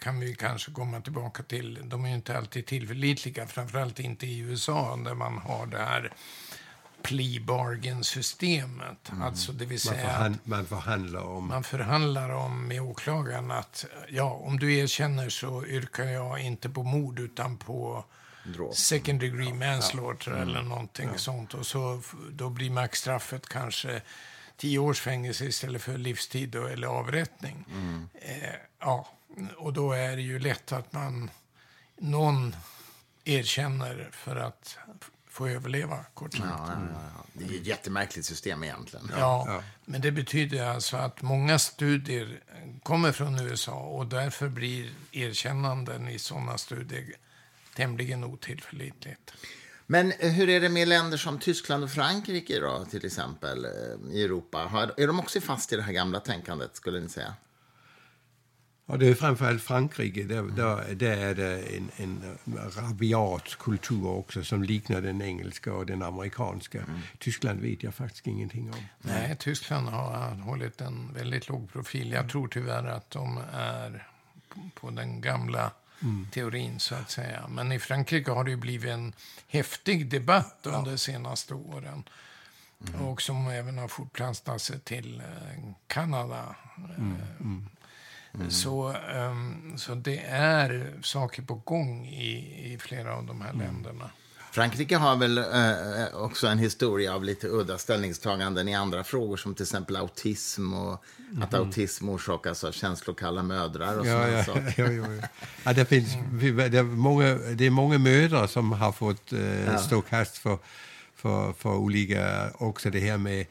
kan 0.00 0.20
vi 0.20 0.34
kanske 0.34 0.70
komma 0.72 1.00
tillbaka 1.00 1.42
till. 1.42 1.80
De 1.84 2.04
är 2.04 2.08
ju 2.08 2.14
inte 2.14 2.38
alltid 2.38 2.66
tillförlitliga, 2.66 3.46
framförallt 3.46 4.00
inte 4.00 4.26
i 4.26 4.38
USA 4.38 4.96
där 5.04 5.14
man 5.14 5.38
har 5.38 5.66
det 5.66 5.78
här 5.78 6.12
plea 7.02 7.40
bargain-systemet. 7.42 9.12
Alltså 9.22 9.52
det 9.52 9.64
vill 9.64 9.80
Man, 9.86 9.94
säga 9.94 10.06
att 10.08 10.14
förhand, 10.14 10.38
man 10.44 10.66
förhandlar 10.66 11.20
om... 11.22 11.48
man 11.48 11.64
förhandlar 11.64 12.30
om 12.30 12.68
med 12.68 12.82
åklagaren 12.82 13.50
att 13.50 13.84
ja, 14.08 14.24
om 14.44 14.58
du 14.58 14.74
erkänner 14.76 15.28
så 15.28 15.66
yrkar 15.66 16.04
jag 16.04 16.40
inte 16.40 16.68
på 16.68 16.82
mord 16.82 17.18
utan 17.18 17.56
på 17.56 18.04
Dråp. 18.46 18.76
second 18.76 19.20
degree 19.20 19.52
manslaughter 19.54 20.32
eller 20.32 20.62
någonting 20.62 21.10
sånt. 21.18 21.54
Och 21.54 21.66
så, 21.66 22.02
då 22.32 22.50
blir 22.50 22.70
maxstraffet 22.70 23.48
kanske 23.48 24.02
tio 24.56 24.78
års 24.78 25.00
fängelse 25.00 25.44
istället 25.44 25.82
för 25.82 25.98
livstid 25.98 26.48
då, 26.50 26.66
eller 26.66 26.86
avrättning. 26.86 27.64
Eh, 28.14 28.50
ja, 28.80 29.08
och 29.56 29.72
då 29.72 29.92
är 29.92 30.16
det 30.16 30.22
ju 30.22 30.38
lätt 30.38 30.72
att 30.72 30.92
man 30.92 31.30
någon 31.98 32.56
erkänner 33.24 34.08
för 34.12 34.36
att 34.36 34.78
få 35.30 35.48
överleva, 35.48 36.04
kort 36.14 36.32
sagt. 36.34 36.44
Ja, 36.50 36.66
ja, 36.68 36.80
ja, 36.92 37.00
ja. 37.16 37.24
Det 37.32 37.44
är 37.54 37.60
ett 37.60 37.66
jättemärkligt 37.66 38.26
system 38.26 38.64
egentligen. 38.64 39.10
Ja, 39.18 39.44
Ja. 39.48 39.62
men 39.84 40.00
det 40.00 40.10
betyder 40.12 40.66
alltså 40.66 40.96
att 40.96 41.22
många 41.22 41.58
studier 41.58 42.40
kommer 42.82 43.12
från 43.12 43.38
USA 43.38 43.72
och 43.74 44.06
därför 44.06 44.48
blir 44.48 44.90
erkännanden 45.12 46.08
i 46.08 46.18
sådana 46.18 46.58
studier 46.58 47.12
tämligen 47.76 48.24
otillförlitligt. 48.24 49.32
Men 49.86 50.12
eh, 50.12 50.30
hur 50.32 50.48
är 50.48 50.60
det 50.60 50.68
med 50.68 50.88
länder 50.88 51.16
som 51.16 51.38
Tyskland 51.38 51.84
och 51.84 51.90
Frankrike 51.90 52.60
då, 52.60 52.84
till 52.90 53.06
exempel, 53.06 53.64
eh, 53.64 53.70
i 54.16 54.24
Europa? 54.24 54.58
Har, 54.58 54.94
är 54.96 55.06
de 55.06 55.20
också 55.20 55.40
fast 55.40 55.72
i 55.72 55.76
det 55.76 55.82
här 55.82 55.92
gamla 55.92 56.20
tänkandet, 56.20 56.76
skulle 56.76 57.00
ni 57.00 57.08
säga? 57.08 57.34
Och 58.88 58.98
det 58.98 59.08
är 59.08 59.14
framförallt 59.14 59.62
Frankrike, 59.62 60.22
där, 60.22 60.42
där, 60.42 60.94
där 60.94 61.16
är 61.16 61.34
det 61.34 61.76
en, 61.76 61.90
en 61.96 62.38
rabiat 62.76 63.54
kultur 63.58 64.06
också 64.06 64.44
som 64.44 64.62
liknar 64.62 65.00
den 65.00 65.22
engelska 65.22 65.72
och 65.74 65.86
den 65.86 66.02
amerikanska. 66.02 66.84
Tyskland 67.18 67.60
vet 67.60 67.82
jag 67.82 67.94
faktiskt 67.94 68.26
ingenting 68.26 68.70
om. 68.72 68.78
Nej, 69.00 69.36
Tyskland 69.38 69.88
har 69.88 70.34
hållit 70.34 70.80
en 70.80 71.12
väldigt 71.14 71.48
låg 71.48 71.72
profil. 71.72 72.12
Jag 72.12 72.28
tror 72.30 72.48
tyvärr 72.48 72.84
att 72.86 73.10
de 73.10 73.38
är 73.52 74.06
på- 74.48 74.70
på 74.74 74.90
den 74.90 75.20
gamla 75.20 75.70
teorin, 76.32 76.80
så 76.80 76.94
att 76.94 77.10
säga. 77.10 77.48
Men 77.48 77.72
i 77.72 77.78
Frankrike 77.78 78.30
har 78.30 78.44
det 78.44 78.50
ju 78.50 78.56
blivit 78.56 78.90
en 78.90 79.12
häftig 79.48 80.10
debatt 80.10 80.58
under 80.62 80.90
de 80.90 80.98
senaste 80.98 81.54
åren. 81.54 82.08
Och 83.00 83.22
som 83.22 83.48
även 83.48 83.78
har 83.78 83.88
fortplantat 83.88 84.62
sig 84.62 84.80
till 84.80 85.20
eh, 85.20 85.62
Kanada. 85.86 86.56
Eh, 86.78 88.48
Så, 88.48 88.88
ehm, 89.14 89.78
så 89.78 89.94
det 89.94 90.18
är 90.28 90.98
saker 91.02 91.42
på 91.42 91.54
gång 91.54 92.06
i, 92.06 92.72
i 92.72 92.78
flera 92.78 93.14
av 93.16 93.26
de 93.26 93.40
här 93.40 93.52
länderna. 93.52 94.10
Frankrike 94.56 94.96
har 94.96 95.16
väl 95.16 95.38
eh, 95.38 96.16
också 96.22 96.46
en 96.46 96.58
historia 96.58 97.14
av 97.14 97.24
lite 97.24 97.48
udda 97.48 97.78
ställningstaganden 97.78 98.68
i 98.68 98.74
andra 98.74 99.04
frågor 99.04 99.36
som 99.36 99.54
till 99.54 99.62
exempel 99.62 99.96
autism 99.96 100.74
och 100.74 101.04
att 101.42 101.54
autism 101.54 102.08
orsakas 102.08 102.64
av 102.64 102.72
känslokalla 102.72 103.42
mödrar 103.42 103.98
och 103.98 104.06
Ja, 104.06 104.28
ja, 104.28 104.44
saker. 104.44 104.74
ja, 104.76 104.92
ja, 104.92 105.14
ja. 105.14 105.28
ja, 105.64 105.72
det, 105.72 105.84
finns, 105.84 106.08
det, 106.70 106.78
är 106.78 106.82
många, 106.82 107.34
det 107.34 107.66
är 107.66 107.70
många 107.70 107.98
mödrar 107.98 108.46
som 108.46 108.72
har 108.72 108.92
fått 108.92 109.32
eh, 109.32 109.76
stå 109.76 110.02
kast 110.02 110.38
för, 110.38 110.58
för, 111.14 111.52
för 111.52 111.74
olika, 111.74 112.50
också 112.54 112.90
det 112.90 113.00
här 113.00 113.18
med, 113.18 113.46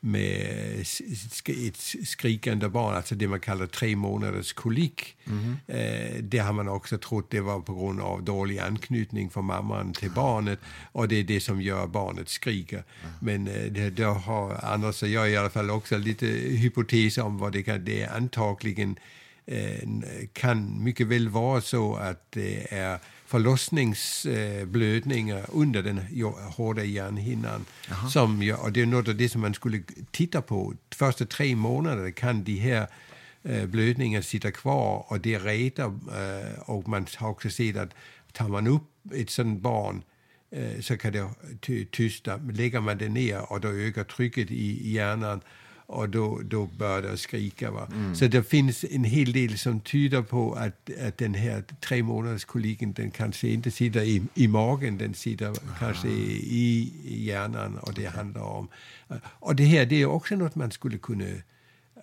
med 0.00 0.80
ett 0.80 1.76
skrikande 2.08 2.68
barn, 2.68 2.96
alltså 2.96 3.14
det 3.14 3.28
man 3.28 3.40
kallar 3.40 3.66
tre 3.66 3.96
månaders 3.96 4.52
kolik. 4.52 5.16
Eh, 5.66 6.22
det 6.22 6.38
har 6.38 6.52
man 6.52 6.68
också 6.68 6.98
trott 6.98 7.30
det 7.30 7.40
var 7.40 7.60
på 7.60 7.74
grund 7.74 8.00
av 8.00 8.22
dålig 8.22 8.58
anknytning 8.58 9.30
från 9.30 9.44
mamman 9.44 9.92
till 9.92 10.10
barnet 10.10 10.58
och 10.92 11.08
det 11.08 11.16
är 11.16 11.24
det 11.24 11.40
som 11.40 11.62
gör 11.62 11.86
barnet 11.86 12.28
skriker. 12.28 12.84
Men 13.20 13.48
eh, 13.48 13.72
det, 13.72 13.90
det 13.90 14.04
har 14.04 14.64
Anders 14.64 15.02
och 15.02 15.08
jag 15.08 15.30
i 15.30 15.36
alla 15.36 15.50
fall 15.50 15.70
också 15.70 15.98
lite 15.98 16.26
hypoteser 16.26 17.22
om 17.22 17.38
vad 17.38 17.52
det 17.52 17.62
kan, 17.62 17.84
det 17.84 18.02
är 18.02 18.16
antagligen 18.16 18.96
eh, 19.46 19.88
kan 20.32 20.84
mycket 20.84 21.06
väl 21.06 21.28
vara 21.28 21.60
så 21.60 21.94
att 21.94 22.32
det 22.32 22.72
är 22.74 22.98
förlossningsblödningar 23.30 25.46
under 25.52 25.82
den 25.82 25.98
hårda 26.56 26.84
hjärnhinnan. 26.84 27.64
Som 28.12 28.42
gör, 28.42 28.62
och 28.62 28.72
det 28.72 28.82
är 28.82 28.86
något 28.86 29.08
av 29.08 29.16
det 29.16 29.28
som 29.28 29.40
man 29.40 29.54
skulle 29.54 29.82
titta 30.10 30.42
på. 30.42 30.74
Första 30.94 31.26
tre 31.26 31.56
månader 31.56 32.10
kan 32.10 32.44
de 32.44 32.56
här 32.56 32.86
eh, 33.42 33.66
blödningarna 33.66 34.22
sitta 34.22 34.50
kvar 34.50 35.04
och 35.08 35.20
det 35.20 35.38
retar. 35.38 35.84
Eh, 35.86 36.60
och 36.60 36.88
man 36.88 37.06
har 37.16 37.28
också 37.28 37.50
sett 37.50 37.76
att 37.76 37.90
tar 38.32 38.48
man 38.48 38.66
upp 38.66 38.82
ett 39.14 39.30
sådant 39.30 39.60
barn 39.60 40.02
eh, 40.50 40.80
så 40.80 40.96
kan 40.96 41.12
det 41.12 41.30
ty- 41.60 41.86
tysta. 41.86 42.36
Lägger 42.36 42.80
man 42.80 42.98
det 42.98 43.08
ner 43.08 43.52
och 43.52 43.60
då 43.60 43.68
ökar 43.68 44.04
trycket 44.04 44.50
i 44.50 44.88
i 44.88 44.92
hjärnan 44.92 45.40
och 45.90 46.08
då, 46.08 46.40
då 46.44 46.66
börjar 46.66 47.02
det 47.02 47.16
skrika. 47.16 47.70
Va? 47.70 47.88
Så 48.14 48.26
det 48.26 48.42
finns 48.42 48.84
en 48.90 49.04
hel 49.04 49.32
del 49.32 49.58
som 49.58 49.80
tyder 49.80 50.22
på 50.22 50.54
att, 50.54 50.90
att 51.06 51.18
den 51.18 51.34
här 51.34 51.64
tre 51.80 52.02
månaders 52.02 52.44
koliken 52.44 52.92
den 52.92 53.10
kanske 53.10 53.48
inte 53.48 53.70
sitter 53.70 54.02
i, 54.02 54.22
i 54.34 54.48
magen, 54.48 54.98
den 54.98 55.14
sitter 55.14 55.54
kanske 55.78 56.08
i, 56.08 56.92
i 57.04 57.24
hjärnan 57.24 57.78
och 57.78 57.94
det 57.94 58.06
handlar 58.06 58.42
om. 58.42 58.68
Och 59.24 59.56
det 59.56 59.64
här 59.64 59.86
det 59.86 60.02
är 60.02 60.06
också 60.06 60.36
något 60.36 60.54
man 60.54 60.70
skulle 60.70 60.98
kunna 60.98 61.24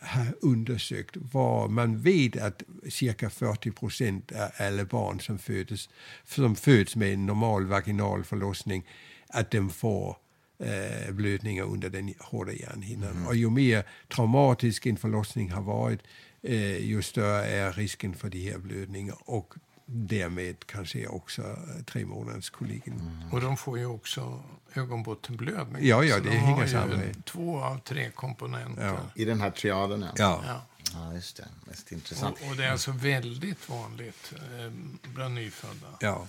ha 0.02 0.26
undersökt. 0.42 1.18
Var 1.34 1.68
man 1.68 2.02
vet 2.02 2.38
att 2.38 2.64
cirka 2.90 3.30
40 3.30 3.72
procent 3.72 4.32
av 4.32 4.50
alla 4.58 4.86
barn 4.86 5.20
som 5.20 5.40
föds, 5.40 5.90
som 6.26 6.56
föds 6.56 6.96
med 6.96 7.14
en 7.14 7.26
normal 7.26 7.66
vaginal 7.66 8.24
förlossning, 8.24 8.84
att 9.30 9.52
de 9.52 9.70
får 9.70 10.18
eh, 10.60 11.12
blödningar 11.12 11.64
under 11.64 11.90
den 11.90 12.14
hårda 12.20 12.52
hjärnhinnan. 12.52 13.28
Och 13.28 13.36
ju 13.36 13.50
mer 13.50 13.84
traumatisk 14.16 14.86
en 14.86 14.98
förlossning 14.98 15.52
har 15.52 15.62
varit, 15.62 16.00
eh, 16.42 16.78
ju 16.78 17.02
större 17.02 17.46
är 17.46 17.74
risken 17.74 18.14
för 18.14 18.30
de 18.30 18.52
här 18.52 18.58
blödningarna 18.58 19.18
och 19.26 19.54
därmed 19.86 20.56
kanske 20.66 21.08
också 21.08 21.42
eh, 21.42 21.84
tre 21.86 22.06
månaders 22.06 22.50
koliken. 22.50 23.22
Och 23.32 23.42
de 23.42 23.58
får 23.58 23.78
ju 23.80 23.86
också 23.86 24.44
ögonbottenblödning. 24.74 25.88
Ja, 25.88 26.04
ja, 26.04 26.16
det 26.16 26.30
de 26.30 26.30
hänger 26.30 26.56
har 26.56 26.64
ju 26.64 26.70
samman. 26.70 27.24
två 27.26 27.60
av 27.60 27.80
tre 27.80 28.12
komponenter. 28.12 28.86
Ja. 28.86 29.00
I 29.16 29.26
den 29.26 29.42
här 29.42 29.52
triaden, 29.52 30.02
ja. 30.02 30.12
Ja. 30.18 30.44
Ja. 30.48 30.62
Ja, 30.94 31.14
just 31.14 31.38
det. 31.38 31.48
Mest 31.66 31.92
intressant. 31.92 32.38
Och, 32.42 32.50
och 32.50 32.56
det 32.56 32.66
är 32.66 32.72
alltså 32.72 32.92
väldigt 32.92 33.70
vanligt 33.70 34.34
eh, 34.36 34.72
bland 35.14 35.36
nyfödda. 35.36 35.88
Ja. 36.00 36.28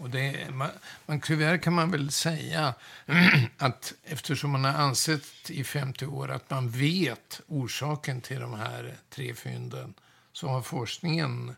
Och 0.00 0.10
det, 0.10 0.50
man, 0.50 0.68
man, 1.06 1.20
tyvärr 1.20 1.58
kan 1.58 1.72
man 1.72 1.90
väl 1.90 2.10
säga 2.10 2.74
att 3.58 3.92
eftersom 4.04 4.50
man 4.50 4.64
har 4.64 4.72
ansett 4.72 5.50
i 5.50 5.64
50 5.64 6.06
år 6.06 6.30
att 6.30 6.50
man 6.50 6.70
vet 6.70 7.40
orsaken 7.46 8.20
till 8.20 8.40
de 8.40 8.54
här 8.54 8.94
tre 9.10 9.34
fynden 9.34 9.94
så 10.32 10.48
har 10.48 10.62
forskningen 10.62 11.54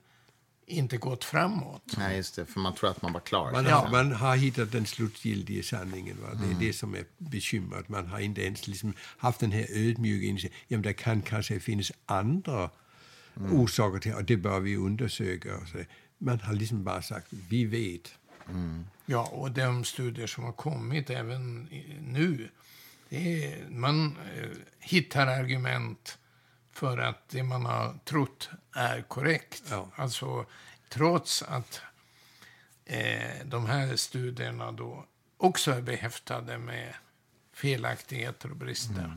inte 0.67 0.97
gått 0.97 1.25
framåt. 1.25 1.95
Nej, 1.99 2.17
just 2.17 2.37
det. 2.37 2.47
För 2.47 2.61
man 2.61 2.75
tror 2.75 2.91
att 2.91 3.03
man 3.03 3.13
var 3.13 3.21
klar. 3.21 3.53
Man, 3.53 3.65
Ja. 3.65 3.75
har, 3.77 3.91
man 3.91 4.13
har 4.13 4.37
hittat 4.37 4.73
den 4.73 4.87
slutgiltiga 4.87 5.63
sanningen. 5.63 6.17
Va? 6.23 6.29
Det 6.35 6.51
är 6.51 6.67
det 6.67 6.73
som 6.73 6.95
är 6.95 7.05
bekymret. 7.19 7.89
Man 7.89 8.07
har 8.07 8.19
inte 8.21 8.43
ens 8.43 8.69
liksom 8.69 8.93
haft 9.19 9.41
den 9.41 9.53
här 9.53 9.67
ödmjuka 9.71 10.27
insikten. 10.27 10.59
Jamen, 10.69 10.83
det 10.83 10.93
kan 10.93 11.23
kanske 11.23 11.61
finnas 11.61 11.93
andra 12.07 12.71
orsaker 13.35 13.99
till 13.99 14.13
och 14.15 14.25
det 14.25 14.37
bör 14.37 14.61
vi 14.61 14.77
undersöka. 14.77 15.49
Man 16.19 16.41
har 16.41 16.55
liksom 16.55 16.85
bara 16.85 17.03
sagt, 17.03 17.27
vi 17.49 17.65
vet. 17.65 18.15
Ja, 19.07 19.29
och 19.33 19.51
de 19.51 19.85
studier 19.85 20.27
som 20.27 20.45
har 20.45 20.53
kommit 20.53 21.11
även 21.11 21.69
nu, 22.01 22.49
är, 23.11 23.69
man 23.69 24.17
eh, 24.35 24.49
hittar 24.79 25.27
argument 25.27 26.19
för 26.73 26.99
att 26.99 27.29
det 27.29 27.43
man 27.43 27.67
har 27.67 27.99
trott 28.05 28.51
är 28.75 29.03
korrekt. 29.03 29.63
Ja. 29.71 29.89
Alltså, 29.95 30.47
trots 30.89 31.43
att 31.43 31.81
eh, 32.85 33.45
de 33.45 33.67
här 33.67 33.97
studierna 33.97 34.73
då 34.73 35.07
också 35.37 35.71
är 35.71 35.83
behäftade 35.83 36.59
med 36.59 36.95
felaktigheter 37.53 38.51
och 38.51 38.57
brister. 38.57 39.17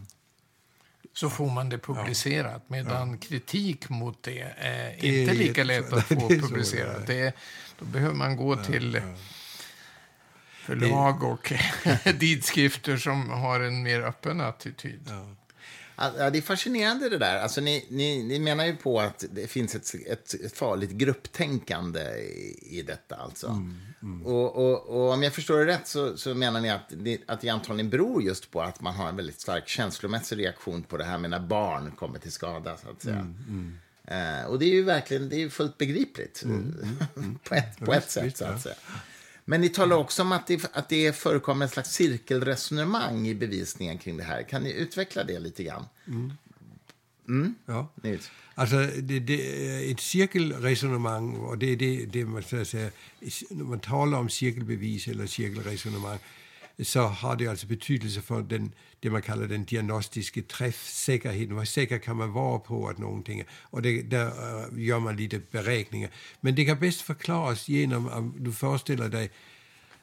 Så 1.15 1.29
får 1.29 1.49
man 1.49 1.69
det 1.69 1.77
publicerat, 1.77 2.69
medan 2.69 3.17
kritik 3.17 3.89
mot 3.89 4.23
det 4.23 4.39
är 4.41 4.97
Det 5.01 5.07
är 5.07 5.21
inte 5.21 5.33
lika 5.33 5.63
lätt 5.63 5.93
att 5.93 6.07
få 6.07 6.15
det 6.29 6.35
är 6.35 6.39
publicerat. 6.39 6.95
ja. 6.99 7.13
Det, 7.13 7.33
då 7.79 7.85
behöver 7.85 8.15
man 8.15 8.35
gå 8.35 8.55
till 8.55 9.01
förlag 10.65 11.23
och 11.23 11.53
tidskrifter 12.19 12.97
som 12.97 13.29
har 13.29 13.59
en 13.59 13.83
mer 13.83 14.01
öppen 14.01 14.41
attityd. 14.41 15.01
Ja. 15.09 15.35
Ja, 15.97 16.29
det 16.29 16.37
är 16.37 16.41
fascinerande 16.41 17.09
det 17.09 17.17
där. 17.17 17.39
Alltså, 17.39 17.61
ni, 17.61 17.85
ni, 17.89 18.23
ni 18.23 18.39
menar 18.39 18.65
ju 18.65 18.75
på 18.75 18.99
att 18.99 19.25
det 19.31 19.47
finns 19.47 19.75
ett, 19.75 19.95
ett, 20.07 20.33
ett 20.33 20.57
farligt 20.57 20.91
grupptänkande 20.91 22.01
i, 22.01 22.79
i 22.79 22.81
detta. 22.81 23.15
Alltså. 23.15 23.47
Mm, 23.47 23.77
mm. 24.01 24.25
Och, 24.25 24.55
och, 24.55 24.85
och, 24.89 25.13
om 25.13 25.23
jag 25.23 25.33
förstår 25.33 25.59
det 25.59 25.65
rätt 25.65 25.87
så, 25.87 26.17
så 26.17 26.33
menar 26.33 26.61
ni 26.61 26.69
att 26.69 26.89
det, 26.89 27.21
att 27.25 27.41
det 27.41 27.49
antagligen 27.49 27.89
beror 27.89 28.23
just 28.23 28.51
på 28.51 28.61
att 28.61 28.81
man 28.81 28.95
har 28.95 29.09
en 29.09 29.15
väldigt 29.15 29.41
stark 29.41 29.67
känslomässig 29.67 30.39
reaktion 30.39 30.83
på 30.83 30.97
det 30.97 31.03
här 31.03 31.17
med 31.17 31.29
när 31.29 31.39
barn 31.39 31.91
kommer 31.91 32.19
till 32.19 32.31
skada. 32.31 32.77
Så 32.77 32.89
att 32.89 33.01
säga. 33.01 33.15
Mm, 33.15 33.77
mm. 34.07 34.39
eh, 34.41 34.45
och 34.45 34.59
det 34.59 34.65
är 34.65 34.73
ju 34.73 34.83
verkligen 34.83 35.29
det 35.29 35.43
är 35.43 35.49
fullt 35.49 35.77
begripligt 35.77 36.43
mm, 36.43 36.97
mm, 37.15 37.39
på 37.43 37.55
ett, 37.55 37.79
på 37.79 37.93
ett 37.93 38.09
sätt. 38.09 38.37
Så 38.37 38.45
att 38.45 38.61
säga. 38.61 38.75
Men 39.45 39.61
ni 39.61 39.69
talar 39.69 39.95
också 39.95 40.21
om 40.21 40.31
att 40.31 40.47
det, 40.47 40.69
att 40.73 40.89
det 40.89 41.15
förekommer 41.15 41.65
en 41.65 41.71
slags 41.71 41.91
cirkelresonemang 41.91 43.27
i 43.27 43.35
bevisningen 43.35 43.97
kring 43.97 44.17
det 44.17 44.23
här. 44.23 44.43
Kan 44.43 44.63
ni 44.63 44.71
utveckla 44.73 45.23
det 45.23 45.39
lite 45.39 45.63
grann? 45.63 45.85
Mm. 46.07 46.33
Mm? 47.27 47.55
Ja. 47.65 47.93
Nils. 47.95 48.31
Alltså, 48.55 48.75
det, 48.77 49.19
det 49.19 49.67
är 49.67 49.91
ett 49.91 49.99
cirkelresonemang, 49.99 51.35
och 51.35 51.57
det 51.57 51.65
är 51.71 51.75
det, 51.75 52.05
det 52.05 52.25
man, 52.25 52.43
att 52.61 52.67
säga, 52.67 52.89
när 53.49 53.63
man 53.63 53.79
talar 53.79 54.19
om 54.19 54.29
cirkelbevis 54.29 55.07
eller 55.07 55.27
cirkelresonemang, 55.27 56.19
så 56.83 57.01
har 57.01 57.35
det 57.35 57.47
alltså 57.47 57.67
betydelse 57.67 58.21
för 58.21 58.41
den, 58.41 58.71
det 59.05 59.11
man 59.11 59.21
kallar 59.21 59.47
den 59.47 59.65
diagnostiska 59.65 60.41
träffsäkerheten. 60.41 61.57
Hur 61.57 61.65
säker 61.65 61.99
kan 61.99 62.17
man 62.17 62.33
vara 62.33 62.59
på 62.59 62.89
att 62.89 62.97
någonting 62.97 63.39
är? 63.39 63.45
Och 63.51 63.81
det, 63.81 64.01
där 64.01 64.27
uh, 64.27 64.63
øh, 64.63 64.85
gör 64.87 64.99
man 64.99 65.15
lite 65.15 65.39
beräkningar. 65.51 66.09
Men 66.41 66.55
det 66.55 66.65
kan 66.65 66.79
bäst 66.79 67.01
förklaras 67.01 67.67
genom 67.67 68.07
att 68.07 68.45
du 68.45 68.51
föreställer 68.51 69.09
dig 69.09 69.29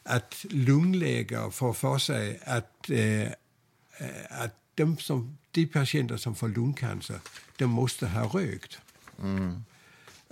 att 0.03 0.47
lungläkare 0.51 1.51
får 1.51 1.73
för 1.73 1.99
sig 1.99 2.41
att, 2.45 2.91
uh, 2.91 3.23
øh, 3.23 3.29
att 4.31 4.55
de, 4.75 4.97
som, 4.99 5.39
de 5.51 5.67
patienter 5.67 6.17
som 6.17 6.35
får 6.35 6.49
lungcancer, 6.49 7.21
de 7.59 7.67
måste 7.67 8.07
ha 8.07 8.27
rökt. 8.27 8.79
Mm. 9.23 9.65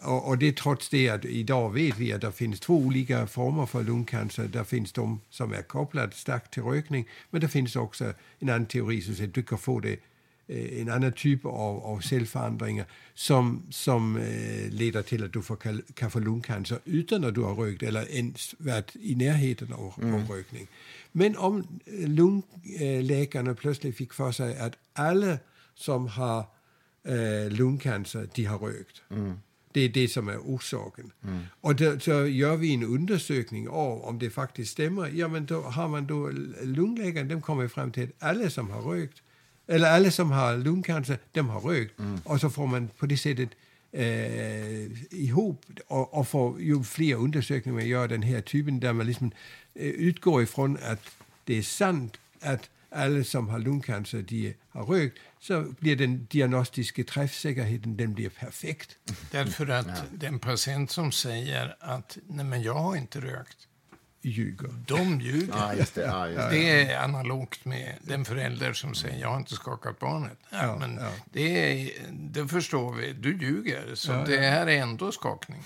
Och, 0.02 0.28
och, 0.28 0.38
det 0.38 0.56
trots 0.56 0.88
det 0.88 1.08
att 1.08 1.24
idag 1.24 1.70
vet 1.70 1.98
vi 1.98 2.12
att 2.12 2.20
det 2.20 2.32
finns 2.32 2.60
två 2.60 2.76
olika 2.76 3.26
former 3.26 3.66
för 3.66 3.82
lungcancer. 3.82 4.48
Det 4.48 4.64
finns 4.64 4.92
de 4.92 5.20
som 5.30 5.52
är 5.52 5.62
kopplade 5.62 6.12
starkt 6.12 6.52
till 6.52 6.62
rökning, 6.62 7.08
men 7.30 7.40
det 7.40 7.48
finns 7.48 7.76
också 7.76 8.12
en 8.38 8.48
annan 8.48 8.66
teori 8.66 9.00
som 9.00 9.14
säger 9.14 9.28
att 9.28 9.34
du 9.34 9.42
kan 9.42 9.58
få 9.58 9.80
det, 9.80 9.96
eh, 10.46 10.80
en 10.80 10.90
annan 10.90 11.12
typ 11.12 11.44
av, 11.44 11.84
av 11.84 12.00
cellförändringar 12.00 12.86
som, 13.14 13.62
som 13.70 14.16
eh, 14.16 14.70
leder 14.70 15.02
till 15.02 15.24
att 15.24 15.32
du 15.32 15.42
får, 15.42 15.56
kan, 15.56 15.82
kan 15.94 16.10
få 16.10 16.20
lungcancer 16.20 16.78
utan 16.84 17.24
att 17.24 17.34
du 17.34 17.40
har 17.40 17.54
rökt 17.54 17.82
eller 17.82 18.14
ens 18.14 18.54
varit 18.58 18.96
i 18.96 19.14
närheten 19.14 19.72
av, 19.72 19.94
mm. 20.02 20.14
av 20.14 20.30
rökning. 20.30 20.66
Men 21.12 21.36
om 21.36 21.80
lungläkarna 21.86 23.54
plötsligt 23.54 23.96
fick 23.96 24.12
för 24.12 24.32
sig 24.32 24.58
att 24.58 24.76
alla 24.92 25.38
som 25.74 26.06
har 26.06 26.44
eh, 27.04 27.50
lungcancer, 27.50 28.28
de 28.34 28.44
har 28.44 28.58
rökt. 28.58 29.02
Mm 29.10 29.38
det 29.72 29.80
är 29.80 29.88
det 29.88 30.08
som 30.08 30.28
är 30.28 30.38
orsaken. 30.38 31.12
Mm. 31.24 31.42
Och 31.60 31.76
då, 31.76 32.00
så 32.00 32.26
gör 32.26 32.56
vi 32.56 32.74
en 32.74 32.84
undersökning 32.84 33.68
av 33.68 34.02
om 34.02 34.18
det 34.18 34.30
faktiskt 34.30 34.72
stämmer. 34.72 35.08
Ja, 35.08 35.28
men 35.28 35.46
då 35.46 35.60
har 35.60 35.88
man 35.88 36.06
då 36.06 36.30
lungläkaren, 36.62 37.28
de 37.28 37.42
kommer 37.42 37.68
fram 37.68 37.92
till 37.92 38.02
att 38.18 38.28
alla 38.28 38.50
som 38.50 38.70
har 38.70 38.82
rökt, 38.82 39.22
eller 39.66 39.90
alla 39.90 40.10
som 40.10 40.30
har 40.30 40.56
lungcancer, 40.56 41.18
de 41.32 41.48
har 41.48 41.60
rökt. 41.60 41.98
Mm. 41.98 42.20
Och 42.24 42.40
så 42.40 42.50
får 42.50 42.66
man 42.66 42.88
på 42.98 43.06
det 43.06 43.16
sättet 43.16 43.50
eh, 43.92 44.84
ihop 45.10 45.64
och, 45.86 46.14
och 46.14 46.28
får 46.28 46.60
ju 46.60 46.82
fler 46.82 47.14
undersökningar 47.14 47.78
man 47.78 47.88
gör 47.88 48.08
den 48.08 48.22
här 48.22 48.40
typen 48.40 48.80
där 48.80 48.92
man 48.92 49.06
liksom 49.06 49.32
eh, 49.74 49.86
utgår 49.86 50.42
ifrån 50.42 50.78
att 50.82 51.10
det 51.44 51.58
är 51.58 51.62
sant 51.62 52.16
att 52.40 52.70
alla 52.90 53.24
som 53.24 53.48
har 53.48 53.58
lungcancer 53.58 54.22
de 54.22 54.54
har 54.68 54.84
rökt 54.84 55.18
så 55.40 55.62
blir 55.78 55.96
den 55.96 56.26
diagnostiska 56.30 57.04
träffsäkerheten 57.04 57.96
den 57.96 58.14
blir 58.14 58.28
perfekt. 58.28 58.96
Därför 59.30 59.68
att 59.68 59.86
ja. 59.86 59.94
den 60.12 60.38
patient 60.38 60.90
som 60.90 61.12
säger 61.12 61.76
att 61.80 62.18
nej 62.26 62.44
men 62.44 62.62
jag 62.62 62.74
har 62.74 62.96
inte 62.96 63.20
rökt 63.20 63.66
ljuger. 64.22 64.68
De 64.86 65.20
ljuger. 65.20 65.54
Ja, 65.56 65.74
just 65.74 65.94
det. 65.94 66.02
Ja, 66.02 66.28
just 66.28 66.38
det. 66.38 66.50
det 66.50 66.92
är 66.92 67.04
analogt 67.04 67.64
med 67.64 67.94
den 68.02 68.24
förälder 68.24 68.72
som 68.72 68.94
säger 68.94 69.20
jag 69.20 69.28
har 69.28 69.36
inte 69.36 69.54
skakat 69.54 69.98
barnet. 69.98 70.38
Ja, 70.50 70.76
men 70.76 71.00
Det, 71.24 71.82
är, 71.82 71.90
det 72.10 72.48
förstår 72.48 72.92
vi, 72.92 73.12
du 73.12 73.38
ljuger. 73.38 73.94
Så 73.94 74.12
det 74.12 74.38
här 74.38 74.66
är 74.66 74.82
ändå 74.82 75.12
skakning. 75.12 75.62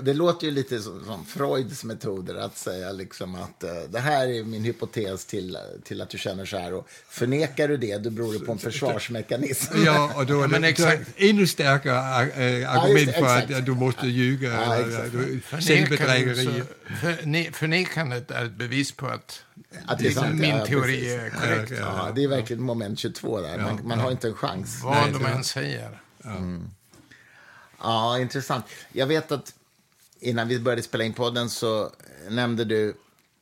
Det 0.00 0.14
låter 0.14 0.46
ju 0.46 0.52
lite 0.52 0.82
som, 0.82 1.04
som 1.04 1.24
Freuds 1.24 1.84
metoder 1.84 2.34
att 2.34 2.56
säga 2.56 2.92
liksom 2.92 3.34
att 3.34 3.64
uh, 3.64 3.70
det 3.90 3.98
här 3.98 4.26
är 4.26 4.44
min 4.44 4.64
hypotes 4.64 5.24
till, 5.24 5.58
till 5.84 6.00
att 6.00 6.10
du 6.10 6.18
känner 6.18 6.44
så 6.44 6.58
här. 6.58 6.74
Och 6.74 6.88
förnekar 7.08 7.68
du 7.68 7.76
det, 7.76 7.98
då 7.98 8.10
beror 8.10 8.32
det 8.32 8.38
på 8.38 8.52
en 8.52 8.58
försvarsmekanism. 8.58 9.84
Ja, 9.84 10.12
och 10.16 10.26
då 10.26 10.42
är 10.42 10.48
det 10.48 10.78
ja, 10.78 10.92
ännu 11.16 11.46
starkare 11.46 12.22
äh, 12.60 12.70
argument 12.70 13.10
ja, 13.14 13.26
för 13.26 13.54
att 13.54 13.66
du 13.66 13.74
måste 13.74 14.06
ljuga. 14.06 14.52
Ja, 14.52 14.84
Självbedrägeri. 15.58 16.62
För, 17.00 17.52
förnekandet 17.52 18.30
är 18.30 18.44
ett 18.44 18.52
bevis 18.52 18.92
på 18.92 19.06
att, 19.06 19.44
att 19.86 19.98
det 19.98 20.06
är 20.06 20.10
sant, 20.10 20.40
min 20.40 20.50
ja, 20.50 20.66
teori 20.66 21.14
är 21.14 21.30
korrekt. 21.30 21.72
Ja, 21.80 22.12
det 22.14 22.24
är 22.24 22.28
verkligen 22.28 22.62
moment 22.62 22.98
22 22.98 23.40
där. 23.40 23.58
Man, 23.58 23.80
man 23.84 23.98
har 23.98 24.10
inte 24.10 24.28
en 24.28 24.34
chans. 24.34 24.80
Vad 24.82 25.12
de 25.12 25.26
än 25.26 25.44
säger. 25.44 26.00
Mm. 26.24 26.70
Ja, 27.82 28.18
intressant. 28.18 28.64
Jag 28.92 29.06
vet 29.06 29.32
att 29.32 29.54
innan 30.22 30.48
vi 30.48 30.60
började 30.60 30.82
spela 30.82 31.04
in 31.04 31.12
podden 31.12 31.50
så 31.50 31.90
nämnde 32.28 32.64
du, 32.64 32.94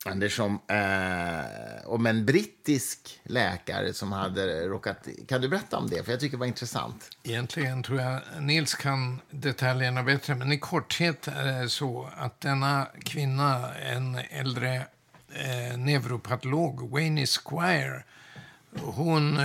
Anders, 0.05 0.41
om, 0.41 0.61
eh, 0.69 1.89
om 1.89 2.07
en 2.07 2.27
brittisk 2.27 3.21
läkare 3.23 3.93
som 3.93 4.13
hade 4.13 4.69
råkat... 4.69 5.09
Kan 5.29 5.41
du 5.41 5.49
berätta 5.49 5.77
om 5.77 5.91
det? 5.91 6.05
För 6.05 6.13
jag 6.13 6.21
tycker 6.21 6.37
det 6.37 6.41
var 6.41 6.47
intressant. 6.47 7.11
Egentligen 7.23 7.83
tror 7.83 8.01
jag 8.01 8.21
Nils 8.41 8.75
kan 8.75 9.21
detaljerna 9.31 10.03
bättre, 10.03 10.35
men 10.35 10.53
i 10.53 10.59
korthet 10.59 11.29
är 11.29 11.63
det 11.63 11.69
så 11.69 12.09
att 12.17 12.41
denna 12.41 12.87
kvinna, 13.05 13.75
en 13.75 14.19
äldre 14.31 14.75
eh, 15.33 15.79
neuropatolog, 15.79 16.91
Wayne 16.91 17.27
Squire, 17.27 18.03
hon 18.81 19.41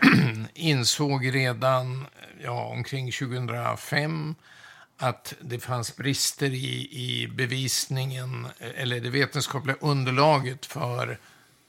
insåg 0.54 1.34
redan 1.34 2.06
ja, 2.42 2.64
omkring 2.64 3.12
2005 3.12 4.34
att 5.02 5.34
det 5.40 5.58
fanns 5.58 5.96
brister 5.96 6.50
i, 6.50 6.88
i 6.90 7.28
bevisningen, 7.28 8.46
eller 8.58 9.00
det 9.00 9.10
vetenskapliga 9.10 9.76
underlaget 9.80 10.66
för 10.66 11.18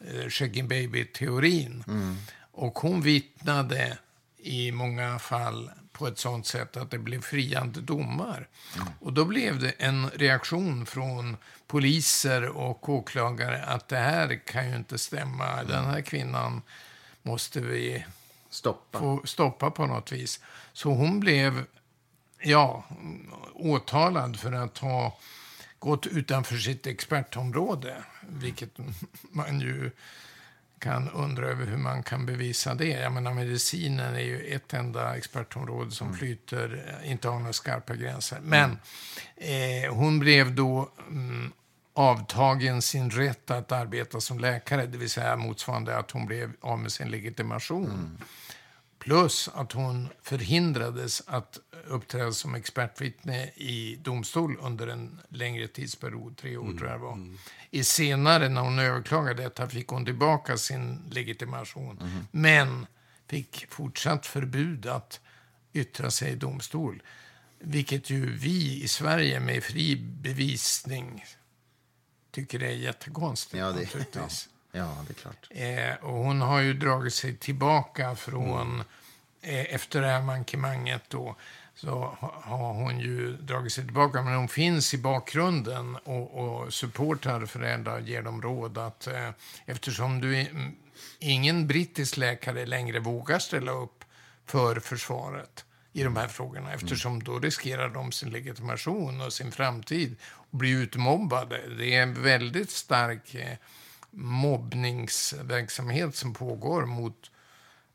eh, 0.08 0.30
Shagging 0.30 0.68
Baby-teorin. 0.68 1.84
Mm. 1.88 2.18
Och 2.52 2.80
hon 2.80 3.02
vittnade 3.02 3.98
i 4.38 4.72
många 4.72 5.20
fall 5.20 5.72
på 5.92 6.08
ett 6.08 6.20
sånt 6.20 6.48
sätt 6.48 6.78
att 6.78 6.92
det 6.92 6.98
blev 6.98 7.22
friande 7.22 7.82
domar. 7.82 8.48
Mm. 8.76 8.88
Och 9.00 9.14
då 9.14 9.26
blev 9.26 9.60
det 9.60 9.70
en 9.70 10.10
reaktion 10.10 10.86
från 10.86 11.38
poliser 11.68 12.48
och 12.48 12.90
åklagare 12.90 13.64
att 13.64 13.88
det 13.88 13.98
här 13.98 14.42
kan 14.46 14.70
ju 14.70 14.76
inte 14.76 14.98
stämma. 14.98 15.48
Mm. 15.54 15.68
Den 15.68 15.86
här 15.86 16.02
kvinnan 16.02 16.62
måste 17.24 17.60
vi 17.60 18.06
stoppa. 18.50 19.00
få 19.00 19.22
stoppa 19.26 19.72
på 19.72 19.86
något 19.86 20.12
vis. 20.12 20.40
Så 20.74 20.90
hon 20.90 21.20
blev 21.20 21.66
ja, 22.44 22.84
åtalad 23.54 24.40
för 24.40 24.52
att 24.52 24.78
ha 24.78 25.18
gått 25.80 26.08
utanför 26.08 26.56
sitt 26.56 26.88
expertområde. 26.88 28.04
Vilket 28.30 28.70
man 29.32 29.60
ju 29.60 29.92
kan 30.82 31.10
undra 31.10 31.46
över 31.46 31.66
hur 31.66 31.78
man 31.78 32.04
kan 32.04 32.26
bevisa 32.26 32.74
det. 32.74 32.88
Jag 32.88 33.12
menar, 33.12 33.34
medicinen 33.34 34.16
är 34.16 34.20
ju 34.20 34.40
ett 34.40 34.74
enda 34.74 35.18
expertområde 35.18 35.92
som 35.92 36.08
mm. 36.08 36.20
flyter, 36.20 37.00
inte 37.04 37.28
har 37.30 37.40
några 37.40 37.54
skarpa 37.54 37.96
gränser. 37.96 38.40
Men 38.42 38.80
eh, 39.36 39.94
hon 39.94 40.20
blev 40.20 40.56
då 40.56 40.90
mm, 41.08 41.52
avtagen 41.94 42.82
sin 42.82 43.10
rätt 43.10 43.52
att 43.52 43.72
arbeta 43.72 44.22
som 44.22 44.40
läkare, 44.40 44.86
det 44.86 44.98
vill 44.98 45.10
säga 45.10 45.36
motsvarande 45.36 45.98
att 45.98 46.12
hon 46.12 46.26
blev 46.26 46.52
av 46.62 46.80
med 46.80 46.92
sin 46.92 47.12
legitimation. 47.12 47.86
Mm. 47.86 48.18
Plus 49.00 49.50
att 49.54 49.72
hon 49.72 50.10
förhindrades 50.22 51.24
att 51.28 51.60
uppträda 51.88 52.32
som 52.32 52.56
expertvittne 52.56 53.46
i 53.56 53.98
domstol 54.02 54.58
under 54.62 54.88
en 54.88 55.22
längre 55.30 55.68
tidsperiod, 55.68 56.38
tre 56.38 56.58
år 56.58 56.66
mm. 56.66 56.78
tror 56.78 56.90
jag 56.90 57.00
det 57.00 57.04
var. 57.04 57.14
Mm. 57.14 57.38
I 57.70 57.84
senare, 57.84 58.50
när 58.50 58.62
hon 58.62 58.80
överklagade 58.80 59.44
detta, 59.44 59.70
fick 59.70 59.88
hon 59.88 60.06
tillbaka 60.06 60.58
sin 60.58 61.10
legitimation. 61.12 61.98
Mm. 62.02 62.28
Men 62.32 62.86
fick 63.28 63.66
fortsatt 63.70 64.26
förbud 64.26 64.86
att 64.86 65.20
yttra 65.74 66.12
sig 66.12 66.32
i 66.32 66.36
domstol. 66.36 67.04
Vilket 67.60 68.10
ju 68.10 68.38
vi 68.38 68.84
i 68.84 68.88
Sverige 68.88 69.40
med 69.40 69.64
fri 69.64 69.96
bevisning 69.96 71.26
tycker 72.32 72.64
är 72.64 72.72
jättekonstigt. 72.72 73.60
Ja, 73.60 73.72
det, 73.72 73.80
naturligtvis. 73.80 74.50
Ja, 74.74 74.98
det 75.08 75.12
är 75.12 75.16
klart. 75.16 75.48
Eh, 75.50 76.06
och 76.06 76.18
hon 76.18 76.42
har 76.42 76.60
ju 76.60 76.74
dragit 76.74 77.14
sig 77.14 77.38
tillbaka 77.38 78.16
från, 78.16 78.72
mm. 78.72 78.86
eh, 79.42 79.76
efter 79.76 80.02
det 80.02 80.08
här 80.08 80.22
mankemanget 80.22 81.04
då, 81.08 81.36
så 81.82 82.18
har 82.44 82.74
hon 82.74 83.00
ju 83.00 83.38
dragit 83.38 83.74
sig 83.74 83.84
tillbaka. 83.84 84.22
Men 84.22 84.36
hon 84.36 84.48
finns 84.48 84.94
i 84.94 84.98
bakgrunden 84.98 85.96
och, 85.96 86.34
och 86.34 86.74
supportar 86.74 87.46
föräldrar, 87.46 88.00
ger 88.00 88.22
dem 88.22 88.42
råd 88.42 88.78
att 88.78 89.08
eh, 89.08 89.30
eftersom 89.66 90.22
du 90.22 90.46
ingen 91.20 91.68
brittisk 91.68 92.18
läkare 92.18 92.66
längre 92.66 93.00
vågar 93.00 93.40
ställa 93.40 93.72
upp 93.72 94.04
för 94.46 94.80
försvaret 94.80 95.66
i 95.94 96.04
de 96.04 96.16
här 96.16 96.28
frågorna 96.28 96.74
eftersom 96.74 97.24
då 97.24 97.40
riskerar 97.40 97.90
de 97.90 98.12
sin 98.12 98.30
legitimation 98.30 99.22
och 99.22 99.34
sin 99.34 99.52
framtid 99.52 100.16
och 100.24 100.58
blir 100.58 100.78
utmobbade. 100.78 101.62
Det 101.78 101.96
är 101.96 102.04
en 102.04 102.24
väldigt 102.24 102.72
stark 102.72 103.36
eh, 103.36 103.58
mobbningsverksamhet 104.12 106.16
som 106.16 106.34
pågår 106.34 106.86
mot 106.86 107.32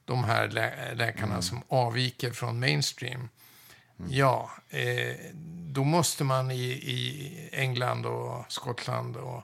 de 0.05 0.25
här 0.25 0.49
lä 0.49 0.95
läkarna 0.95 1.33
mm. 1.33 1.43
som 1.43 1.63
avviker 1.69 2.31
från 2.31 2.61
mainstream. 2.61 3.29
Mm. 3.99 4.13
Ja, 4.13 4.51
eh, 4.69 5.17
då 5.71 5.85
måste 5.85 6.25
man 6.25 6.51
i, 6.51 6.65
i 6.65 7.51
England 7.53 8.07
och 8.07 8.53
Skottland 8.53 9.17
och 9.17 9.43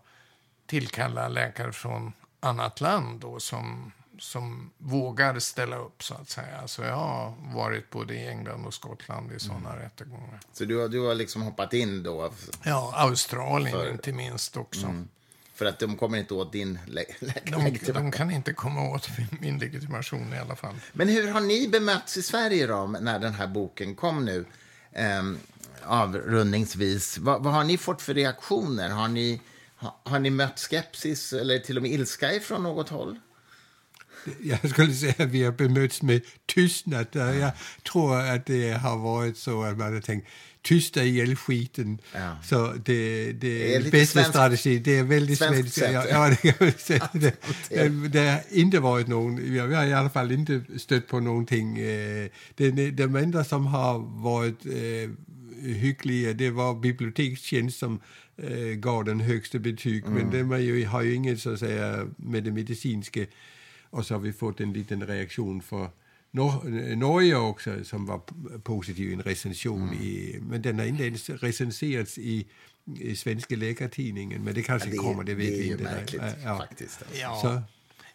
tillkalla 0.66 1.28
läkare 1.28 1.72
från 1.72 2.12
annat 2.40 2.80
land 2.80 3.20
då, 3.20 3.40
som, 3.40 3.92
som 4.18 4.70
vågar 4.78 5.38
ställa 5.38 5.76
upp, 5.76 6.02
så 6.02 6.14
att 6.14 6.28
säga. 6.28 6.60
Alltså, 6.60 6.84
jag 6.84 6.96
har 6.96 7.34
varit 7.54 7.90
både 7.90 8.14
i 8.14 8.28
England 8.28 8.66
och 8.66 8.74
Skottland 8.74 9.32
i 9.32 9.38
sådana 9.38 9.70
mm. 9.70 9.82
rättegångar. 9.82 10.40
Så 10.52 10.64
du 10.64 10.76
har, 10.80 10.88
du 10.88 11.06
har 11.06 11.14
liksom 11.14 11.42
hoppat 11.42 11.72
in 11.72 12.02
då? 12.02 12.32
Ja, 12.62 12.92
Australien 12.96 13.72
för... 13.72 13.90
inte 13.90 14.12
minst 14.12 14.56
också. 14.56 14.86
Mm. 14.86 15.08
För 15.62 15.68
att 15.68 15.78
de 15.78 15.96
kommer 15.96 16.18
inte 16.18 16.34
åt 16.34 16.52
din 16.52 16.78
le 16.86 17.04
de, 17.44 17.78
de 17.92 18.12
kan 18.12 18.30
inte 18.30 18.52
komma 18.52 18.90
åt 18.90 19.08
min 19.40 19.58
legitimation 19.58 20.34
i 20.34 20.38
alla 20.38 20.56
fall. 20.56 20.74
Men 20.92 21.08
hur 21.08 21.30
har 21.30 21.40
ni 21.40 21.68
bemötts 21.68 22.16
i 22.16 22.22
Sverige 22.22 22.66
då, 22.66 22.86
när 22.86 23.18
den 23.18 23.34
här 23.34 23.46
boken 23.46 23.94
kom 23.94 24.24
nu? 24.24 24.44
Um, 25.20 25.38
avrundningsvis. 25.82 27.18
Vad, 27.18 27.42
vad 27.42 27.52
har 27.52 27.64
ni 27.64 27.78
fått 27.78 28.02
för 28.02 28.14
reaktioner? 28.14 28.88
Har 28.88 29.08
ni, 29.08 29.40
ha, 29.76 30.00
har 30.04 30.18
ni 30.18 30.30
mött 30.30 30.58
skepsis 30.58 31.32
eller 31.32 31.58
till 31.58 31.76
och 31.76 31.82
med 31.82 31.92
ilska 31.92 32.32
ifrån 32.32 32.62
något 32.62 32.88
håll? 32.88 33.18
Jag 34.40 34.70
skulle 34.70 34.92
säga 34.92 35.14
att 35.18 35.28
vi 35.28 35.44
har 35.44 35.52
bemötts 35.52 36.02
med 36.02 36.22
tystnad. 36.46 37.06
Jag 37.12 37.50
tror 37.92 38.20
att 38.20 38.46
det 38.46 38.72
har 38.72 38.98
varit 38.98 39.38
så 39.38 39.62
att 39.62 39.78
man 39.78 39.94
har 39.94 40.00
tänkt 40.00 40.28
tysta 40.62 41.04
ihjäl 41.04 41.36
skiten. 41.36 41.98
Ja. 42.14 42.36
Så 42.42 42.72
det, 42.84 43.32
det, 43.32 43.32
det 43.32 43.74
är 43.74 43.90
bästa 43.90 44.06
svensk, 44.06 44.30
strategi. 44.30 44.78
Det 44.78 44.98
är 44.98 45.02
väldigt 45.02 45.38
svenskt. 45.38 45.78
Ja, 45.78 46.04
ja, 46.08 46.28
det, 46.28 46.36
kan 46.36 46.54
man 46.60 46.72
säga. 46.72 47.08
Det, 47.12 47.42
det, 47.68 48.08
det 48.08 48.30
har 48.30 48.40
inte 48.50 48.80
varit 48.80 49.08
någon, 49.08 49.36
vi 49.36 49.58
har 49.58 49.84
i 49.84 49.92
alla 49.92 50.10
fall 50.10 50.32
inte 50.32 50.62
stött 50.76 51.08
på 51.08 51.20
någonting. 51.20 51.78
Eh, 51.78 52.28
det, 52.54 52.90
de 52.90 53.16
enda 53.16 53.44
som 53.44 53.66
har 53.66 53.98
varit 54.22 54.66
eh, 54.66 55.10
hyggliga, 55.62 56.32
det 56.32 56.50
var 56.50 56.74
bibliotekstjänst 56.74 57.78
som 57.78 58.00
eh, 58.36 58.74
gav 58.74 59.04
den 59.04 59.20
högsta 59.20 59.58
betyg. 59.58 60.04
Mm. 60.04 60.14
Men 60.14 60.48
de 60.50 60.62
ju, 60.62 60.86
har 60.86 61.02
ju 61.02 61.14
inget 61.14 61.40
så 61.40 61.52
att 61.52 61.58
säga 61.58 62.06
med 62.16 62.44
det 62.44 62.50
medicinska. 62.50 63.26
Och 63.90 64.06
så 64.06 64.14
har 64.14 64.20
vi 64.20 64.32
fått 64.32 64.60
en 64.60 64.72
liten 64.72 65.06
reaktion 65.06 65.62
för 65.62 65.90
Nor 66.34 66.96
Norge 66.96 67.36
också 67.36 67.84
som 67.84 68.06
var 68.06 68.20
positiv 68.58 69.10
i 69.10 69.14
en 69.14 69.22
recension. 69.22 69.82
Mm. 69.82 70.02
I, 70.02 70.38
men 70.40 70.62
den 70.62 70.78
har 70.78 70.86
inte 70.86 71.04
ens 71.04 71.30
recenserats 71.30 72.18
i, 72.18 72.46
i 72.98 73.16
svenska 73.16 73.56
läkartidningen. 73.56 74.44
Men 74.44 74.54
det 74.54 74.62
kanske 74.62 74.88
ja, 74.88 74.92
det, 74.92 74.98
kommer, 74.98 75.24
det 75.24 75.34
vet 75.34 75.48
det 75.48 75.58
vi 75.58 75.70
inte. 75.70 75.84
Märkligt, 75.84 76.22
ja. 76.44 76.58
faktiskt. 76.58 77.02
Ja. 77.20 77.38
Så. 77.42 77.62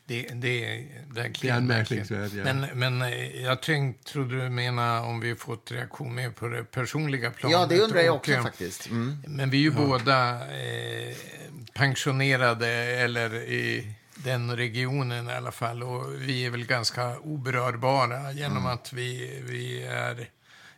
Det, 0.06 0.28
det 0.34 0.66
är 0.66 0.86
verkligen 1.14 1.34
det 1.42 1.48
är 1.48 1.58
anmärkningsvärt. 1.58 2.34
Ja. 2.34 2.44
Men, 2.44 2.68
men 2.74 3.02
eh, 3.02 3.42
jag 3.42 3.62
tänkte, 3.62 4.12
trodde 4.12 4.44
du 4.44 4.50
menade 4.50 5.08
om 5.08 5.20
vi 5.20 5.36
fått 5.36 5.72
reaktion 5.72 6.16
mer 6.16 6.30
på 6.30 6.48
det 6.48 6.64
personliga 6.64 7.32
planet. 7.32 7.58
Ja, 7.60 7.66
det 7.66 7.80
undrar 7.80 8.02
jag 8.02 8.16
också 8.16 8.38
och, 8.38 8.44
faktiskt. 8.44 8.90
Mm. 8.90 9.18
Men 9.28 9.50
vi 9.50 9.58
är 9.58 9.62
ju 9.62 9.74
ja. 9.78 9.86
båda 9.88 10.34
eh, 10.34 11.16
pensionerade 11.74 12.68
eller 12.74 13.36
i 13.36 13.94
den 14.24 14.56
regionen 14.56 15.30
i 15.30 15.34
alla 15.34 15.52
fall. 15.52 15.84
Och 15.84 16.14
vi 16.22 16.46
är 16.46 16.50
väl 16.50 16.66
ganska 16.66 17.20
oberörbara 17.20 18.32
genom 18.32 18.58
mm. 18.58 18.72
att 18.72 18.94
vi, 18.94 19.42
vi 19.46 19.84
är 19.84 20.30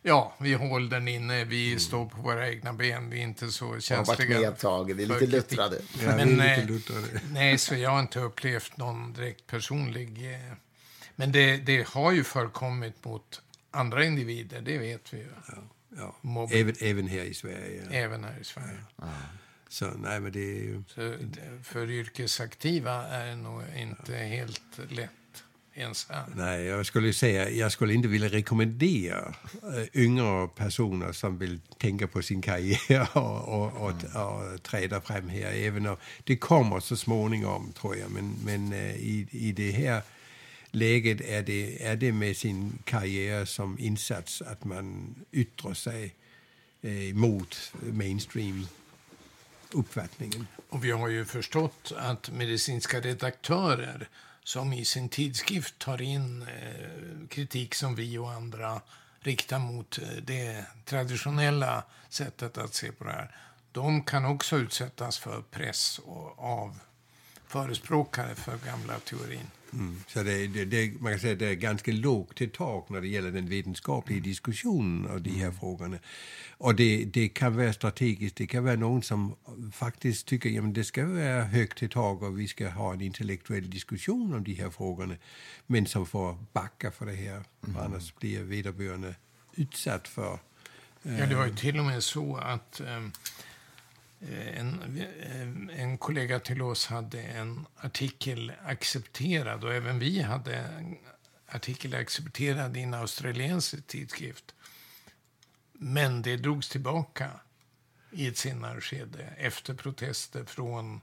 Ja, 0.02 0.34
vi 0.38 0.54
håller 0.54 0.90
den 0.90 1.08
inne, 1.08 1.44
vi 1.44 1.68
mm. 1.68 1.80
står 1.80 2.06
på 2.06 2.20
våra 2.20 2.48
egna 2.48 2.72
ben, 2.72 3.10
vi 3.10 3.18
är 3.18 3.22
inte 3.22 3.50
så 3.50 3.80
känsliga. 3.80 3.98
Jag 3.98 3.98
har 3.98 4.06
varit 4.06 4.28
med 4.28 4.48
ett 4.48 4.58
tag, 4.58 4.92
vi 4.94 5.02
är 5.02 5.06
lite 5.06 5.26
luttrade. 5.26 5.80
Ja, 6.02 6.16
men, 6.16 6.28
lite 6.28 6.44
eh, 6.44 6.66
luttrade. 6.66 7.06
nej, 7.32 7.58
så 7.58 7.74
jag 7.74 7.90
har 7.90 8.00
inte 8.00 8.20
upplevt 8.20 8.76
någon 8.76 9.12
direkt 9.12 9.46
personlig... 9.46 10.34
Eh, 10.34 10.52
men 11.16 11.32
det, 11.32 11.56
det 11.56 11.88
har 11.88 12.12
ju 12.12 12.24
förekommit 12.24 13.04
mot 13.04 13.42
andra 13.70 14.04
individer, 14.04 14.60
det 14.60 14.78
vet 14.78 15.14
vi 15.14 15.18
ju. 15.18 15.28
Ja, 15.96 16.14
ja. 16.22 16.48
Även, 16.52 16.74
även 16.80 17.08
här 17.08 17.24
i 17.24 17.34
Sverige. 17.34 17.82
Även 17.90 18.24
här 18.24 18.38
i 18.40 18.44
Sverige. 18.44 18.78
Ja. 18.96 19.04
Så, 19.70 19.90
nej, 19.90 20.20
men 20.20 20.32
det 20.32 20.40
är 20.40 20.62
ju... 20.62 20.82
Så 20.86 21.14
för 21.62 21.90
yrkesaktiva 21.90 23.06
är 23.06 23.26
det 23.26 23.36
nog 23.36 23.62
inte 23.76 24.16
helt 24.16 24.78
lätt 24.90 25.10
ens 25.74 26.06
här. 26.10 26.24
Nej, 26.36 26.64
jag 26.64 26.86
skulle 26.86 27.12
säga, 27.12 27.50
jag 27.50 27.72
skulle 27.72 27.94
inte 27.94 28.08
vilja 28.08 28.28
rekommendera 28.28 29.34
äh, 29.62 30.02
yngre 30.02 30.48
personer 30.48 31.12
som 31.12 31.38
vill 31.38 31.60
tänka 31.78 32.06
på 32.06 32.22
sin 32.22 32.42
karriär 32.42 33.08
och, 33.18 33.48
och, 33.48 33.72
och, 33.72 33.90
mm. 33.90 34.26
och 34.26 34.62
träda 34.62 35.00
fram 35.00 35.28
här. 35.28 35.52
Även 35.52 35.86
om 35.86 35.96
det 36.24 36.36
kommer 36.36 36.80
så 36.80 36.96
småningom, 36.96 37.72
tror 37.72 37.96
jag. 37.96 38.10
Men, 38.10 38.34
men 38.44 38.72
äh, 38.72 38.96
i, 38.96 39.26
i 39.30 39.52
det 39.52 39.70
här 39.70 40.02
läget 40.70 41.20
är 41.20 41.42
det, 41.42 41.86
är 41.86 41.96
det 41.96 42.12
med 42.12 42.36
sin 42.36 42.78
karriär 42.84 43.44
som 43.44 43.78
insats 43.78 44.42
att 44.42 44.64
man 44.64 45.14
yttrar 45.32 45.74
sig 45.74 46.14
äh, 46.82 47.14
mot 47.14 47.72
mainstream 47.92 48.66
uppfattningen. 49.74 50.46
Och 50.68 50.84
vi 50.84 50.90
har 50.90 51.08
ju 51.08 51.24
förstått 51.24 51.92
att 51.96 52.30
medicinska 52.30 53.00
redaktörer 53.00 54.08
som 54.44 54.72
i 54.72 54.84
sin 54.84 55.08
tidskrift 55.08 55.78
tar 55.78 56.02
in 56.02 56.42
eh, 56.42 57.28
kritik 57.28 57.74
som 57.74 57.94
vi 57.94 58.18
och 58.18 58.30
andra 58.30 58.80
riktar 59.20 59.58
mot 59.58 59.98
eh, 59.98 60.08
det 60.22 60.64
traditionella 60.84 61.84
sättet 62.08 62.58
att 62.58 62.74
se 62.74 62.92
på 62.92 63.04
det 63.04 63.12
här. 63.12 63.36
De 63.72 64.02
kan 64.02 64.24
också 64.24 64.56
utsättas 64.56 65.18
för 65.18 65.42
press 65.42 65.98
och, 65.98 66.38
av 66.38 66.78
förespråkare 67.46 68.34
för 68.34 68.58
gamla 68.66 68.98
teorin. 68.98 69.50
Mm. 69.72 70.02
Så 70.06 70.22
det, 70.22 70.46
det, 70.46 70.64
det, 70.64 71.00
man 71.00 71.12
kan 71.12 71.20
säga 71.20 71.32
att 71.32 71.38
det 71.38 71.48
är 71.48 71.54
ganska 71.54 71.92
lågt 71.92 72.40
i 72.40 72.48
tak 72.48 72.88
när 72.88 73.00
det 73.00 73.08
gäller 73.08 73.30
den 73.30 73.48
vetenskapliga 73.48 74.16
mm. 74.16 74.28
diskussionen 74.28 75.10
av 75.10 75.22
de 75.22 75.30
här 75.30 75.46
mm. 75.46 75.58
frågorna. 75.58 75.98
Och 76.58 76.74
det, 76.74 77.04
det 77.04 77.28
kan 77.28 77.56
vara 77.56 77.72
strategiskt, 77.72 78.36
det 78.36 78.46
kan 78.46 78.64
vara 78.64 78.76
någon 78.76 79.02
som 79.02 79.36
faktiskt 79.72 80.26
tycker 80.26 80.62
att 80.62 80.74
det 80.74 80.84
ska 80.84 81.06
vara 81.06 81.44
högt 81.44 81.82
i 81.82 81.88
tak 81.88 82.22
och 82.22 82.38
vi 82.38 82.48
ska 82.48 82.68
ha 82.68 82.92
en 82.92 83.00
intellektuell 83.00 83.70
diskussion 83.70 84.34
om 84.34 84.44
de 84.44 84.54
här 84.54 84.70
frågorna. 84.70 85.14
Men 85.66 85.86
som 85.86 86.06
får 86.06 86.38
backa 86.52 86.90
för 86.90 87.06
det 87.06 87.14
här, 87.14 87.42
mm. 87.66 87.76
annars 87.76 88.14
blir 88.14 88.42
vederbörande 88.42 89.14
utsatt 89.56 90.08
för... 90.08 90.38
Ja, 91.02 91.26
det 91.26 91.34
var 91.34 91.46
ju 91.46 91.54
till 91.54 91.78
och 91.78 91.84
med 91.84 92.02
så 92.02 92.36
att 92.36 92.80
Eh, 94.28 94.60
en, 94.60 94.98
eh, 94.98 95.29
en 95.29 95.29
kollega 96.00 96.40
till 96.40 96.62
oss 96.62 96.86
hade 96.86 97.22
en 97.22 97.66
artikel 97.76 98.52
accepterad 98.64 99.64
och 99.64 99.74
även 99.74 99.98
vi 99.98 100.22
hade 100.22 100.56
en 100.56 100.96
artikel 101.46 101.94
accepterad 101.94 102.76
i 102.76 102.80
en 102.80 102.94
australiensisk 102.94 103.86
tidskrift. 103.86 104.54
Men 105.72 106.22
det 106.22 106.36
drogs 106.36 106.68
tillbaka 106.68 107.30
i 108.10 108.26
ett 108.26 108.38
senare 108.38 108.80
skede 108.80 109.34
efter 109.38 109.74
protester 109.74 110.44
från 110.44 111.00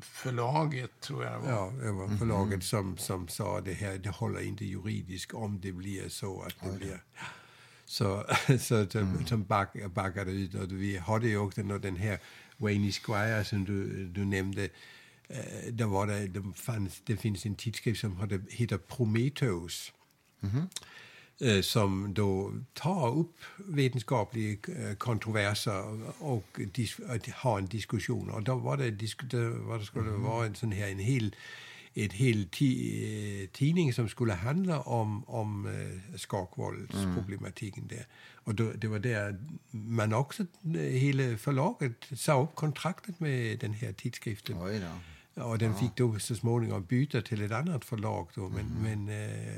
förlaget, 0.00 1.00
tror 1.00 1.24
jag 1.24 1.32
det 1.32 1.38
var. 1.38 1.50
Ja, 1.50 1.72
det 1.82 1.92
var 1.92 2.08
förlaget 2.08 2.52
mm. 2.52 2.62
som, 2.62 2.96
som 2.96 3.28
sa 3.28 3.60
det 3.60 3.72
här, 3.72 3.98
det 3.98 4.10
håller 4.10 4.40
inte 4.40 4.64
juridiskt 4.64 5.34
om 5.34 5.60
det 5.60 5.72
blir 5.72 6.08
så 6.08 6.42
att 6.42 6.54
det 6.60 6.78
blir... 6.78 7.02
Så, 7.86 8.26
så 8.60 8.84
de, 8.84 8.98
mm. 8.98 9.24
de 9.28 9.44
back, 9.44 9.86
backade 9.94 10.30
ut. 10.30 10.54
Och 10.54 10.72
vi 10.72 10.96
hade 10.96 11.28
ju 11.28 11.38
också 11.38 11.62
den 11.62 11.96
här 11.96 12.18
Wayne 12.64 12.92
Squire 12.92 13.44
som 13.44 13.64
du, 13.64 14.06
du 14.06 14.24
nämnde. 14.24 14.68
Uh, 15.30 15.72
där 15.72 15.86
var 15.86 16.06
det, 16.06 16.28
de 16.28 16.54
fanns, 16.54 17.02
det 17.06 17.16
finns 17.16 17.46
en 17.46 17.54
tidskrift 17.54 18.00
som 18.00 18.16
hade, 18.16 18.40
heter 18.50 18.78
Prometheus. 18.78 19.92
Mm 20.42 20.54
-hmm. 20.54 21.62
som 21.62 22.14
då 22.14 22.52
tar 22.72 23.18
upp 23.18 23.36
vetenskapliga 23.56 24.58
uh, 24.68 24.94
kontroverser 24.94 26.00
och, 26.18 26.60
dis, 26.74 27.00
har 27.34 27.58
en 27.58 27.66
diskussion. 27.66 28.30
Och 28.30 28.42
då 28.42 28.54
var 28.54 28.76
det, 28.76 28.90
det, 28.90 29.48
vad 29.48 29.80
det 29.80 29.86
skulle 29.86 30.08
mm 30.08 30.20
-hmm. 30.20 30.24
vara 30.24 30.46
en 30.46 30.54
sån 30.54 30.72
här 30.72 30.88
en 30.88 30.98
hel 30.98 31.34
ett 31.94 32.12
helt 32.12 32.52
tidning 33.52 33.92
som 33.92 34.08
skulle 34.08 34.32
handla 34.32 34.80
om, 34.80 35.24
om 35.24 35.66
uh, 35.66 36.16
skakvåldsproblematiken 36.16 37.84
mm. 37.84 37.96
där. 37.96 38.06
Och 38.34 38.54
då, 38.54 38.72
det 38.72 38.88
var 38.88 38.98
där 38.98 39.40
man 39.70 40.12
också, 40.12 40.46
hela 40.74 41.38
förlaget, 41.38 41.92
sa 42.16 42.42
upp 42.42 42.54
kontraktet 42.54 43.20
med 43.20 43.58
den 43.58 43.72
här 43.72 43.92
tidskriften. 43.92 44.56
Och 45.34 45.58
den 45.58 45.74
fick 45.74 45.96
då 45.96 46.18
så 46.18 46.34
småningom 46.34 46.84
byta 46.84 47.22
till 47.22 47.42
ett 47.42 47.52
annat 47.52 47.84
förlag. 47.84 48.28
Då. 48.34 48.48
Men, 48.48 48.66
men 48.82 49.24
eh, 49.24 49.54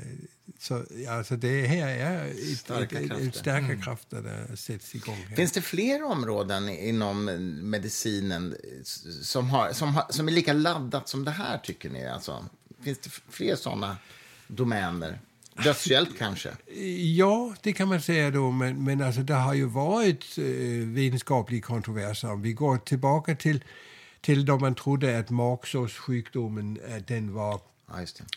så, 0.59 0.83
alltså 1.09 1.35
det 1.35 1.67
här 1.67 1.87
är 1.87 2.25
ett, 2.25 2.57
Starka 2.57 2.99
ett, 2.99 3.07
krafter. 3.07 3.27
ett 3.27 3.35
starka 3.35 3.81
krafter 3.81 4.21
där 4.21 4.55
sätts 4.55 4.95
igång. 4.95 5.25
Här. 5.29 5.35
Finns 5.35 5.51
det 5.51 5.61
fler 5.61 6.03
områden 6.03 6.69
inom 6.69 7.25
medicinen 7.69 8.55
som, 9.21 9.49
har, 9.49 9.73
som, 9.73 9.95
har, 9.95 10.05
som 10.09 10.27
är 10.27 10.31
lika 10.31 10.53
laddat 10.53 11.09
som 11.09 11.25
det 11.25 11.31
här, 11.31 11.57
tycker 11.57 11.89
ni? 11.89 12.07
Alltså, 12.07 12.45
finns 12.81 12.99
det 12.99 13.09
fler 13.29 13.55
sådana 13.55 13.97
domäner? 14.47 15.19
Dödshjälp 15.63 16.09
kanske? 16.17 16.49
Ja, 17.15 17.55
det 17.61 17.73
kan 17.73 17.87
man 17.87 18.01
säga 18.01 18.31
då, 18.31 18.51
men, 18.51 18.83
men 18.83 19.01
alltså, 19.01 19.21
det 19.21 19.33
har 19.33 19.53
ju 19.53 19.65
varit 19.65 20.37
eh, 20.37 20.43
vetenskapliga 20.87 21.61
kontroverser. 21.61 22.31
Om 22.31 22.41
vi 22.41 22.53
går 22.53 22.77
tillbaka 22.77 23.35
till, 23.35 23.63
till 24.21 24.45
då 24.45 24.59
man 24.59 24.75
trodde 24.75 25.19
att 25.19 25.29
magsårssjukdomen 25.29 26.79
eh, 26.87 27.03
den 27.07 27.33
var 27.33 27.59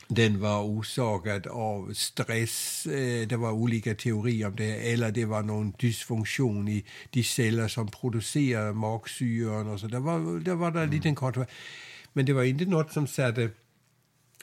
den 0.09 0.41
var 0.41 0.63
orsakad 0.63 1.47
av 1.47 1.93
stress. 1.95 2.87
Eh, 2.87 3.29
Det 3.29 3.37
var 3.37 3.53
olika 3.53 3.95
teorier 3.95 4.47
om 4.47 4.57
det. 4.57 4.93
Eller 4.93 5.11
det 5.11 5.25
var 5.25 5.43
någon 5.43 5.73
dysfunktion 5.81 6.69
i 6.69 6.85
de 7.11 7.23
celler 7.23 7.69
som 7.69 7.89
producerar 7.89 8.73
magsyran. 8.73 9.69
Och 9.69 9.81
så. 9.81 9.87
Det 9.87 10.01
var, 10.01 10.41
det 10.41 10.55
var 10.55 10.71
där 10.71 10.83
en 10.83 10.91
liten 10.91 11.15
kontrovers. 11.15 11.51
Men 12.13 12.27
det 12.27 12.33
var 12.33 12.45
inte 12.45 12.65
något 12.65 12.93
som 12.93 13.07
satte 13.07 13.51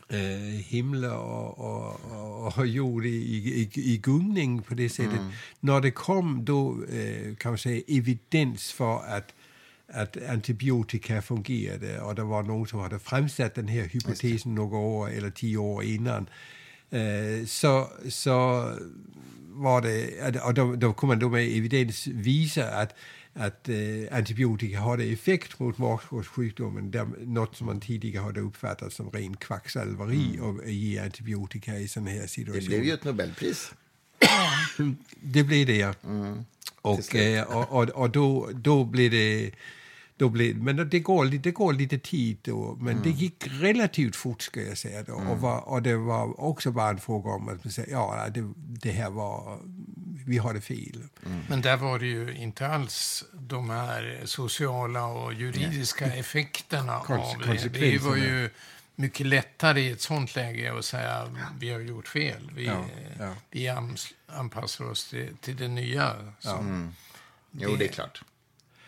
eh, 0.10 0.66
himmel 0.66 1.06
och, 1.06 1.60
och, 1.60 2.58
och, 2.58 2.68
jord 2.68 3.06
i, 3.06 3.10
i, 3.10 3.70
i 3.76 3.98
gungning 3.98 4.62
på 4.62 4.74
det 4.74 4.90
sättet. 4.90 5.22
När 5.60 5.82
det 5.82 5.92
kom 5.92 6.46
då, 6.46 6.84
eh, 6.84 7.36
kan 7.36 7.52
man 7.52 7.58
säga, 7.58 7.84
evidens 7.88 8.72
för 8.72 9.18
att 9.18 9.34
att 9.88 10.18
antibiotika 10.30 11.22
fungerade 11.22 12.02
och 12.02 12.16
det 12.16 12.24
var 12.24 12.44
någon 12.44 12.68
som 12.68 12.80
hade 12.80 13.00
framsatt 13.00 13.56
den 13.56 13.68
här 13.68 13.84
hypotesen 13.84 14.56
några 14.56 14.78
år 14.78 15.10
eller 15.10 15.30
tio 15.30 15.58
år 15.58 15.84
innan. 15.84 16.30
Eh, 16.90 17.46
så, 17.46 17.88
så 18.10 18.32
var 19.50 19.82
det, 19.82 20.40
och 20.42 20.54
då, 20.54 20.76
då 20.76 20.94
kunde 20.94 21.16
man 21.16 21.20
då 21.20 21.30
med 21.30 21.58
evidens 21.58 22.08
visa 22.08 22.70
att, 22.70 22.94
att 23.34 23.70
eh, 23.70 24.18
antibiotika 24.18 24.80
hade 24.80 25.04
effekt 25.04 25.60
mot 25.60 25.78
magsårssjukdomen, 25.78 26.92
där- 26.92 27.26
något 27.26 27.56
som 27.56 27.66
man 27.68 27.80
tidigare 27.82 28.24
hade 28.24 28.40
uppfattat 28.42 28.94
som 28.94 29.10
ren 29.10 29.38
kvacksalveri 29.38 30.40
att 30.42 30.70
ge 30.72 31.00
antibiotika 31.00 31.78
i 31.80 31.88
sådana 31.88 32.10
här 32.12 32.22
Det 32.22 32.28
situationer. 32.28 32.68
blev 32.68 32.84
ju 32.84 32.92
ett 32.94 33.04
Nobelpris. 33.04 33.72
Det 35.22 35.44
blev 35.44 35.68
det, 35.68 35.76
ja. 35.78 35.94
Och, 36.90 37.16
eh, 37.16 37.44
och, 37.44 37.72
och, 37.72 37.90
och 37.90 38.10
då, 38.10 38.50
då 38.54 38.84
blev 38.84 39.12
det... 39.12 39.52
Då 40.20 40.30
blev, 40.30 40.56
men 40.58 40.90
det 40.90 41.00
går, 41.00 41.26
lite- 41.26 41.44
det 41.44 41.52
går 41.52 41.74
lite 41.74 42.00
tid 42.00 42.38
då, 42.42 42.78
men 42.82 43.02
det 43.04 43.10
gick 43.10 43.48
relativt 43.48 44.16
fort 44.16 44.42
ska 44.42 44.62
jag 44.62 44.78
säga. 44.78 45.04
Då. 45.04 45.14
Och, 45.14 45.42
var, 45.42 45.70
och 45.70 45.82
det 45.82 45.96
var 45.96 46.42
också 46.42 46.72
bara 46.72 46.90
en 46.90 47.00
fråga 47.00 47.30
om 47.30 47.50
att 47.50 47.64
man 47.64 47.72
säger, 47.72 47.92
ja, 47.92 48.28
det, 48.34 48.54
det 48.58 48.92
här 48.92 49.10
var, 49.10 49.58
vi 50.26 50.38
hade 50.38 50.62
fel. 50.62 51.04
Men 51.50 51.62
där 51.62 51.78
var 51.78 52.00
det 52.00 52.06
ju 52.06 52.36
inte 52.36 52.68
alls 52.68 53.24
de 53.34 53.70
här 53.70 54.22
sociala 54.26 55.06
och 55.06 55.34
juridiska 55.34 56.06
effekterna 56.06 57.00
Kons- 57.00 57.36
av 57.36 57.42
det. 57.72 57.80
Det 57.80 57.98
var 58.02 58.16
ju 58.16 58.50
mycket 59.00 59.26
lättare 59.26 59.82
i 59.82 59.92
ett 59.92 60.02
sånt 60.02 60.36
läge 60.36 60.78
att 60.78 60.86
säga 60.86 61.36
vi 61.60 61.70
har 61.70 61.80
gjort 61.80 62.08
fel. 62.08 62.52
Vi, 62.56 62.66
Ja, 62.66 62.86
ja. 63.20 63.34
vi 63.52 63.72
anpassar 64.28 64.86
oss 64.86 65.10
till, 65.10 65.38
till 65.42 65.56
det 65.58 65.68
nya. 65.68 66.34
Så. 66.40 66.66
Jo, 67.52 67.76
det 67.76 67.86
är 67.86 67.90
klart. 67.92 68.22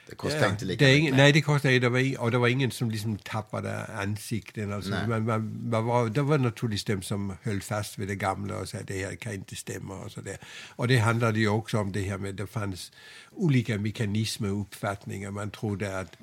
Det 0.09 0.15
kostar 0.15 0.39
Ja, 0.39 0.49
inte 0.49 0.65
lika 0.65 0.85
det 0.85 0.93
mycket. 1.01 1.15
nej, 1.17 1.31
det 1.31 1.41
kostade 1.41 1.75
inte. 1.75 1.85
Det 1.85 1.89
var, 1.89 2.21
och 2.21 2.31
det 2.31 2.37
var 2.37 2.47
ingen 2.47 2.71
som 2.71 2.91
liksom 2.91 3.17
tappade 3.17 3.85
ansikten. 3.85 4.73
Alltså, 4.73 4.91
man, 4.91 5.25
man, 5.25 5.69
man 5.69 5.85
var, 5.85 6.09
det 6.09 6.21
var 6.21 6.37
naturligtvis 6.37 6.83
de 6.83 7.01
som 7.01 7.33
höll 7.43 7.61
fast 7.61 7.97
vid 7.97 8.07
det 8.07 8.15
gamla 8.15 8.57
och 8.57 8.69
sa 8.69 8.77
att 8.77 8.87
det 8.87 9.05
här 9.05 9.15
kan 9.15 9.33
inte 9.33 9.55
stämma. 9.55 9.93
Och, 9.99 10.11
så 10.11 10.21
där. 10.21 10.37
och 10.69 10.87
det 10.87 10.97
handlade 10.97 11.39
ju 11.39 11.47
också 11.49 11.77
om 11.79 11.91
det 11.91 12.01
här 12.01 12.17
med 12.17 12.29
att 12.29 12.37
det 12.37 12.47
fanns 12.47 12.91
olika 13.31 13.77
mekanismer 13.77 14.51
och 14.53 14.61
uppfattningar. 14.61 15.31
Man 15.31 15.51
trodde 15.51 15.99
att, 15.99 16.17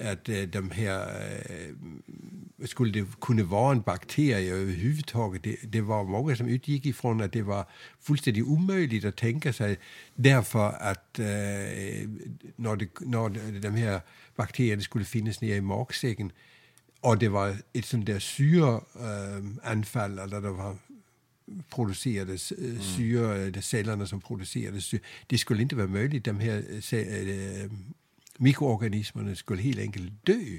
att 0.00 0.28
eh, 0.28 0.42
de 0.42 0.70
här 0.70 1.08
eh, 1.48 2.66
skulle 2.66 2.92
det 2.92 3.06
kunna 3.20 3.44
vara 3.44 3.72
en 3.72 3.82
bakterie 3.82 4.54
överhuvudtaget. 4.54 5.42
Det, 5.42 5.56
det 5.62 5.80
var 5.80 6.04
många 6.04 6.36
som 6.36 6.48
utgick 6.48 6.86
ifrån 6.86 7.20
att 7.20 7.32
det 7.32 7.42
var 7.42 7.64
fullständigt 8.00 8.46
omöjligt 8.46 9.04
att 9.04 9.16
tänka 9.16 9.52
sig 9.52 9.78
därför 10.14 10.68
att 10.68 11.18
eh, 11.18 11.26
när, 12.56 12.76
det, 12.76 12.88
när 13.00 13.60
de 13.60 13.68
här 13.68 14.00
bakterierna 14.36 14.82
skulle 14.82 15.04
finnas 15.04 15.40
nere 15.40 15.56
i 15.56 15.60
magsäcken 15.60 16.32
och 17.00 17.18
det 17.18 17.28
var 17.28 17.56
ett 17.72 17.86
sånt 17.86 18.06
där 18.06 18.18
syreanfall, 18.18 20.18
eh, 20.18 20.24
eller 20.24 20.40
det 20.40 20.50
var 20.50 20.76
producerades 21.70 22.52
mm. 22.52 22.80
syre, 22.80 23.62
cellerna 23.62 24.06
som 24.06 24.20
producerades 24.20 24.84
syre. 24.84 25.00
Det 25.26 25.38
skulle 25.38 25.62
inte 25.62 25.76
vara 25.76 25.86
möjligt. 25.86 26.24
De 26.24 26.40
här 26.40 26.80
mikroorganismerna 28.40 29.34
skulle 29.34 29.62
helt 29.62 29.78
enkelt 29.78 30.26
dö 30.26 30.58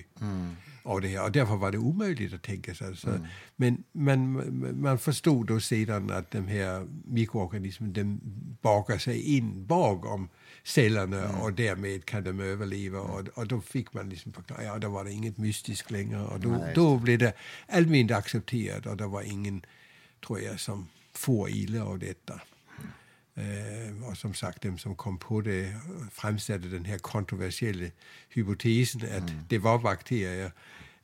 av 0.83 1.01
det 1.01 1.07
här. 1.07 1.23
Och 1.23 1.31
därför 1.31 1.55
var 1.55 1.71
det 1.71 1.77
omöjligt 1.77 2.33
att 2.33 2.43
tänka 2.43 2.75
sig. 2.75 2.97
Så, 2.97 3.09
Men 3.55 3.83
man, 3.91 4.81
man 4.81 4.99
förstod 4.99 5.47
då 5.47 5.59
sedan 5.59 6.11
att 6.11 6.31
de 6.31 6.47
här 6.47 6.87
mikroorganismerna 7.05 7.93
de 7.93 8.19
bakar 8.61 8.97
sig 8.97 9.35
in 9.35 9.65
bakom 9.65 10.29
cellerna 10.63 11.39
och 11.41 11.53
därmed 11.53 12.05
kan 12.05 12.23
de 12.23 12.39
överleva. 12.39 12.99
Och, 12.99 13.27
och 13.27 13.47
då 13.47 13.61
fick 13.61 13.93
man 13.93 14.09
liksom 14.09 14.33
förklara, 14.33 14.63
ja, 14.63 14.77
då 14.77 14.89
var 14.89 15.03
det 15.03 15.11
inget 15.11 15.37
mystiskt 15.37 15.91
längre. 15.91 16.21
Och 16.21 16.39
då, 16.39 16.49
Nej, 16.49 16.71
då 16.75 16.97
blev 16.97 17.19
det 17.19 17.33
allmänt 17.67 18.11
accepterat 18.11 18.85
och 18.85 18.97
det 18.97 19.07
var 19.07 19.21
ingen, 19.21 19.65
tror 20.25 20.39
jag, 20.39 20.59
som 20.59 20.87
får 21.13 21.49
illa 21.49 21.85
av 21.85 21.99
detta. 21.99 22.41
Eh, 23.35 24.09
och 24.09 24.17
som 24.17 24.33
sagt, 24.33 24.61
de 24.61 24.77
som 24.77 24.95
kom 24.95 25.17
på 25.17 25.41
det 25.41 25.73
framställde 26.11 26.67
den 26.69 26.85
här 26.85 26.97
kontroversiella 26.97 27.87
hypotesen 28.29 29.01
att 29.17 29.49
det 29.49 29.57
var 29.57 29.79
bakterier. 29.79 30.51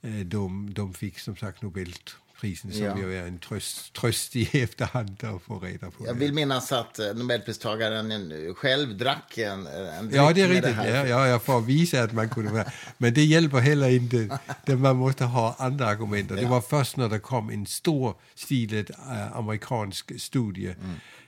Eh, 0.02 0.12
de, 0.14 0.74
de 0.74 0.94
fick 0.94 1.20
som 1.20 1.36
sagt 1.36 1.62
Nobelprisen 1.62 2.72
som 2.72 2.82
Ja. 2.84 2.98
ju 2.98 3.16
är 3.18 3.28
en 3.28 3.40
tröst, 3.40 3.94
tröst 3.94 4.36
i 4.36 4.50
efterhand 4.64 5.24
att 5.24 5.42
få 5.42 5.60
reda 5.60 5.92
på 5.92 6.06
Jag 6.06 6.16
det. 6.16 6.20
vill 6.20 6.34
minnas 6.34 6.72
att 6.72 7.00
eh, 7.00 7.14
Nobelpristagaren 7.14 8.12
eh, 8.32 8.54
själv 8.54 8.98
drack 8.98 9.38
en, 9.38 9.68
en 9.68 10.10
Ja, 10.14 10.32
det 10.34 10.42
är 10.42 10.48
riktigt. 10.50 10.76
här. 10.76 10.96
Ja, 10.96 11.08
ja, 11.08 11.28
jag 11.28 11.44
får 11.44 11.62
visa 11.62 12.04
att 12.04 12.14
man 12.14 12.30
kunde 12.30 12.52
vara... 12.52 12.66
Men 12.98 13.14
det 13.14 13.24
hjälper 13.26 13.58
heller 13.60 13.90
inte. 13.90 14.40
Det 14.66 14.76
man 14.76 14.96
måste 14.96 15.26
ha 15.26 15.56
andra 15.60 15.88
argument. 15.88 16.32
Och 16.32 16.38
Det 16.38 16.46
var 16.46 16.62
först 16.62 16.98
när 16.98 17.10
det 17.10 17.20
kom 17.20 17.50
en 17.50 17.66
stor 17.66 18.16
stilet 18.36 18.90
äh, 18.90 19.38
amerikansk 19.38 20.20
studie 20.22 20.76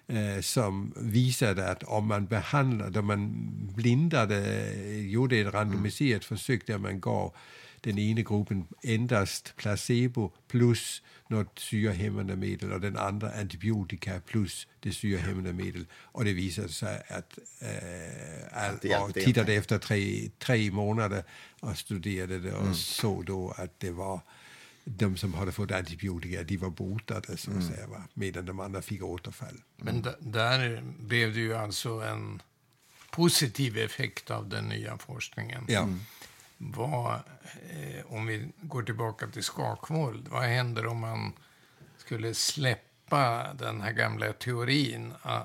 eh, 0.10 0.42
som 0.42 0.94
visade 0.96 1.72
att 1.72 1.84
om 1.84 2.08
man 2.08 2.26
behandlade, 2.26 3.00
om 3.00 3.06
man 3.06 3.52
blindade, 3.76 4.64
gjorde 4.92 5.38
ett 5.38 5.54
randomiserat 5.54 6.26
försök 6.26 6.68
där 6.68 6.78
man 6.78 7.00
gav 7.00 7.34
den 7.82 8.00
ena 8.00 8.22
gruppen 8.22 8.66
endast 8.84 9.54
placebo 9.56 10.32
plus 10.48 11.02
något 11.28 11.60
syrehämmande 11.60 12.36
medel 12.36 12.72
och 12.72 12.82
den 12.82 12.98
andra 12.98 13.32
antibiotika 13.32 14.22
plus 14.26 14.68
det 14.80 14.92
syrehämmande 14.92 15.54
medel. 15.54 15.86
Och 15.94 16.26
det 16.26 16.34
visade 16.34 16.70
sig 16.70 17.02
att 17.08 17.40
eh, 17.62 18.64
all, 18.64 19.04
och 19.04 19.14
tittade 19.14 19.54
efter 19.54 19.78
tre, 19.78 20.30
tre 20.40 20.72
månader 20.72 21.24
och 21.60 21.78
studerade 21.78 22.40
det 22.40 22.54
och 22.54 22.76
såg 22.76 23.26
då 23.26 23.54
att 23.58 23.80
det 23.80 23.92
var 23.92 24.22
de 24.98 25.18
som 25.18 25.34
hade 25.34 25.52
fått 25.52 25.72
antibiotika, 25.72 26.44
de 26.44 26.58
var 26.58 26.70
botade 26.70 27.38
så 27.38 27.52
att 27.58 27.64
säga, 27.64 27.88
va? 27.88 28.04
medan 28.14 28.46
de 28.46 28.60
andra 28.60 28.82
fick 28.82 29.04
återfall. 29.04 29.62
Men 29.78 30.02
d- 30.02 30.16
där 30.20 30.84
blev 31.00 31.34
det 31.34 31.40
ju 31.40 31.56
alltså 31.56 31.90
en 31.90 32.42
positiv 33.12 33.78
effekt 33.78 34.32
av 34.32 34.50
den 34.50 34.66
nya 34.70 34.98
forskningen. 34.98 35.66
Ja. 35.68 35.90
Vad, 36.58 37.14
eh, 37.70 38.06
om 38.14 38.26
vi 38.26 38.52
går 38.62 38.84
tillbaka 38.84 39.28
till 39.28 39.44
skakvåld, 39.44 40.28
vad 40.28 40.44
händer 40.44 40.86
om 40.86 40.98
man 41.00 41.34
skulle 41.98 42.34
släppa 42.34 43.54
den 43.54 43.82
här 43.82 43.92
gamla 43.92 44.34
teorin? 44.34 45.14
Ah, 45.22 45.44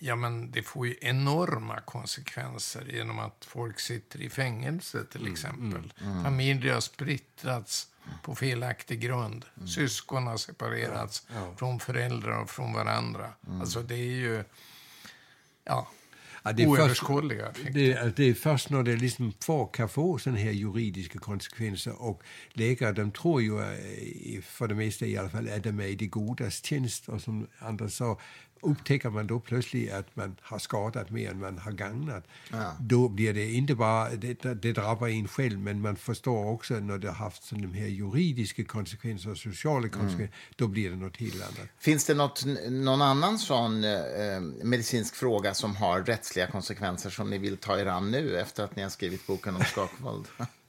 ja, 0.00 0.16
men 0.16 0.50
det 0.50 0.62
får 0.62 0.86
ju 0.86 0.94
enorma 1.00 1.80
konsekvenser 1.80 2.84
genom 2.92 3.18
att 3.18 3.44
folk 3.44 3.80
sitter 3.80 4.20
i 4.22 4.30
fängelse 4.30 5.04
till 5.04 5.32
exempel. 5.32 5.92
Familjer 6.22 6.74
har 6.74 6.80
splittrats 6.80 7.88
på 8.22 8.34
felaktig 8.34 9.00
grund. 9.00 9.44
Syskon 9.66 10.26
har 10.26 10.36
separerats 10.36 11.26
från 11.56 11.80
föräldrar 11.80 12.42
och 12.42 12.50
från 12.50 12.72
varandra. 12.72 13.32
Alltså 13.60 13.82
det 13.82 13.94
är 13.94 14.16
ju 14.16 14.44
ja, 15.64 15.88
Ja, 16.46 16.52
det 16.52 16.62
är 16.62 16.66
oöverskådliga 16.66 17.48
effekter. 17.48 17.72
Det, 17.72 18.16
det 18.16 18.24
är 18.24 18.34
först 18.34 18.70
när 18.70 18.82
det 18.82 18.96
liksom 18.96 19.32
får, 19.40 19.68
kan 19.72 19.88
få 19.88 20.18
sådana 20.18 20.38
här 20.38 20.50
juridiska 20.50 21.18
konsekvenser 21.18 22.02
och 22.02 22.22
läkare 22.52 22.92
de 22.92 23.10
tror 23.10 23.42
ju, 23.42 23.60
eh, 23.60 24.42
för 24.42 24.68
det 24.68 24.74
mesta 24.74 25.06
i 25.06 25.16
alla 25.16 25.28
fall, 25.28 25.48
att 25.48 25.62
de 25.62 25.80
är 25.80 25.86
i 25.86 25.94
det 25.94 26.06
godas 26.06 26.64
tjänst 26.64 27.08
och 27.08 27.20
som 27.20 27.46
andra 27.58 27.88
sa, 27.88 28.20
upptäcker 28.64 29.10
man 29.10 29.26
då 29.26 29.40
plötsligt 29.40 29.92
att 29.92 30.16
man 30.16 30.36
har 30.42 30.58
skadat 30.58 31.10
mer 31.10 31.30
än 31.30 31.40
man 31.40 31.58
har 31.58 31.72
gagnat, 31.72 32.24
ja. 32.50 32.72
då 32.80 33.08
blir 33.08 33.34
det 33.34 33.52
inte 33.52 33.74
bara, 33.74 34.10
det, 34.10 34.42
det 34.42 34.72
drabbar 34.72 35.08
en 35.08 35.28
själv, 35.28 35.58
men 35.58 35.80
man 35.80 35.96
förstår 35.96 36.46
också 36.46 36.74
när 36.74 36.98
det 36.98 37.08
har 37.08 37.14
haft 37.14 37.50
de 37.50 37.74
här 37.74 37.86
juridiska 37.86 38.64
konsekvenser 38.64 39.30
och 39.30 39.38
sociala 39.38 39.78
mm. 39.78 39.90
konsekvenser, 39.90 40.24
mm. 40.24 40.54
då 40.56 40.68
blir 40.68 40.90
det 40.90 40.96
något 40.96 41.16
helt 41.16 41.42
annat. 41.42 41.68
Finns 41.78 42.06
det 42.06 42.14
något, 42.14 42.44
någon 42.68 43.02
annan 43.02 43.38
sån 43.38 43.84
eh, 43.84 44.40
medicinsk 44.62 45.14
fråga 45.14 45.54
som 45.54 45.76
har 45.76 46.02
rättsliga 46.02 46.46
konsekvenser 46.46 47.10
som 47.10 47.30
ni 47.30 47.38
vill 47.38 47.56
ta 47.56 47.78
er 47.78 47.86
an 47.86 48.10
nu 48.10 48.38
efter 48.40 48.64
att 48.64 48.76
ni 48.76 48.82
har 48.82 48.90
skrivit 48.90 49.26
boken 49.26 49.56
om 49.56 49.64
skakvåld? 49.64 50.26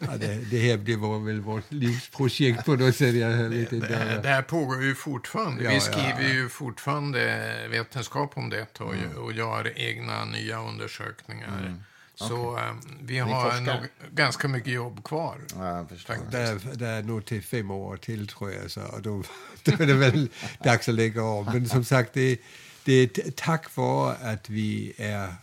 Ja, 0.00 0.16
det, 0.16 0.50
det, 0.50 0.76
det 0.76 0.96
var 0.96 1.18
väl 1.18 1.40
vårt 1.40 1.72
livsprojekt 1.72 2.64
på 2.64 2.76
något 2.76 2.96
sätt. 2.96 3.14
Jag 3.14 3.48
vet 3.48 3.72
inte. 3.72 3.86
Det, 3.86 4.20
det 4.22 4.28
här 4.28 4.42
pågår 4.42 4.82
ju 4.82 4.94
fortfarande. 4.94 5.64
Ja, 5.64 5.70
Vi 5.70 5.80
skriver 5.80 6.22
ja. 6.22 6.28
ju 6.28 6.48
fortfarande 6.48 7.68
vetenskap 7.70 8.32
om 8.36 8.50
det 8.50 8.80
och, 8.80 8.94
mm. 8.94 9.16
och 9.16 9.32
gör 9.32 9.78
egna 9.78 10.24
nya 10.24 10.62
undersökningar. 10.62 11.58
Mm. 11.58 11.82
Så 12.14 12.52
okay. 12.52 12.70
um, 12.70 12.80
vi 13.00 13.18
har 13.18 13.60
nog 13.60 13.86
ganska 14.12 14.48
mycket 14.48 14.72
jobb 14.72 15.04
kvar. 15.04 15.40
Ja, 15.54 15.86
det, 16.30 16.38
är, 16.38 16.76
det 16.76 16.86
är 16.86 17.02
nog 17.02 17.24
till 17.24 17.42
fem 17.42 17.70
år 17.70 17.96
till, 17.96 18.28
tror 18.28 18.52
jag. 18.52 18.70
Så, 18.70 18.80
då, 18.80 19.22
då 19.64 19.72
är 19.82 19.86
det 19.86 19.94
väl 19.94 20.28
dags 20.64 20.88
att 20.88 20.94
lägga 20.94 21.22
om. 21.22 21.44
Men 21.44 21.68
som 21.68 21.84
sagt, 21.84 22.14
det, 22.14 22.40
det 22.84 22.92
är 22.92 23.30
tack 23.30 23.76
vare 23.76 24.16
att 24.32 24.50
vi 24.50 24.92
är 24.96 25.34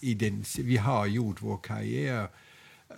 i 0.00 0.14
den... 0.14 0.44
Vi 0.58 0.76
har 0.76 1.06
gjort 1.06 1.36
vår 1.42 1.58
karriär 1.58 2.28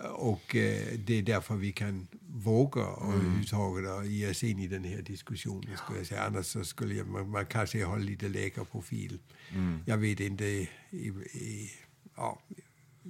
och 0.07 0.55
eh, 0.55 0.99
det 1.05 1.13
är 1.13 1.21
därför 1.21 1.55
vi 1.55 1.71
kan 1.71 2.07
våga 2.27 2.81
mm. 2.81 3.13
överhuvudtaget 3.13 4.11
ge 4.11 4.29
oss 4.29 4.43
in 4.43 4.59
i 4.59 4.67
den 4.67 4.83
här 4.83 5.01
diskussionen. 5.01 5.77
Skulle 5.77 5.99
jag 5.99 6.07
säga. 6.07 6.23
Annars 6.23 6.45
så 6.45 6.63
skulle 6.63 6.93
jag, 6.95 7.07
man, 7.07 7.29
man 7.29 7.45
kanske 7.45 7.85
ha 7.85 7.97
lite 7.97 8.27
läkarprofil. 8.27 9.19
Mm. 9.51 9.79
Jag 9.85 9.97
vet 9.97 10.19
inte. 10.19 10.45
I, 10.45 10.67
i, 10.91 11.71
ja, 12.15 12.41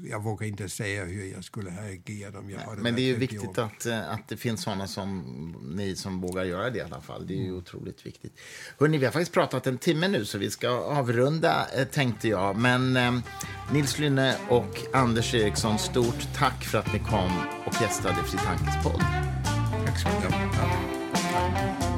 jag 0.03 0.23
vågar 0.23 0.47
inte 0.47 0.69
säga 0.69 1.05
hur 1.05 1.33
jag 1.33 1.43
skulle 1.43 1.71
ha 1.71 1.81
agerat 1.81 2.35
om 2.35 2.49
jag 2.49 2.59
hade 2.59 2.81
Men 2.81 2.95
det 2.95 3.01
är 3.01 3.03
ju 3.03 3.15
viktigt 3.15 3.57
att, 3.57 3.85
eh, 3.85 4.11
att 4.11 4.27
det 4.27 4.37
finns 4.37 4.61
såna 4.61 4.87
som 4.87 5.21
ni 5.75 5.95
som 5.95 6.21
vågar 6.21 6.43
göra 6.43 6.69
det 6.69 6.77
i 6.77 6.81
alla 6.81 7.01
fall. 7.01 7.27
Det 7.27 7.33
är 7.33 7.37
ju 7.37 7.43
mm. 7.43 7.57
otroligt 7.57 8.05
viktigt. 8.05 8.39
Hörrni, 8.79 8.97
vi 8.97 9.05
har 9.05 9.11
faktiskt 9.11 9.33
pratat 9.33 9.67
en 9.67 9.77
timme 9.77 10.07
nu 10.07 10.25
så 10.25 10.37
vi 10.37 10.51
ska 10.51 10.69
avrunda 10.69 11.67
eh, 11.77 11.87
tänkte 11.87 12.27
jag. 12.27 12.55
Men 12.55 12.97
eh, 12.97 13.11
Nils 13.73 13.99
Lynne 13.99 14.35
och 14.49 14.79
Anders 14.93 15.33
Eriksson, 15.33 15.79
stort 15.79 16.27
tack 16.35 16.63
för 16.63 16.77
att 16.77 16.93
ni 16.93 16.99
kom 16.99 17.31
och 17.65 17.81
gästade 17.81 18.15
Fri 18.15 18.37
Tankes 18.37 18.83
podd. 18.83 19.03
Tack 19.85 19.99
så 19.99 20.07
mycket. 20.09 21.88